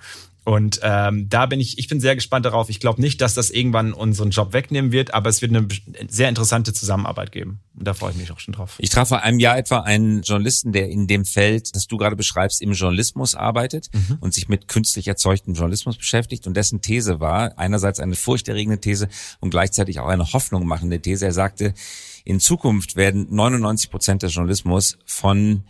Und 0.50 0.80
ähm, 0.82 1.30
da 1.30 1.46
bin 1.46 1.60
ich, 1.60 1.78
ich 1.78 1.88
bin 1.88 2.00
sehr 2.00 2.16
gespannt 2.16 2.44
darauf. 2.44 2.72
Ich 2.72 2.80
glaube 2.80 3.00
nicht, 3.00 3.22
dass 3.22 3.36
das 3.36 3.52
irgendwann 3.52 3.94
unseren 3.94 4.32
Job 4.32 4.52
wegnehmen 4.52 4.92
wird, 4.92 5.14
aber 5.14 5.30
es 5.30 5.44
wird 5.44 5.56
eine 5.56 5.68
sehr 6.08 6.28
interessante 6.28 6.74
Zusammenarbeit 6.74 7.32
geben. 7.32 7.60
Und 7.78 7.88
da 7.88 7.94
freue 7.94 8.14
ich 8.14 8.18
mich 8.18 8.32
auch 8.32 8.40
schon 8.40 8.56
drauf. 8.56 8.74
Ich 8.80 8.90
traf 8.90 9.10
vor 9.10 9.22
einem 9.22 9.38
Jahr 9.38 9.60
etwa 9.60 9.82
einen 9.82 10.24
Journalisten, 10.24 10.72
der 10.72 10.90
in 10.90 11.06
dem 11.06 11.24
Feld, 11.24 11.76
das 11.76 11.86
du 11.86 11.98
gerade 11.98 12.16
beschreibst, 12.16 12.64
im 12.64 12.72
Journalismus 12.72 13.36
arbeitet 13.36 13.92
mhm. 13.94 14.18
und 14.22 14.34
sich 14.34 14.50
mit 14.50 14.68
künstlich 14.68 15.08
erzeugtem 15.08 15.54
Journalismus 15.54 15.98
beschäftigt. 15.98 16.48
Und 16.48 16.58
dessen 16.58 16.82
These 16.82 17.20
war 17.20 17.60
einerseits 17.60 18.00
eine 18.00 18.16
furchterregende 18.16 18.82
These 18.82 19.08
und 19.42 19.52
gleichzeitig 19.52 20.00
auch 20.00 20.08
eine 20.08 20.34
Hoffnung 20.34 20.66
machende 20.66 21.00
These. 21.00 21.26
Er 21.26 21.34
sagte, 21.34 21.76
in 22.26 22.40
Zukunft 22.40 22.96
werden 22.96 23.28
99 23.30 23.92
Prozent 23.92 24.24
des 24.24 24.34
Journalismus 24.34 24.98
von 25.06 25.66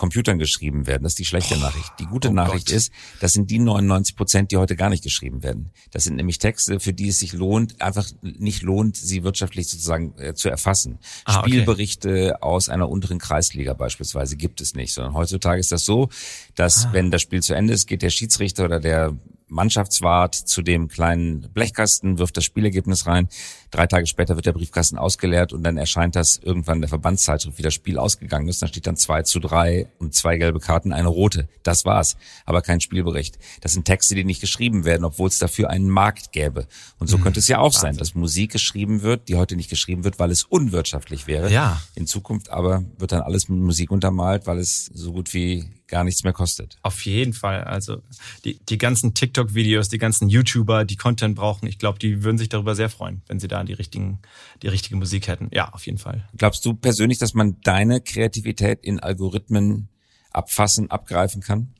Computern 0.00 0.38
geschrieben 0.38 0.86
werden. 0.86 1.02
Das 1.02 1.12
ist 1.12 1.18
die 1.18 1.26
schlechte 1.26 1.56
oh, 1.56 1.60
Nachricht. 1.60 1.92
Die 2.00 2.06
gute 2.06 2.30
oh 2.30 2.32
Nachricht 2.32 2.68
Gott. 2.68 2.76
ist, 2.76 2.90
das 3.20 3.34
sind 3.34 3.50
die 3.50 3.58
99 3.58 4.16
Prozent, 4.16 4.50
die 4.50 4.56
heute 4.56 4.74
gar 4.74 4.88
nicht 4.88 5.04
geschrieben 5.04 5.42
werden. 5.42 5.72
Das 5.90 6.04
sind 6.04 6.16
nämlich 6.16 6.38
Texte, 6.38 6.80
für 6.80 6.94
die 6.94 7.08
es 7.08 7.18
sich 7.18 7.34
lohnt, 7.34 7.82
einfach 7.82 8.08
nicht 8.22 8.62
lohnt, 8.62 8.96
sie 8.96 9.24
wirtschaftlich 9.24 9.68
sozusagen 9.68 10.14
äh, 10.18 10.32
zu 10.32 10.48
erfassen. 10.48 11.00
Ah, 11.26 11.40
Spielberichte 11.40 12.32
okay. 12.34 12.34
aus 12.40 12.70
einer 12.70 12.88
unteren 12.88 13.18
Kreisliga 13.18 13.74
beispielsweise 13.74 14.38
gibt 14.38 14.62
es 14.62 14.74
nicht, 14.74 14.94
sondern 14.94 15.12
heutzutage 15.12 15.60
ist 15.60 15.70
das 15.70 15.84
so, 15.84 16.08
dass 16.54 16.86
ah. 16.86 16.92
wenn 16.92 17.10
das 17.10 17.20
Spiel 17.20 17.42
zu 17.42 17.52
Ende 17.52 17.74
ist, 17.74 17.86
geht 17.86 18.00
der 18.00 18.10
Schiedsrichter 18.10 18.64
oder 18.64 18.80
der 18.80 19.18
Mannschaftswart 19.50 20.34
zu 20.34 20.62
dem 20.62 20.88
kleinen 20.88 21.42
Blechkasten, 21.52 22.18
wirft 22.18 22.36
das 22.36 22.44
Spielergebnis 22.44 23.06
rein. 23.06 23.28
Drei 23.70 23.86
Tage 23.86 24.06
später 24.06 24.36
wird 24.36 24.46
der 24.46 24.52
Briefkasten 24.52 24.98
ausgeleert 24.98 25.52
und 25.52 25.62
dann 25.62 25.76
erscheint 25.76 26.16
das 26.16 26.38
irgendwann 26.42 26.76
in 26.76 26.82
der 26.82 26.88
Verbandszeitschrift, 26.88 27.58
wie 27.58 27.62
das 27.62 27.74
Spiel 27.74 27.98
ausgegangen 27.98 28.48
ist. 28.48 28.62
Dann 28.62 28.68
steht 28.68 28.86
dann 28.86 28.96
zwei 28.96 29.22
zu 29.22 29.38
drei 29.38 29.88
und 29.98 30.14
zwei 30.14 30.36
gelbe 30.38 30.60
Karten, 30.60 30.92
eine 30.92 31.08
rote. 31.08 31.48
Das 31.62 31.84
war's. 31.84 32.16
Aber 32.44 32.62
kein 32.62 32.80
Spielbericht. 32.80 33.38
Das 33.60 33.72
sind 33.72 33.84
Texte, 33.84 34.14
die 34.14 34.24
nicht 34.24 34.40
geschrieben 34.40 34.84
werden, 34.84 35.04
obwohl 35.04 35.28
es 35.28 35.38
dafür 35.38 35.70
einen 35.70 35.88
Markt 35.88 36.32
gäbe. 36.32 36.66
Und 36.98 37.08
so 37.08 37.18
mhm. 37.18 37.22
könnte 37.22 37.40
es 37.40 37.48
ja 37.48 37.58
auch 37.58 37.72
sein, 37.72 37.96
dass 37.96 38.14
Musik 38.14 38.52
geschrieben 38.52 39.02
wird, 39.02 39.28
die 39.28 39.36
heute 39.36 39.56
nicht 39.56 39.70
geschrieben 39.70 40.04
wird, 40.04 40.18
weil 40.18 40.30
es 40.30 40.44
unwirtschaftlich 40.44 41.26
wäre. 41.26 41.50
Ja. 41.50 41.80
In 41.94 42.06
Zukunft 42.06 42.50
aber 42.50 42.84
wird 42.98 43.12
dann 43.12 43.22
alles 43.22 43.48
mit 43.48 43.60
Musik 43.60 43.90
untermalt, 43.90 44.46
weil 44.46 44.58
es 44.58 44.86
so 44.86 45.12
gut 45.12 45.32
wie 45.34 45.68
gar 45.90 46.04
nichts 46.04 46.24
mehr 46.24 46.32
kostet. 46.32 46.78
Auf 46.82 47.04
jeden 47.04 47.34
Fall. 47.34 47.64
Also 47.64 48.02
die, 48.44 48.58
die 48.58 48.78
ganzen 48.78 49.12
TikTok-Videos, 49.12 49.88
die 49.88 49.98
ganzen 49.98 50.28
YouTuber, 50.28 50.84
die 50.84 50.96
Content 50.96 51.36
brauchen, 51.36 51.66
ich 51.66 51.78
glaube, 51.78 51.98
die 51.98 52.24
würden 52.24 52.38
sich 52.38 52.48
darüber 52.48 52.74
sehr 52.74 52.88
freuen, 52.88 53.22
wenn 53.26 53.38
sie 53.38 53.48
da 53.48 53.62
die 53.64 53.74
richtigen, 53.74 54.20
die 54.62 54.68
richtige 54.68 54.96
Musik 54.96 55.28
hätten. 55.28 55.50
Ja, 55.52 55.68
auf 55.70 55.84
jeden 55.86 55.98
Fall. 55.98 56.26
Glaubst 56.36 56.64
du 56.64 56.72
persönlich, 56.74 57.18
dass 57.18 57.34
man 57.34 57.60
deine 57.62 58.00
Kreativität 58.00 58.80
in 58.82 59.00
Algorithmen 59.00 59.88
abfassen, 60.30 60.90
abgreifen 60.90 61.42
kann? 61.42 61.74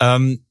Ähm, 0.00 0.42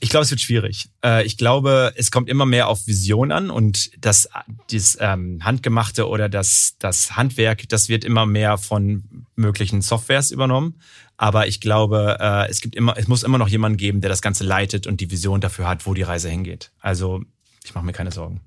ich 0.00 0.10
glaube, 0.10 0.24
es 0.24 0.30
wird 0.30 0.40
schwierig. 0.40 0.90
Äh, 1.04 1.24
ich 1.24 1.36
glaube, 1.36 1.92
es 1.96 2.10
kommt 2.10 2.28
immer 2.28 2.46
mehr 2.46 2.68
auf 2.68 2.86
Vision 2.86 3.32
an 3.32 3.50
und 3.50 3.90
das, 4.04 4.28
das 4.70 4.98
ähm, 5.00 5.40
Handgemachte 5.42 6.08
oder 6.08 6.28
das, 6.28 6.76
das 6.78 7.16
Handwerk, 7.16 7.68
das 7.68 7.88
wird 7.88 8.04
immer 8.04 8.26
mehr 8.26 8.58
von 8.58 9.26
möglichen 9.36 9.82
Softwares 9.82 10.30
übernommen. 10.30 10.80
Aber 11.20 11.46
ich 11.46 11.60
glaube, 11.60 12.16
äh, 12.18 12.48
es 12.48 12.62
gibt 12.62 12.74
immer, 12.74 12.96
es 12.96 13.06
muss 13.06 13.24
immer 13.24 13.36
noch 13.36 13.48
jemanden 13.48 13.76
geben, 13.76 14.00
der 14.00 14.08
das 14.08 14.22
Ganze 14.22 14.42
leitet 14.42 14.86
und 14.86 15.02
die 15.02 15.10
Vision 15.10 15.42
dafür 15.42 15.68
hat, 15.68 15.84
wo 15.84 15.92
die 15.92 16.00
Reise 16.00 16.30
hingeht. 16.30 16.72
Also 16.80 17.22
ich 17.62 17.74
mache 17.74 17.84
mir 17.84 17.92
keine 17.92 18.10
Sorgen. 18.10 18.40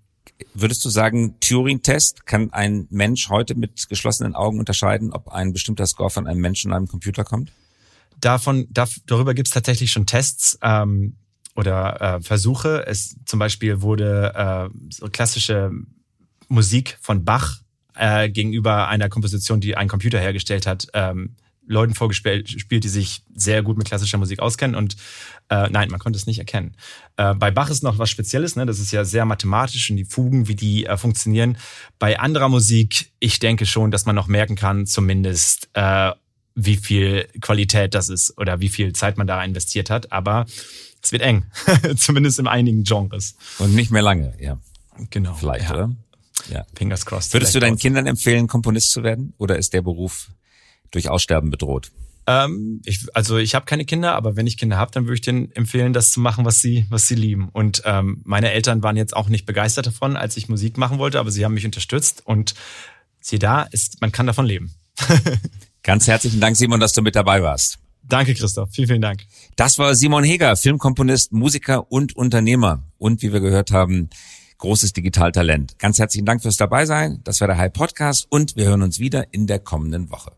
Würdest 0.55 0.83
du 0.83 0.89
sagen, 0.89 1.39
Turing-Test 1.39 2.25
kann 2.25 2.51
ein 2.51 2.87
Mensch 2.89 3.29
heute 3.29 3.53
mit 3.53 3.87
geschlossenen 3.89 4.33
Augen 4.33 4.57
unterscheiden, 4.57 5.13
ob 5.13 5.27
ein 5.27 5.53
bestimmter 5.53 5.85
Score 5.85 6.09
von 6.09 6.25
einem 6.25 6.41
Menschen 6.41 6.71
in 6.71 6.75
einem 6.75 6.87
Computer 6.87 7.23
kommt? 7.23 7.51
Davon, 8.19 8.65
da, 8.71 8.87
darüber 9.05 9.35
gibt 9.35 9.49
es 9.49 9.53
tatsächlich 9.53 9.91
schon 9.91 10.07
Tests 10.07 10.57
ähm, 10.63 11.17
oder 11.55 12.01
äh, 12.01 12.21
Versuche. 12.21 12.87
Es 12.87 13.17
zum 13.25 13.37
Beispiel 13.37 13.83
wurde 13.83 14.33
äh, 14.73 14.75
so 14.89 15.09
klassische 15.11 15.69
Musik 16.47 16.97
von 17.01 17.23
Bach 17.23 17.59
äh, 17.95 18.31
gegenüber 18.31 18.87
einer 18.87 19.09
Komposition, 19.09 19.61
die 19.61 19.77
ein 19.77 19.87
Computer 19.87 20.19
hergestellt 20.19 20.65
hat, 20.65 20.87
ähm, 20.95 21.35
Leuten 21.65 21.93
vorgespielt, 21.93 22.69
die 22.71 22.89
sich 22.89 23.23
sehr 23.33 23.63
gut 23.63 23.77
mit 23.77 23.87
klassischer 23.87 24.17
Musik 24.17 24.39
auskennen 24.39 24.75
und 24.75 24.95
äh, 25.49 25.69
nein, 25.69 25.89
man 25.89 25.99
konnte 25.99 26.17
es 26.17 26.25
nicht 26.25 26.39
erkennen. 26.39 26.75
Äh, 27.17 27.35
bei 27.35 27.51
Bach 27.51 27.69
ist 27.69 27.83
noch 27.83 27.97
was 27.97 28.09
Spezielles, 28.09 28.55
ne? 28.55 28.65
das 28.65 28.79
ist 28.79 28.91
ja 28.91 29.05
sehr 29.05 29.25
mathematisch 29.25 29.89
und 29.89 29.97
die 29.97 30.05
Fugen, 30.05 30.47
wie 30.47 30.55
die 30.55 30.85
äh, 30.85 30.97
funktionieren. 30.97 31.57
Bei 31.99 32.19
anderer 32.19 32.49
Musik, 32.49 33.11
ich 33.19 33.39
denke 33.39 33.65
schon, 33.65 33.91
dass 33.91 34.05
man 34.05 34.15
noch 34.15 34.27
merken 34.27 34.55
kann, 34.55 34.85
zumindest 34.85 35.69
äh, 35.73 36.11
wie 36.55 36.75
viel 36.75 37.27
Qualität 37.41 37.93
das 37.93 38.09
ist 38.09 38.37
oder 38.37 38.59
wie 38.59 38.69
viel 38.69 38.93
Zeit 38.93 39.17
man 39.17 39.27
da 39.27 39.43
investiert 39.43 39.89
hat, 39.89 40.11
aber 40.11 40.45
es 41.01 41.11
wird 41.11 41.21
eng, 41.21 41.45
zumindest 41.95 42.39
in 42.39 42.47
einigen 42.47 42.83
Genres. 42.83 43.35
Und 43.59 43.73
nicht 43.73 43.91
mehr 43.91 44.01
lange, 44.01 44.33
ja. 44.39 44.59
Genau. 45.09 45.33
Vielleicht, 45.33 45.69
ja. 45.69 45.73
oder? 45.73 45.95
Ja. 46.49 46.65
Fingers 46.75 47.05
crossed. 47.05 47.33
Würdest 47.33 47.55
du 47.55 47.59
deinen 47.59 47.77
Kindern 47.77 48.05
empfehlen, 48.05 48.47
Komponist 48.47 48.91
zu 48.91 49.03
werden? 49.03 49.33
Oder 49.37 49.57
ist 49.57 49.73
der 49.73 49.81
Beruf 49.81 50.29
durch 50.93 51.09
Aussterben 51.09 51.51
bedroht? 51.51 51.91
Ähm, 52.25 52.81
ich, 52.85 53.05
also 53.13 53.37
ich 53.37 53.53
habe 53.53 53.65
keine 53.65 53.85
Kinder, 53.85 54.15
aber 54.15 54.35
wenn 54.35 54.47
ich 54.47 54.57
Kinder 54.57 54.77
habe, 54.77 54.91
dann 54.91 55.05
würde 55.05 55.15
ich 55.15 55.21
denen 55.21 55.51
empfehlen, 55.51 55.93
das 55.93 56.11
zu 56.11 56.21
machen, 56.21 56.45
was 56.45 56.61
sie, 56.61 56.85
was 56.89 57.07
sie 57.07 57.15
lieben. 57.15 57.49
Und 57.49 57.81
ähm, 57.85 58.21
meine 58.23 58.51
Eltern 58.51 58.81
waren 58.81 58.95
jetzt 58.95 59.15
auch 59.15 59.29
nicht 59.29 59.45
begeistert 59.45 59.87
davon, 59.87 60.15
als 60.15 60.37
ich 60.37 60.47
Musik 60.47 60.77
machen 60.77 60.99
wollte, 60.99 61.19
aber 61.19 61.31
sie 61.31 61.43
haben 61.43 61.53
mich 61.53 61.65
unterstützt 61.65 62.25
und 62.25 62.53
sie 63.19 63.39
da 63.39 63.63
ist, 63.63 63.99
man 64.01 64.11
kann 64.11 64.27
davon 64.27 64.45
leben. 64.45 64.73
Ganz 65.83 66.07
herzlichen 66.07 66.39
Dank, 66.39 66.55
Simon, 66.55 66.79
dass 66.79 66.93
du 66.93 67.01
mit 67.01 67.15
dabei 67.15 67.43
warst. 67.43 67.79
Danke, 68.03 68.33
Christoph. 68.33 68.69
Vielen, 68.71 68.87
vielen 68.87 69.01
Dank. 69.01 69.21
Das 69.55 69.79
war 69.79 69.95
Simon 69.95 70.23
Heger, 70.23 70.55
Filmkomponist, 70.55 71.31
Musiker 71.31 71.91
und 71.91 72.15
Unternehmer. 72.15 72.83
Und 72.97 73.21
wie 73.21 73.33
wir 73.33 73.39
gehört 73.39 73.71
haben, 73.71 74.09
großes 74.57 74.93
Digitaltalent. 74.93 75.79
Ganz 75.79 75.99
herzlichen 75.99 76.25
Dank 76.25 76.41
fürs 76.41 76.57
Dabeisein. 76.57 77.19
Das 77.23 77.41
war 77.41 77.47
der 77.47 77.57
High 77.57 77.73
Podcast 77.73 78.27
und 78.29 78.55
wir 78.55 78.65
hören 78.65 78.81
uns 78.81 78.99
wieder 78.99 79.33
in 79.33 79.47
der 79.47 79.59
kommenden 79.59 80.09
Woche. 80.09 80.31